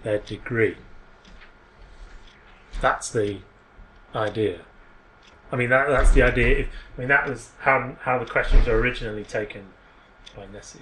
their 0.04 0.20
degree. 0.20 0.78
That's 2.80 3.10
the 3.10 3.40
idea. 4.18 4.60
I 5.52 5.56
mean, 5.56 5.70
that, 5.70 5.88
that's 5.88 6.12
the 6.12 6.24
idea. 6.24 6.60
If, 6.60 6.68
I 6.96 7.00
mean, 7.00 7.08
that 7.08 7.28
was 7.30 7.52
how 7.60 7.96
how 8.02 8.20
the 8.20 8.26
questions 8.26 8.68
were 8.68 8.80
originally 8.80 9.24
taken 9.24 9.64
by 10.36 10.46
NSSE. 10.46 10.82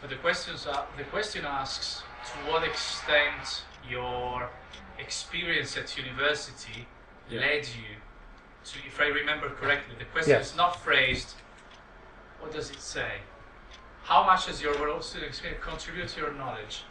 But 0.00 0.10
the 0.10 0.16
questions 0.16 0.66
are, 0.66 0.84
the 0.96 1.04
question 1.04 1.44
asks 1.44 2.02
to 2.26 2.50
what 2.50 2.64
extent 2.64 3.64
your 3.88 4.48
experience 4.98 5.76
at 5.76 5.96
university 5.96 6.86
Yeah. 7.30 7.40
led 7.40 7.66
you 7.66 7.96
to, 8.64 8.78
if 8.86 9.00
I 9.00 9.06
remember 9.06 9.48
correctly, 9.50 9.94
the 9.98 10.04
question 10.06 10.32
Yes. 10.38 10.50
is 10.50 10.56
not 10.56 10.82
phrased. 10.82 11.34
What 12.40 12.52
does 12.52 12.70
it 12.70 12.80
say? 12.80 13.12
How 14.02 14.24
much 14.24 14.46
has 14.46 14.60
your 14.60 14.74
overall 14.74 15.00
student 15.00 15.30
experience 15.30 15.62
contributed 15.64 16.10
to 16.14 16.20
your 16.20 16.32
knowledge? 16.32 16.82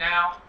Now, 0.00 0.40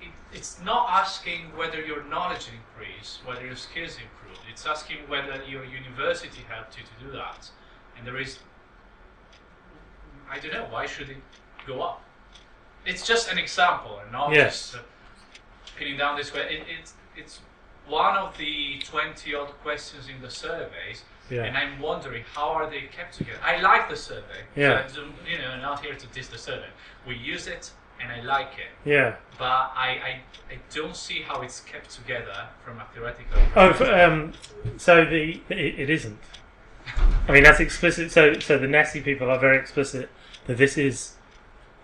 it, 0.00 0.12
it's 0.32 0.60
not 0.60 0.88
asking 0.90 1.56
whether 1.56 1.80
your 1.80 2.04
knowledge 2.04 2.46
increased, 2.58 3.24
whether 3.26 3.44
your 3.44 3.56
skills 3.56 3.96
improved. 4.36 4.50
It's 4.52 4.66
asking 4.66 4.98
whether 5.08 5.42
your 5.44 5.64
university 5.64 6.42
helped 6.48 6.76
you 6.78 6.84
to 6.84 7.04
do 7.04 7.12
that. 7.16 7.50
And 7.96 8.06
there 8.06 8.18
is 8.18 8.38
I 10.30 10.38
don't 10.40 10.52
know. 10.52 10.66
Why 10.70 10.86
should 10.86 11.08
it 11.10 11.18
go 11.66 11.82
up? 11.82 12.02
It's 12.84 13.06
just 13.06 13.30
an 13.30 13.38
example, 13.38 13.98
and 14.02 14.10
not 14.12 14.32
Yes. 14.32 14.72
just 14.72 14.74
uh, 14.76 14.78
pinning 15.76 15.96
down 15.98 16.16
this 16.16 16.32
way. 16.34 16.42
It, 16.58 16.66
it's 16.78 16.94
it's 17.16 17.40
one 17.86 18.16
of 18.16 18.36
the 18.36 18.80
twenty 18.84 19.34
odd 19.34 19.48
questions 19.62 20.08
in 20.08 20.20
the 20.20 20.30
surveys, 20.30 21.04
Yeah. 21.30 21.44
and 21.44 21.56
I'm 21.56 21.80
wondering 21.80 22.24
how 22.34 22.48
are 22.50 22.68
they 22.68 22.82
kept 22.82 23.14
together. 23.18 23.38
I 23.44 23.60
like 23.60 23.88
the 23.88 23.96
survey. 23.96 24.42
Yeah. 24.56 24.86
So, 24.88 25.04
you 25.28 25.38
know, 25.38 25.48
I'm 25.50 25.62
not 25.62 25.80
here 25.84 25.94
to 25.94 26.06
diss 26.08 26.28
the 26.28 26.38
survey. 26.38 26.68
We 27.06 27.14
use 27.16 27.46
it, 27.46 27.70
and 28.00 28.12
I 28.12 28.22
like 28.22 28.52
it, 28.58 28.88
Yeah. 28.88 29.16
but 29.38 29.44
I 29.44 29.88
I, 30.08 30.20
I 30.50 30.58
don't 30.74 30.96
see 30.96 31.22
how 31.22 31.40
it's 31.42 31.60
kept 31.60 31.90
together 31.90 32.48
from 32.64 32.78
a 32.78 32.86
theoretical. 32.92 33.40
Oh, 33.54 34.04
um, 34.04 34.32
so 34.76 35.04
the 35.04 35.40
it, 35.48 35.80
it 35.80 35.90
isn't. 35.90 36.18
I 37.28 37.32
mean, 37.32 37.42
that's 37.42 37.60
explicit. 37.60 38.12
So, 38.12 38.38
so 38.38 38.58
the 38.58 38.66
NSSE 38.68 39.02
people 39.02 39.28
are 39.30 39.38
very 39.38 39.58
explicit 39.58 40.08
that 40.46 40.56
this 40.56 40.78
is 40.78 41.14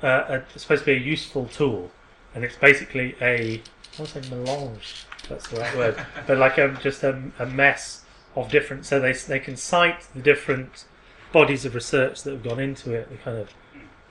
uh, 0.03 0.41
a, 0.55 0.59
supposed 0.59 0.85
to 0.85 0.87
be 0.87 0.93
a 0.93 1.05
useful 1.05 1.47
tool, 1.47 1.91
and 2.35 2.45
it's 2.45 2.57
basically 2.57 3.17
a 3.21 3.61
I 3.61 3.99
want 3.99 4.11
to 4.13 4.23
say 4.23 4.31
melange. 4.31 5.07
That's 5.29 5.49
the 5.49 5.61
right 5.61 5.77
word, 5.77 6.07
but 6.27 6.39
like 6.39 6.59
a, 6.59 6.69
just 6.83 7.03
a, 7.03 7.21
a 7.39 7.47
mess 7.47 8.05
of 8.37 8.51
different. 8.51 8.87
So 8.87 9.01
they 9.01 9.13
they 9.13 9.41
can 9.41 9.57
cite 9.57 10.03
the 10.15 10.23
different 10.23 10.85
bodies 11.33 11.65
of 11.65 11.75
research 11.75 12.23
that 12.23 12.31
have 12.33 12.43
gone 12.43 12.61
into 12.61 12.93
it. 12.93 13.11
The 13.11 13.17
kind 13.17 13.39
of 13.39 13.51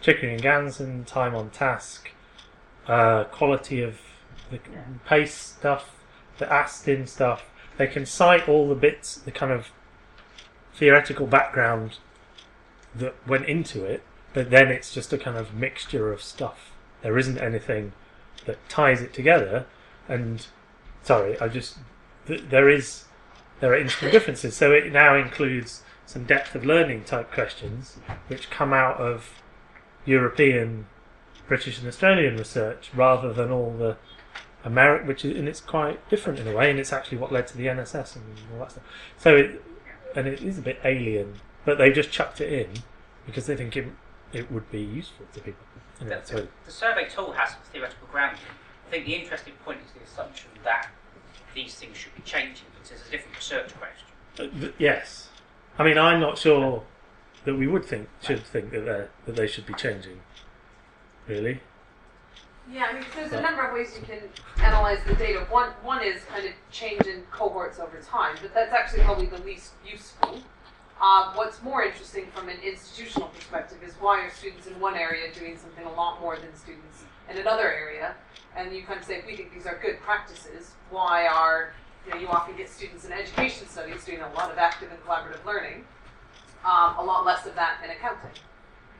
Chickering 0.01 0.33
and 0.33 0.41
Gamson, 0.41 1.05
time 1.05 1.35
on 1.35 1.49
task, 1.51 2.09
uh, 2.87 3.25
quality 3.25 3.81
of 3.81 3.99
the 4.49 4.59
pace 5.05 5.33
stuff, 5.33 6.03
the 6.37 6.51
Astin 6.51 7.07
stuff. 7.07 7.45
They 7.77 7.87
can 7.87 8.05
cite 8.05 8.49
all 8.49 8.67
the 8.67 8.75
bits, 8.75 9.15
the 9.15 9.31
kind 9.31 9.51
of 9.51 9.71
theoretical 10.73 11.27
background 11.27 11.97
that 12.95 13.15
went 13.27 13.45
into 13.45 13.85
it, 13.85 14.03
but 14.33 14.49
then 14.49 14.69
it's 14.69 14.93
just 14.93 15.13
a 15.13 15.17
kind 15.17 15.37
of 15.37 15.53
mixture 15.53 16.11
of 16.11 16.21
stuff. 16.21 16.71
There 17.01 17.17
isn't 17.17 17.37
anything 17.37 17.93
that 18.45 18.57
ties 18.69 19.01
it 19.01 19.13
together. 19.13 19.65
And 20.07 20.45
sorry, 21.03 21.39
I 21.39 21.47
just 21.47 21.77
th- 22.27 22.43
there 22.49 22.69
is 22.69 23.05
there 23.59 23.71
are 23.71 23.77
interesting 23.77 24.11
differences. 24.17 24.55
So 24.55 24.71
it 24.71 24.91
now 24.91 25.15
includes 25.15 25.83
some 26.05 26.25
depth 26.25 26.55
of 26.55 26.65
learning 26.65 27.05
type 27.05 27.31
questions, 27.31 27.97
which 28.27 28.49
come 28.49 28.73
out 28.73 28.97
of 28.97 29.41
European, 30.05 30.85
British, 31.47 31.79
and 31.79 31.87
Australian 31.87 32.37
research 32.37 32.89
rather 32.93 33.31
than 33.33 33.51
all 33.51 33.71
the 33.77 33.97
American, 34.63 35.07
which 35.07 35.25
is, 35.25 35.37
and 35.37 35.47
it's 35.47 35.61
quite 35.61 36.07
different 36.09 36.39
in 36.39 36.47
a 36.47 36.55
way, 36.55 36.69
and 36.69 36.79
it's 36.79 36.93
actually 36.93 37.17
what 37.17 37.31
led 37.31 37.47
to 37.47 37.57
the 37.57 37.65
NSS 37.67 38.15
and 38.15 38.25
all 38.53 38.59
that 38.59 38.71
stuff. 38.71 38.83
So 39.17 39.35
it, 39.35 39.63
and 40.15 40.27
it 40.27 40.41
is 40.41 40.57
a 40.57 40.61
bit 40.61 40.79
alien, 40.83 41.35
but 41.65 41.77
they 41.77 41.91
just 41.91 42.11
chucked 42.11 42.41
it 42.41 42.51
in 42.51 42.83
because 43.25 43.45
they 43.45 43.55
think 43.55 43.75
it, 43.77 43.87
it 44.33 44.51
would 44.51 44.69
be 44.71 44.81
useful 44.81 45.25
to 45.33 45.39
people. 45.39 45.65
And 45.99 46.09
The, 46.09 46.15
that's 46.15 46.33
what, 46.33 46.47
the 46.65 46.71
survey 46.71 47.07
tool 47.09 47.31
has 47.33 47.51
some 47.51 47.59
theoretical 47.71 48.07
grounding. 48.11 48.39
I 48.87 48.91
think 48.91 49.05
the 49.05 49.15
interesting 49.15 49.53
point 49.63 49.79
is 49.85 49.91
the 49.93 50.03
assumption 50.03 50.49
that 50.63 50.89
these 51.55 51.75
things 51.75 51.97
should 51.97 52.15
be 52.15 52.21
changing 52.23 52.65
because 52.73 52.91
it's 52.99 53.07
a 53.07 53.11
different 53.11 53.35
research 53.35 53.71
question. 53.77 54.07
uh, 54.39 54.59
th- 54.59 54.73
yes, 54.77 55.29
I 55.77 55.83
mean 55.83 55.97
I'm 55.97 56.19
not 56.19 56.37
sure 56.37 56.83
that 57.45 57.55
we 57.55 57.67
would 57.67 57.85
think 57.85 58.09
should 58.21 58.43
think 58.43 58.71
that 58.71 58.85
they 58.85 59.07
that 59.25 59.35
they 59.35 59.47
should 59.47 59.65
be 59.65 59.73
changing. 59.73 60.21
Really, 61.27 61.59
Yeah, 62.71 62.85
I 62.85 62.93
mean, 62.93 63.03
there's 63.15 63.31
a 63.31 63.41
number 63.41 63.61
of 63.61 63.73
ways 63.73 63.95
you 63.95 64.05
can 64.05 64.19
analyze 64.63 64.99
the 65.05 65.13
data. 65.15 65.45
One, 65.49 65.69
one 65.83 66.03
is 66.03 66.23
kind 66.25 66.45
of 66.45 66.51
change 66.71 67.05
in 67.05 67.23
cohorts 67.31 67.79
over 67.79 67.99
time, 67.99 68.37
but 68.41 68.53
that's 68.53 68.73
actually 68.73 69.03
probably 69.03 69.27
the 69.27 69.37
least 69.39 69.73
useful. 69.85 70.39
Um, 71.01 71.35
what's 71.35 71.61
more 71.63 71.83
interesting 71.83 72.25
from 72.33 72.49
an 72.49 72.57
institutional 72.63 73.29
perspective 73.29 73.79
is 73.83 73.93
why 73.95 74.23
are 74.23 74.29
students 74.29 74.67
in 74.67 74.79
one 74.79 74.95
area 74.95 75.33
doing 75.33 75.57
something 75.57 75.85
a 75.85 75.91
lot 75.93 76.21
more 76.21 76.37
than 76.37 76.55
students 76.55 77.03
in 77.29 77.37
another 77.37 77.71
area? 77.71 78.15
And 78.55 78.73
you 78.75 78.83
kind 78.83 78.99
of 78.99 79.05
say, 79.05 79.17
if 79.17 79.25
we 79.25 79.35
think 79.35 79.53
these 79.53 79.65
are 79.65 79.79
good 79.81 79.99
practices, 80.01 80.71
why 80.89 81.25
are, 81.25 81.73
you 82.05 82.13
know, 82.13 82.19
you 82.19 82.27
often 82.27 82.55
get 82.55 82.69
students 82.69 83.05
in 83.05 83.11
education 83.11 83.67
studies 83.67 84.05
doing 84.05 84.21
a 84.21 84.31
lot 84.33 84.51
of 84.51 84.57
active 84.57 84.91
and 84.91 84.99
collaborative 85.01 85.43
learning, 85.45 85.85
um, 86.65 86.97
a 86.97 87.03
lot 87.03 87.25
less 87.25 87.45
of 87.45 87.55
that 87.55 87.81
in 87.83 87.89
accounting. 87.91 88.31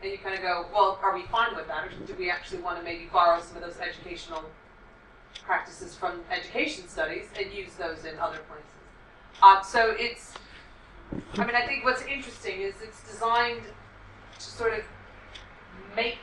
And 0.02 0.12
you 0.12 0.18
kind 0.18 0.36
of 0.36 0.42
go, 0.42 0.66
well, 0.74 1.00
are 1.04 1.14
we 1.14 1.24
fine 1.24 1.56
with 1.56 1.68
that, 1.68 1.86
or 1.86 1.90
do 2.06 2.16
we 2.18 2.30
actually 2.32 2.62
want 2.62 2.78
to 2.80 2.84
maybe 2.84 3.08
borrow 3.12 3.40
some 3.40 3.58
of 3.58 3.64
those 3.64 3.80
educational 3.80 4.44
practices 5.44 5.96
from 5.96 6.22
education 6.32 6.88
studies 6.88 7.26
and 7.40 7.54
use 7.54 7.74
those 7.76 8.06
in 8.06 8.18
other 8.18 8.40
places? 8.50 8.66
Um, 9.44 9.60
so 9.64 9.96
it's, 9.98 10.34
I 11.36 11.46
mean, 11.46 11.56
I 11.56 11.66
think 11.68 11.84
what's 11.84 12.02
interesting 12.04 12.62
is 12.62 12.74
it's 12.82 13.08
designed 13.10 13.62
to 14.40 14.44
sort 14.44 14.74
of 14.74 14.84
make, 15.96 16.18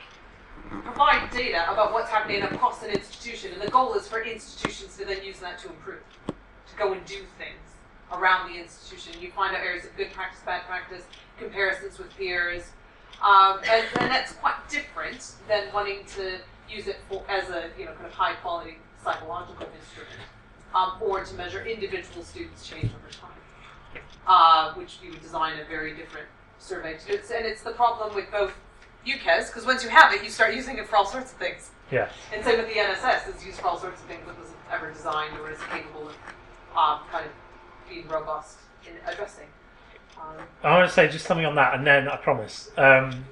provide 0.69 1.29
data 1.31 1.71
about 1.71 1.93
what's 1.93 2.09
happening 2.09 2.41
across 2.41 2.83
an 2.83 2.89
institution, 2.89 3.53
and 3.53 3.61
the 3.61 3.71
goal 3.71 3.93
is 3.93 4.09
for 4.09 4.21
institutions 4.21 4.97
to 4.97 5.05
then 5.05 5.23
use 5.23 5.39
that 5.39 5.57
to 5.59 5.69
improve, 5.69 6.03
to 6.27 6.75
go 6.77 6.91
and 6.91 7.05
do 7.05 7.19
things 7.37 7.68
around 8.11 8.51
the 8.51 8.59
institution. 8.59 9.13
You 9.21 9.31
find 9.31 9.55
out 9.55 9.63
areas 9.63 9.85
of 9.85 9.95
good 9.95 10.11
practice, 10.11 10.41
bad 10.45 10.63
practice, 10.65 11.03
comparisons 11.37 11.97
with 11.97 12.15
peers, 12.17 12.63
um, 13.21 13.59
and, 13.69 13.85
and 13.99 14.11
that's 14.11 14.33
quite 14.33 14.55
different 14.69 15.33
than 15.47 15.65
wanting 15.73 16.05
to 16.15 16.39
use 16.69 16.87
it 16.87 16.97
for 17.07 17.23
as 17.29 17.49
a 17.49 17.69
you 17.77 17.85
know 17.85 17.93
kind 17.93 18.05
of 18.05 18.13
high 18.13 18.33
quality 18.35 18.77
psychological 19.03 19.67
instrument, 19.79 20.21
um, 20.75 20.93
or 21.01 21.23
to 21.23 21.33
measure 21.35 21.65
individual 21.65 22.23
students' 22.23 22.67
change 22.67 22.85
over 22.85 23.11
time, 23.11 24.03
uh, 24.27 24.73
which 24.73 24.99
you 25.03 25.11
would 25.11 25.21
design 25.21 25.59
a 25.59 25.65
very 25.65 25.95
different 25.95 26.27
survey 26.59 26.97
to. 26.97 27.13
It's, 27.13 27.31
and 27.31 27.45
it's 27.45 27.61
the 27.61 27.71
problem 27.71 28.13
with 28.13 28.29
both 28.31 28.53
UKES 29.05 29.47
because 29.47 29.65
once 29.65 29.83
you 29.83 29.89
have 29.89 30.13
it, 30.13 30.23
you 30.23 30.29
start 30.29 30.53
using 30.53 30.77
it 30.77 30.87
for 30.87 30.97
all 30.97 31.05
sorts 31.05 31.31
of 31.31 31.37
things. 31.37 31.71
yeah. 31.91 32.09
And 32.33 32.43
same 32.43 32.57
with 32.57 32.67
the 32.67 32.79
NSS, 32.79 33.29
it's 33.29 33.45
used 33.45 33.59
for 33.59 33.67
all 33.67 33.79
sorts 33.79 34.01
of 34.01 34.07
things 34.07 34.25
that 34.27 34.37
wasn't 34.37 34.57
ever 34.71 34.91
designed 34.91 35.37
or 35.39 35.49
is 35.51 35.59
capable 35.71 36.09
of 36.09 36.15
um, 36.77 36.99
kind 37.11 37.25
of 37.25 37.31
being 37.89 38.07
robust 38.07 38.59
in 38.85 38.93
addressing. 39.11 39.47
Um, 40.17 40.45
I 40.63 40.77
want 40.77 40.89
to 40.89 40.93
say 40.93 41.07
just 41.07 41.25
something 41.25 41.45
on 41.45 41.55
that, 41.55 41.75
and 41.75 41.85
then 41.85 42.07
I 42.07 42.17
promise. 42.17 42.69
Um, 42.77 43.25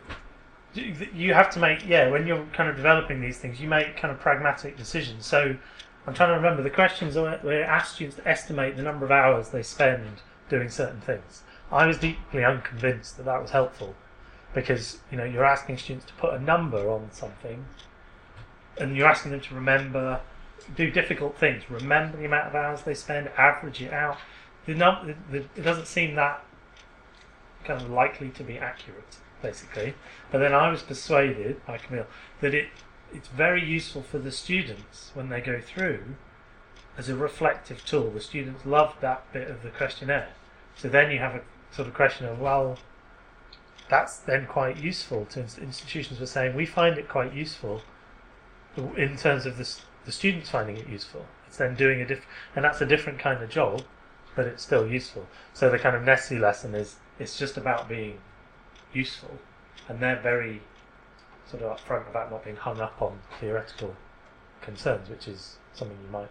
you 0.74 1.34
have 1.34 1.50
to 1.50 1.60
make 1.60 1.88
yeah 1.88 2.10
when 2.10 2.28
you're 2.28 2.46
kind 2.54 2.70
of 2.70 2.76
developing 2.76 3.22
these 3.22 3.38
things, 3.38 3.60
you 3.60 3.68
make 3.68 3.98
kind 3.98 4.12
of 4.12 4.20
pragmatic 4.20 4.78
decisions. 4.78 5.26
So 5.26 5.56
I'm 6.06 6.14
trying 6.14 6.30
to 6.30 6.36
remember 6.36 6.64
the 6.64 6.70
questions 6.70 7.16
where 7.16 7.64
asked 7.64 7.96
students 7.96 8.18
to 8.18 8.28
estimate 8.28 8.78
the 8.78 8.84
number 8.84 9.06
of 9.06 9.12
hours 9.12 9.50
they 9.50 9.64
spend 9.64 10.22
doing 10.50 10.70
certain 10.70 11.02
things. 11.02 11.44
I 11.72 11.86
was 11.86 11.98
deeply 11.98 12.46
unconvinced 12.46 13.18
that 13.18 13.26
that 13.26 13.42
was 13.42 13.52
helpful 13.52 13.96
because 14.54 15.00
you 15.12 15.18
know 15.18 15.26
you're 15.26 15.46
asking 15.46 15.78
students 15.78 16.06
to 16.08 16.14
put 16.14 16.34
a 16.34 16.40
number 16.40 16.90
on 16.90 17.10
something, 17.12 17.66
and 18.78 18.96
you're 18.96 19.08
asking 19.08 19.32
them 19.32 19.42
to 19.42 19.56
remember, 19.56 20.22
do 20.76 20.90
difficult 20.90 21.38
things, 21.38 21.70
remember 21.70 22.18
the 22.18 22.26
amount 22.26 22.48
of 22.48 22.56
hours 22.56 22.84
they 22.84 22.94
spend, 22.94 23.30
average 23.38 23.82
it 23.82 23.94
out. 23.94 24.18
The 24.68 24.76
num- 24.76 25.16
the, 25.32 25.38
it 25.56 25.64
doesn't 25.64 25.88
seem 25.88 26.14
that 26.16 26.44
kind 27.64 27.82
of 27.82 27.90
likely 27.90 28.30
to 28.30 28.44
be 28.44 28.60
accurate, 28.60 29.18
basically. 29.42 29.96
But 30.32 30.40
then 30.40 30.54
I 30.54 30.70
was 30.70 30.84
persuaded 30.84 31.66
by 31.66 31.80
Camille 31.80 32.08
that 32.42 32.54
it 32.54 32.68
it's 33.14 33.30
very 33.30 33.64
useful 33.64 34.02
for 34.02 34.20
the 34.20 34.32
students 34.32 35.12
when 35.14 35.30
they 35.30 35.42
go 35.42 35.62
through 35.62 36.16
as 36.98 37.10
a 37.10 37.16
reflective 37.16 37.86
tool. 37.86 38.12
The 38.12 38.22
students 38.22 38.66
loved 38.66 39.02
that 39.02 39.32
bit 39.32 39.50
of 39.50 39.64
the 39.64 39.70
questionnaire. 39.70 40.30
So 40.76 40.90
then 40.90 41.12
you 41.12 41.20
have 41.20 41.36
a 41.36 41.42
sort 41.72 41.88
of 41.88 41.94
question 41.94 42.28
of, 42.28 42.40
well, 42.40 42.78
that's 43.90 44.18
then 44.18 44.46
quite 44.46 44.78
useful 44.78 45.26
to 45.28 45.40
institutions 45.40 46.20
were 46.20 46.26
saying 46.26 46.56
we 46.56 46.66
find 46.66 46.98
it 46.98 47.08
quite 47.08 47.34
useful 47.34 47.82
in 48.98 49.16
terms 49.16 49.46
of 49.46 49.58
the, 49.58 49.76
the 50.06 50.12
students 50.12 50.50
finding 50.50 50.78
it 50.78 50.88
useful. 50.88 51.26
It's 51.48 51.58
then 51.58 51.76
doing 51.76 52.02
a 52.02 52.06
diff- 52.06 52.28
and 52.56 52.66
that's 52.66 52.82
a 52.82 52.86
different 52.86 53.20
kind 53.20 53.42
of 53.42 53.50
job, 53.50 53.84
but 54.38 54.46
it's 54.46 54.64
still 54.64 54.88
useful. 54.88 55.28
So 55.54 55.70
the 55.70 55.80
kind 55.80 55.96
of 55.96 56.04
NSSE 56.04 56.40
lesson 56.40 56.76
is 56.76 56.98
it's 57.20 57.38
just 57.38 57.58
about 57.58 57.90
being 57.90 58.20
useful, 58.94 59.32
and 59.90 60.00
they're 60.00 60.22
very 60.22 60.62
sort 61.50 61.64
of 61.64 61.76
upfront 61.76 62.08
about 62.10 62.30
not 62.32 62.44
being 62.46 62.56
hung 62.56 62.80
up 62.80 63.02
on 63.02 63.20
theoretical 63.40 63.96
concerns, 64.62 65.10
which 65.10 65.28
is 65.28 65.58
something 65.74 65.98
you 66.06 66.12
might 66.12 66.30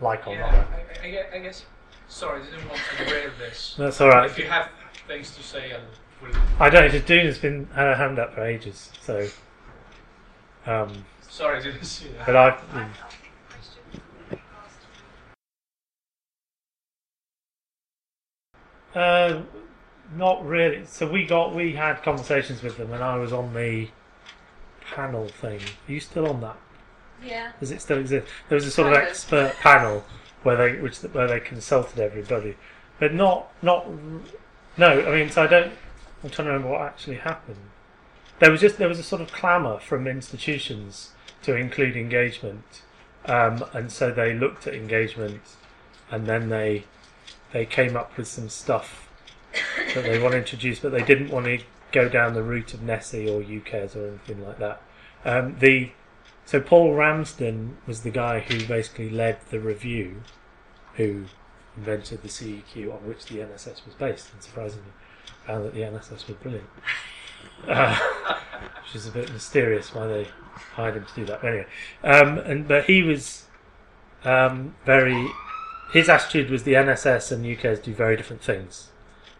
like 0.00 0.26
or 0.26 0.34
Yeah, 0.34 0.50
not. 0.50 0.66
I, 1.02 1.06
I, 1.06 1.36
I 1.36 1.38
guess. 1.38 1.64
Sorry, 2.08 2.42
I 2.42 2.44
didn't 2.44 2.68
want 2.68 2.80
to 2.98 3.04
derail 3.04 3.30
this. 3.38 3.76
That's 3.78 4.00
all 4.00 4.08
right. 4.08 4.28
If 4.28 4.36
you 4.36 4.48
have 4.48 4.68
things 5.06 5.34
to 5.36 5.42
say, 5.42 5.72
I'll. 5.72 5.80
I 6.58 6.70
don't. 6.70 6.90
Because 6.90 7.06
Dune 7.06 7.26
has 7.26 7.38
been 7.38 7.66
had 7.74 7.84
her 7.84 7.94
hand 7.94 8.18
up 8.18 8.34
for 8.34 8.44
ages, 8.44 8.90
so. 9.00 9.28
Um, 10.66 11.04
sorry, 11.28 11.58
I 11.58 11.62
didn't 11.62 11.84
see 11.84 12.08
that. 12.18 12.26
but 12.26 12.34
I've 12.36 12.54
I 12.54 12.56
think 12.58 12.92
the 12.92 13.06
question 13.50 14.00
with 14.30 14.40
regards 14.40 14.74
to 14.80 14.88
Uh, 18.94 19.42
not 20.16 20.44
really. 20.46 20.84
So 20.86 21.06
we 21.10 21.24
got 21.26 21.54
we 21.54 21.72
had 21.72 22.02
conversations 22.02 22.62
with 22.62 22.76
them, 22.76 22.92
and 22.92 23.02
I 23.02 23.16
was 23.16 23.32
on 23.32 23.54
the 23.54 23.88
panel 24.94 25.28
thing. 25.28 25.60
Are 25.88 25.92
you 25.92 26.00
still 26.00 26.28
on 26.28 26.40
that? 26.42 26.56
Yeah. 27.24 27.52
Does 27.58 27.70
it 27.70 27.80
still 27.80 27.98
exist? 27.98 28.26
There 28.48 28.56
was 28.56 28.66
a 28.66 28.70
sort 28.70 28.88
of 28.88 28.94
Kind 28.94 29.04
of. 29.06 29.10
expert 29.10 29.54
panel 29.60 30.04
where 30.42 30.56
they 30.56 30.80
which 30.80 30.98
where 30.98 31.26
they 31.26 31.40
consulted 31.40 31.98
everybody, 31.98 32.56
but 32.98 33.14
not 33.14 33.50
not. 33.62 33.86
No, 34.76 35.06
I 35.06 35.14
mean, 35.14 35.30
so 35.30 35.42
I 35.42 35.46
don't. 35.46 35.72
I'm 36.22 36.30
trying 36.30 36.46
to 36.46 36.52
remember 36.52 36.68
what 36.68 36.82
actually 36.82 37.16
happened. 37.16 37.58
There 38.38 38.50
was 38.50 38.60
just 38.60 38.78
there 38.78 38.88
was 38.88 38.98
a 38.98 39.02
sort 39.04 39.22
of 39.22 39.32
clamour 39.32 39.78
from 39.78 40.06
institutions 40.06 41.12
to 41.42 41.54
include 41.56 41.96
engagement, 41.96 42.82
um, 43.26 43.64
and 43.72 43.90
so 43.90 44.10
they 44.10 44.34
looked 44.34 44.66
at 44.66 44.74
engagement, 44.74 45.40
and 46.10 46.26
then 46.26 46.48
they 46.48 46.84
they 47.54 47.64
came 47.64 47.96
up 47.96 48.14
with 48.18 48.26
some 48.26 48.48
stuff 48.48 49.08
that 49.94 50.02
they 50.02 50.18
want 50.20 50.32
to 50.32 50.38
introduce, 50.38 50.80
but 50.80 50.90
they 50.90 51.04
didn't 51.04 51.30
want 51.30 51.46
to 51.46 51.60
go 51.92 52.08
down 52.08 52.34
the 52.34 52.42
route 52.42 52.74
of 52.74 52.80
NSSE 52.80 53.28
or 53.28 53.40
UKES 53.42 53.94
or 53.96 54.08
anything 54.08 54.44
like 54.44 54.58
that. 54.58 54.82
Um, 55.24 55.56
the 55.60 55.92
so 56.44 56.60
Paul 56.60 56.94
Ramsden 56.94 57.78
was 57.86 58.02
the 58.02 58.10
guy 58.10 58.40
who 58.40 58.66
basically 58.66 59.08
led 59.08 59.38
the 59.50 59.60
review, 59.60 60.22
who 60.96 61.26
invented 61.76 62.22
the 62.22 62.28
CEQ 62.28 62.92
on 62.92 63.08
which 63.08 63.26
the 63.26 63.36
NSS 63.36 63.86
was 63.86 63.94
based, 63.98 64.32
and 64.32 64.42
surprisingly 64.42 64.90
found 65.46 65.64
that 65.64 65.74
the 65.74 65.80
NSS 65.80 66.26
was 66.26 66.36
brilliant. 66.42 66.68
Uh, 67.68 67.98
which 68.82 68.96
is 68.96 69.06
a 69.06 69.12
bit 69.12 69.32
mysterious 69.32 69.94
why 69.94 70.06
they 70.06 70.28
hired 70.72 70.96
him 70.96 71.04
to 71.04 71.14
do 71.14 71.24
that. 71.26 71.40
But 71.40 71.48
anyway, 71.48 71.66
um, 72.02 72.38
and 72.38 72.66
but 72.66 72.86
he 72.86 73.02
was 73.02 73.46
um, 74.24 74.74
very. 74.84 75.30
His 75.94 76.08
attitude 76.08 76.50
was 76.50 76.64
the 76.64 76.72
NSS 76.72 77.30
and 77.30 77.44
UKES 77.44 77.80
do 77.80 77.94
very 77.94 78.16
different 78.16 78.42
things. 78.42 78.88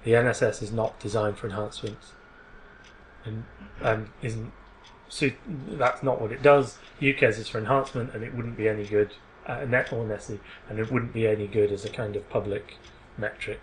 The 0.04 0.12
NSS 0.12 0.62
is 0.62 0.70
not 0.70 1.00
designed 1.00 1.36
for 1.36 1.48
enhancements, 1.48 2.12
and 3.24 3.44
and 3.82 4.08
isn't. 4.22 4.52
So 5.08 5.30
that's 5.66 6.04
not 6.04 6.20
what 6.20 6.30
it 6.30 6.42
does. 6.42 6.78
UKES 7.00 7.38
is 7.40 7.48
for 7.48 7.58
enhancement, 7.58 8.14
and 8.14 8.22
it 8.22 8.32
wouldn't 8.36 8.56
be 8.56 8.68
any 8.68 8.84
good 8.86 9.14
uh, 9.46 9.64
net 9.64 9.92
or 9.92 10.04
NSSE, 10.04 10.38
and 10.68 10.78
it 10.78 10.92
wouldn't 10.92 11.12
be 11.12 11.26
any 11.26 11.48
good 11.48 11.72
as 11.72 11.84
a 11.84 11.90
kind 11.90 12.14
of 12.14 12.30
public 12.30 12.76
metric. 13.18 13.60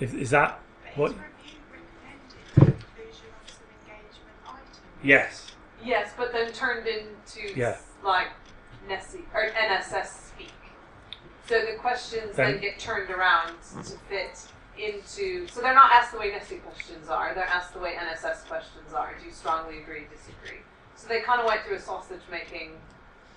Is, 0.00 0.14
is 0.14 0.30
that 0.30 0.58
What- 0.94 1.12
his 1.12 1.20
review 1.20 1.58
recommended 1.70 2.34
the 2.54 2.60
inclusion 2.62 3.26
of 3.44 3.50
some 3.50 3.66
engagement 3.82 4.38
items. 4.46 4.80
yes? 5.02 5.52
Yes, 5.84 6.12
but 6.16 6.32
then 6.32 6.50
turned 6.52 6.86
into 6.86 7.52
Yeah. 7.54 7.76
like 8.02 8.28
NSSE 8.88 9.20
or 9.34 9.50
NSS 9.50 10.08
speak. 10.08 10.25
So 11.48 11.64
the 11.64 11.78
questions 11.78 12.36
then, 12.36 12.52
Then- 12.52 12.60
get 12.60 12.78
turned 12.78 13.10
around 13.10 13.54
to 13.84 13.98
fit 14.08 14.38
into. 14.78 15.46
So 15.48 15.60
they're 15.60 15.74
not 15.74 15.92
asked 15.92 16.12
the 16.12 16.18
way 16.18 16.32
NSSE 16.32 16.62
questions 16.62 17.08
are. 17.08 17.34
They're 17.34 17.44
asked 17.44 17.72
the 17.72 17.78
way 17.78 17.94
NSS 17.96 18.46
questions 18.46 18.92
are. 18.92 19.14
Do 19.18 19.24
you 19.24 19.32
strongly 19.32 19.78
agree? 19.78 20.06
Disagree? 20.10 20.60
So 20.96 21.08
they 21.08 21.20
kind 21.20 21.40
of 21.40 21.46
went 21.46 21.62
through 21.62 21.76
a 21.76 21.80
sausage 21.80 22.22
making 22.30 22.72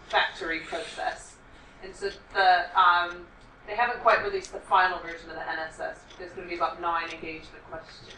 factory 0.08 0.62
process, 0.62 1.36
and 1.84 1.96
so 1.96 2.10
the 2.34 2.80
um, 2.80 3.28
they 3.68 3.76
haven't 3.76 4.02
quite 4.02 4.24
released 4.24 4.52
the 4.54 4.60
final 4.60 4.98
version 5.00 5.30
of 5.30 5.36
the 5.36 5.42
NSS. 5.42 6.00
There's 6.18 6.32
going 6.32 6.48
to 6.48 6.50
be 6.50 6.56
about 6.56 6.82
nine 6.82 7.10
engagement 7.10 7.64
questions. 7.70 8.16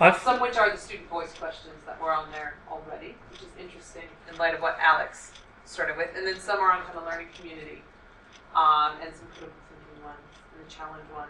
I've 0.00 0.18
Some 0.18 0.40
which 0.40 0.56
are 0.56 0.70
the 0.70 0.76
student 0.76 1.08
voice 1.08 1.32
questions 1.34 1.82
that 1.86 2.00
were 2.00 2.12
on 2.12 2.30
there 2.32 2.54
already, 2.70 3.14
which 3.30 3.42
is 3.42 3.48
interesting 3.58 4.08
in 4.30 4.36
light 4.38 4.54
of 4.54 4.60
what 4.60 4.76
Alex 4.80 5.32
started 5.64 5.96
with. 5.96 6.10
And 6.16 6.26
then 6.26 6.38
some 6.38 6.58
are 6.58 6.72
on 6.72 6.82
kind 6.82 6.98
of 6.98 7.04
learning 7.04 7.28
community, 7.36 7.82
um, 8.54 8.92
and 9.02 9.14
some 9.14 9.26
critical 9.34 9.62
thinking 9.68 10.04
ones, 10.04 10.18
and 10.52 10.64
the 10.64 10.70
challenge 10.70 11.04
one. 11.12 11.28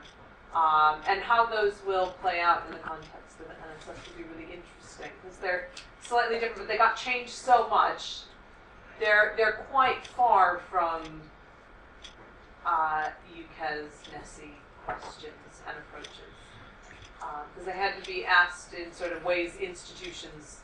Um, 0.55 1.01
and 1.09 1.21
how 1.21 1.47
those 1.47 1.75
will 1.87 2.15
play 2.23 2.41
out 2.41 2.63
in 2.67 2.73
the 2.73 2.79
context 2.79 3.41
of 3.41 3.49
the 3.49 3.55
NSS 3.55 3.99
will 4.07 4.23
be 4.23 4.29
really 4.31 4.53
interesting 4.53 5.11
because 5.23 5.39
they're 5.39 5.69
slightly 6.01 6.39
different, 6.39 6.59
but 6.59 6.69
they 6.69 6.79
got 6.79 6.97
changed 6.97 7.33
so 7.33 7.69
much. 7.69 8.21
They're 9.01 9.35
they're 9.37 9.67
quite 9.73 10.07
far 10.07 10.61
from 10.71 11.23
uh, 12.65 13.09
UKES 13.35 13.91
NSSE 14.15 14.51
questions 14.87 15.63
and 15.67 15.77
approaches 15.79 16.35
because 17.53 17.67
they 17.67 17.73
had 17.73 18.03
to 18.03 18.07
be 18.07 18.25
asked 18.25 18.75
in 18.75 18.93
sort 18.93 19.13
of 19.13 19.25
ways 19.25 19.57
institutions 19.57 20.61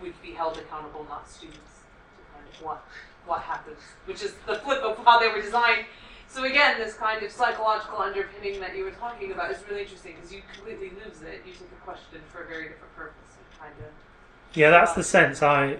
would 0.00 0.14
be 0.22 0.32
held 0.32 0.56
accountable, 0.58 1.06
not 1.08 1.28
students, 1.28 1.82
to 2.16 2.32
kind 2.32 2.46
of 2.48 2.62
what 2.62 2.84
what 3.26 3.40
happens, 3.40 3.78
which 4.06 4.22
is 4.22 4.34
the 4.46 4.56
flip 4.56 4.82
of 4.82 4.98
how 5.04 5.18
they 5.18 5.28
were 5.28 5.40
designed. 5.40 5.86
So 6.28 6.44
again, 6.44 6.78
this 6.78 6.94
kind 6.94 7.22
of 7.22 7.30
psychological 7.30 7.98
underpinning 7.98 8.60
that 8.60 8.76
you 8.76 8.84
were 8.84 8.90
talking 8.90 9.32
about 9.32 9.50
is 9.50 9.58
really 9.68 9.82
interesting 9.82 10.14
because 10.16 10.32
you 10.32 10.42
completely 10.52 10.90
lose 10.90 11.22
it. 11.22 11.42
You 11.46 11.52
take 11.52 11.62
a 11.62 11.84
question 11.84 12.20
for 12.28 12.42
a 12.42 12.48
very 12.48 12.64
different 12.68 12.96
purpose, 12.96 13.36
and 13.36 13.60
kind 13.60 13.72
of 13.78 14.56
Yeah, 14.56 14.70
that's 14.70 14.94
the 14.94 15.00
uh, 15.00 15.04
sense 15.04 15.42
I. 15.42 15.78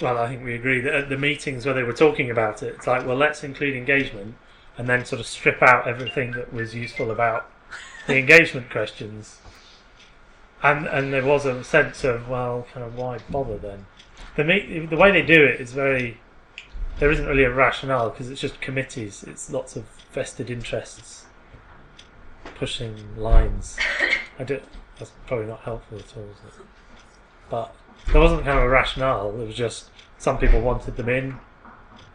Well, 0.00 0.18
I 0.18 0.28
think 0.28 0.44
we 0.44 0.54
agree 0.54 0.80
that 0.80 0.94
at 0.94 1.08
the 1.08 1.18
meetings 1.18 1.66
where 1.66 1.74
they 1.74 1.82
were 1.82 1.92
talking 1.92 2.30
about 2.30 2.62
it, 2.62 2.74
it's 2.76 2.86
like, 2.86 3.06
well, 3.06 3.16
let's 3.16 3.44
include 3.44 3.76
engagement, 3.76 4.34
and 4.78 4.88
then 4.88 5.04
sort 5.04 5.20
of 5.20 5.26
strip 5.26 5.62
out 5.62 5.86
everything 5.86 6.32
that 6.32 6.52
was 6.52 6.74
useful 6.74 7.10
about 7.10 7.50
the 8.06 8.16
engagement 8.18 8.70
questions. 8.70 9.38
And 10.62 10.86
and 10.86 11.12
there 11.12 11.24
was 11.24 11.46
a 11.46 11.64
sense 11.64 12.04
of, 12.04 12.28
well, 12.28 12.66
kind 12.72 12.84
of 12.84 12.96
why 12.96 13.18
bother 13.30 13.56
then? 13.56 13.86
The 14.36 14.44
meet, 14.44 14.90
the 14.90 14.96
way 14.96 15.10
they 15.10 15.22
do 15.22 15.42
it 15.42 15.60
is 15.60 15.72
very. 15.72 16.20
There 17.00 17.10
isn't 17.10 17.26
really 17.26 17.44
a 17.44 17.50
rationale 17.52 18.10
because 18.10 18.30
it's 18.30 18.40
just 18.40 18.60
committees. 18.60 19.24
It's 19.24 19.50
lots 19.50 19.74
of 19.74 19.84
vested 20.12 20.50
interests 20.50 21.24
pushing 22.60 23.16
lines. 23.16 23.78
I 24.38 24.44
don't. 24.44 24.62
That's 24.98 25.12
probably 25.26 25.46
not 25.46 25.60
helpful 25.60 25.98
at 25.98 26.14
all, 26.14 26.24
is 26.24 26.38
it? 26.46 26.66
But 27.48 27.74
there 28.12 28.20
wasn't 28.20 28.44
kind 28.44 28.58
of 28.58 28.64
a 28.64 28.68
rationale. 28.68 29.30
It 29.40 29.46
was 29.46 29.56
just 29.56 29.88
some 30.18 30.36
people 30.36 30.60
wanted 30.60 30.96
them 30.96 31.08
in, 31.08 31.38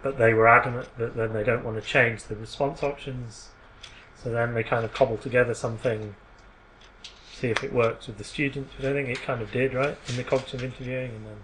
but 0.04 0.20
they 0.20 0.36
were 0.36 0.48
adamant 0.48 0.88
that 1.00 1.16
then 1.16 1.34
they 1.34 1.44
don't 1.44 1.66
want 1.66 1.82
to 1.82 1.88
change 1.88 2.24
the 2.26 2.36
response 2.36 2.84
options. 2.84 3.50
So 4.24 4.32
then 4.32 4.54
they 4.54 4.64
kind 4.64 4.86
of 4.86 4.94
cobbled 4.94 5.22
together 5.22 5.56
something, 5.56 6.16
see 7.34 7.48
if 7.48 7.64
it 7.64 7.74
works 7.74 8.06
with 8.06 8.20
the 8.20 8.24
students. 8.24 8.78
Which 8.78 8.86
I 8.86 8.94
think 8.94 9.10
it 9.10 9.24
kind 9.24 9.42
of 9.42 9.52
did, 9.52 9.74
right, 9.74 9.98
in 10.10 10.16
the 10.16 10.24
cognitive 10.24 10.64
interviewing, 10.64 11.10
and 11.10 11.26
then 11.26 11.38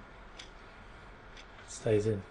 it 1.66 1.72
stays 1.72 2.06
in. 2.06 2.22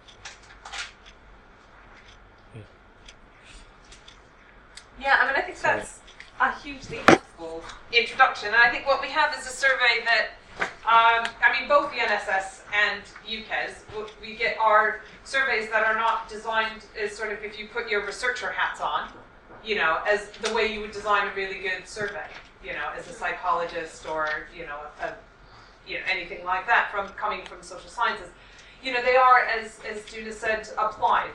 Yeah, 5.01 5.17
I 5.19 5.27
mean, 5.27 5.37
I 5.37 5.41
think 5.41 5.59
that's 5.59 6.01
a 6.41 6.53
hugely 6.61 6.99
helpful 7.09 7.65
introduction. 7.91 8.49
And 8.49 8.57
I 8.57 8.71
think 8.71 8.87
what 8.87 9.01
we 9.01 9.09
have 9.09 9.35
is 9.39 9.47
a 9.47 9.51
survey 9.51 10.05
that, 10.05 10.27
um, 10.61 11.27
I 11.43 11.59
mean, 11.59 11.69
both 11.69 11.91
the 11.91 11.99
NSS 11.99 12.61
and 12.75 13.03
UKES, 13.27 13.77
we 14.21 14.37
get 14.37 14.59
our 14.59 15.01
surveys 15.25 15.71
that 15.71 15.87
are 15.87 15.95
not 15.95 16.29
designed 16.29 16.85
as 17.01 17.17
sort 17.17 17.33
of 17.33 17.43
if 17.43 17.59
you 17.59 17.67
put 17.69 17.89
your 17.89 18.05
researcher 18.05 18.51
hats 18.51 18.83
on, 18.83 19.09
you 19.65 19.75
know, 19.75 20.01
as 20.07 20.31
the 20.43 20.53
way 20.53 20.71
you 20.71 20.81
would 20.81 20.93
design 20.93 21.29
a 21.29 21.35
really 21.35 21.61
good 21.61 21.87
survey, 21.89 22.27
you 22.63 22.75
know, 22.75 22.91
as 22.95 23.09
a 23.09 23.13
psychologist 23.15 24.07
or, 24.07 24.29
you 24.55 24.67
know, 24.67 24.81
a, 25.01 25.15
you 25.89 25.95
know, 25.95 26.05
anything 26.11 26.45
like 26.45 26.67
that 26.67 26.91
from 26.91 27.09
coming 27.11 27.43
from 27.47 27.63
social 27.63 27.89
sciences. 27.89 28.29
You 28.83 28.93
know, 28.93 29.03
they 29.03 29.17
are, 29.17 29.47
as, 29.47 29.81
as 29.91 30.05
Judith 30.05 30.39
said, 30.39 30.69
applied, 30.77 31.33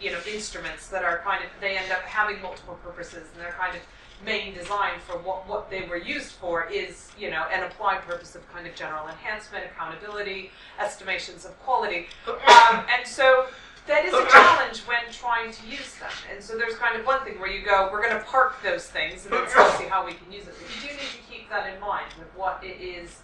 you 0.00 0.10
know, 0.10 0.18
instruments 0.30 0.88
that 0.88 1.04
are 1.04 1.18
kind 1.18 1.44
of, 1.44 1.50
they 1.60 1.76
end 1.76 1.92
up 1.92 2.02
having 2.02 2.40
multiple 2.42 2.78
purposes 2.82 3.28
and 3.32 3.42
they're 3.42 3.56
kind 3.58 3.76
of 3.76 3.82
main 4.24 4.54
design 4.54 4.92
for 5.06 5.18
what, 5.18 5.48
what 5.48 5.70
they 5.70 5.82
were 5.86 5.96
used 5.96 6.32
for 6.32 6.66
is, 6.70 7.10
you 7.18 7.30
know, 7.30 7.44
an 7.52 7.62
applied 7.64 8.00
purpose 8.02 8.34
of 8.34 8.52
kind 8.52 8.66
of 8.66 8.74
general 8.74 9.06
enhancement, 9.08 9.64
accountability, 9.64 10.50
estimations 10.80 11.44
of 11.44 11.58
quality. 11.60 12.06
Um, 12.28 12.84
and 12.96 13.06
so 13.06 13.46
that 13.86 14.04
is 14.04 14.14
a 14.14 14.26
challenge 14.30 14.80
when 14.80 15.00
trying 15.12 15.52
to 15.52 15.66
use 15.66 15.94
them. 15.96 16.10
And 16.32 16.42
so 16.42 16.56
there's 16.56 16.76
kind 16.76 16.98
of 16.98 17.06
one 17.06 17.24
thing 17.24 17.38
where 17.38 17.50
you 17.50 17.64
go, 17.64 17.88
we're 17.92 18.02
going 18.02 18.18
to 18.18 18.24
park 18.24 18.62
those 18.62 18.86
things 18.86 19.24
and 19.24 19.34
then 19.34 19.48
still 19.48 19.70
see 19.72 19.84
how 19.84 20.04
we 20.04 20.12
can 20.14 20.30
use 20.32 20.44
it. 20.46 20.54
But 20.58 20.74
you 20.76 20.88
do 20.88 20.94
need 20.94 21.10
to 21.10 21.30
keep 21.30 21.50
that 21.50 21.72
in 21.72 21.80
mind 21.80 22.06
with 22.18 22.28
what 22.34 22.62
it 22.62 22.80
is, 22.80 23.20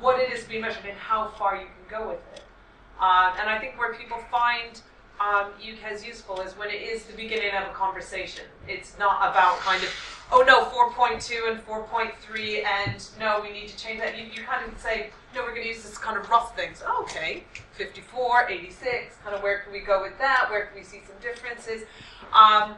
what 0.00 0.20
it 0.20 0.32
is 0.32 0.44
being 0.44 0.62
measured 0.62 0.84
and 0.84 0.98
how 0.98 1.28
far 1.28 1.56
you 1.56 1.66
can 1.66 1.98
go 1.98 2.08
with 2.08 2.20
it. 2.34 2.42
Um, 3.00 3.32
and 3.40 3.48
I 3.48 3.58
think 3.58 3.78
where 3.78 3.94
people 3.94 4.18
find 4.30 4.80
um, 5.20 5.52
UKES 5.60 6.04
useful 6.06 6.40
is 6.40 6.56
when 6.56 6.70
it 6.70 6.80
is 6.80 7.04
the 7.04 7.12
beginning 7.12 7.50
of 7.54 7.68
a 7.68 7.74
conversation. 7.74 8.44
It's 8.66 8.98
not 8.98 9.30
about 9.30 9.58
kind 9.58 9.82
of, 9.82 9.90
oh 10.32 10.42
no, 10.46 10.64
4.2 10.64 11.50
and 11.50 11.60
4.3, 11.66 12.64
and 12.64 13.06
no, 13.18 13.40
we 13.42 13.52
need 13.52 13.68
to 13.68 13.76
change 13.76 14.00
that. 14.00 14.16
You, 14.16 14.24
you 14.24 14.42
kind 14.42 14.66
of 14.66 14.78
say, 14.80 15.10
no, 15.34 15.42
we're 15.42 15.50
going 15.50 15.62
to 15.62 15.68
use 15.68 15.82
this 15.82 15.98
kind 15.98 16.16
of 16.16 16.28
rough 16.30 16.56
things. 16.56 16.82
Oh, 16.86 17.02
okay, 17.02 17.44
54, 17.72 18.48
86, 18.48 19.16
kind 19.22 19.36
of 19.36 19.42
where 19.42 19.58
can 19.58 19.72
we 19.72 19.80
go 19.80 20.00
with 20.00 20.16
that? 20.18 20.46
Where 20.48 20.66
can 20.66 20.78
we 20.78 20.84
see 20.84 21.02
some 21.06 21.16
differences? 21.20 21.82
Um, 22.32 22.76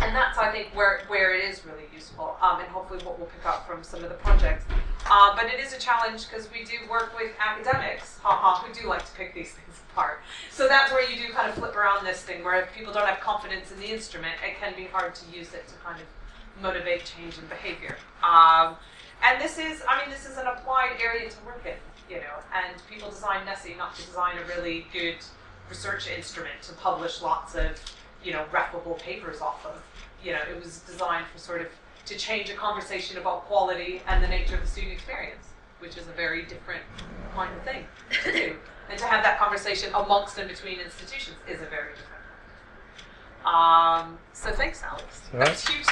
and 0.00 0.16
that's, 0.16 0.38
I 0.38 0.50
think, 0.50 0.74
where, 0.74 1.02
where 1.08 1.34
it 1.34 1.44
is 1.44 1.66
really 1.66 1.84
useful, 1.92 2.38
um, 2.40 2.60
and 2.60 2.68
hopefully 2.68 3.04
what 3.04 3.18
we'll 3.18 3.28
pick 3.28 3.44
up 3.44 3.68
from 3.68 3.84
some 3.84 4.02
of 4.02 4.08
the 4.08 4.16
projects. 4.16 4.64
Uh, 5.04 5.36
but 5.36 5.52
it 5.52 5.60
is 5.60 5.74
a 5.74 5.78
challenge 5.78 6.30
because 6.30 6.48
we 6.50 6.64
do 6.64 6.78
work 6.90 7.14
with 7.18 7.32
academics, 7.38 8.18
haha, 8.22 8.64
who 8.64 8.72
do 8.72 8.88
like 8.88 9.04
to 9.04 9.12
pick 9.12 9.34
these 9.34 9.52
things 9.52 9.73
apart. 9.94 10.20
So 10.50 10.66
that's 10.68 10.92
where 10.92 11.08
you 11.08 11.16
do 11.16 11.32
kind 11.32 11.48
of 11.48 11.54
flip 11.54 11.76
around 11.76 12.04
this 12.04 12.22
thing, 12.22 12.44
where 12.44 12.60
if 12.60 12.74
people 12.74 12.92
don't 12.92 13.06
have 13.06 13.20
confidence 13.20 13.70
in 13.70 13.78
the 13.78 13.86
instrument, 13.86 14.34
it 14.44 14.60
can 14.60 14.74
be 14.76 14.84
hard 14.84 15.14
to 15.14 15.24
use 15.36 15.54
it 15.54 15.66
to 15.68 15.74
kind 15.84 16.00
of 16.00 16.06
motivate 16.62 17.04
change 17.04 17.38
in 17.38 17.46
behavior. 17.46 17.96
Um, 18.22 18.76
and 19.22 19.40
this 19.40 19.58
is, 19.58 19.82
I 19.88 20.00
mean, 20.00 20.10
this 20.10 20.28
is 20.28 20.36
an 20.36 20.46
applied 20.46 20.96
area 21.02 21.30
to 21.30 21.36
work 21.46 21.64
in, 21.64 21.74
you 22.12 22.20
know, 22.20 22.42
and 22.52 22.74
people 22.90 23.10
design 23.10 23.46
NSSE 23.46 23.78
not 23.78 23.94
to 23.96 24.04
design 24.04 24.36
a 24.38 24.44
really 24.56 24.86
good 24.92 25.16
research 25.68 26.08
instrument 26.08 26.60
to 26.62 26.74
publish 26.74 27.22
lots 27.22 27.54
of, 27.54 27.80
you 28.22 28.32
know, 28.32 28.44
reputable 28.52 28.94
papers 28.94 29.40
off 29.40 29.64
of. 29.64 29.80
You 30.22 30.32
know, 30.32 30.40
it 30.50 30.62
was 30.62 30.80
designed 30.80 31.26
for 31.32 31.38
sort 31.38 31.60
of 31.60 31.68
to 32.06 32.16
change 32.16 32.50
a 32.50 32.54
conversation 32.54 33.16
about 33.18 33.44
quality 33.46 34.02
and 34.08 34.22
the 34.22 34.28
nature 34.28 34.56
of 34.56 34.62
the 34.62 34.66
student 34.66 34.92
experience, 34.92 35.46
which 35.78 35.96
is 35.96 36.06
a 36.08 36.12
very 36.12 36.42
different 36.42 36.82
kind 37.34 37.54
of 37.54 37.62
thing 37.62 37.86
to 38.24 38.32
do. 38.32 38.56
And 38.90 38.98
to 38.98 39.04
have 39.06 39.24
that 39.24 39.38
conversation 39.38 39.90
amongst 39.94 40.38
and 40.38 40.48
between 40.48 40.78
institutions 40.78 41.36
is 41.48 41.60
a 41.62 41.66
very 41.66 41.92
different 41.94 42.10
one. 43.44 43.54
Um, 43.54 44.18
so 44.32 44.52
thanks, 44.52 44.82
Alex. 44.82 45.22
Right. 45.32 45.46
That's 45.46 45.68
huge. 45.68 45.86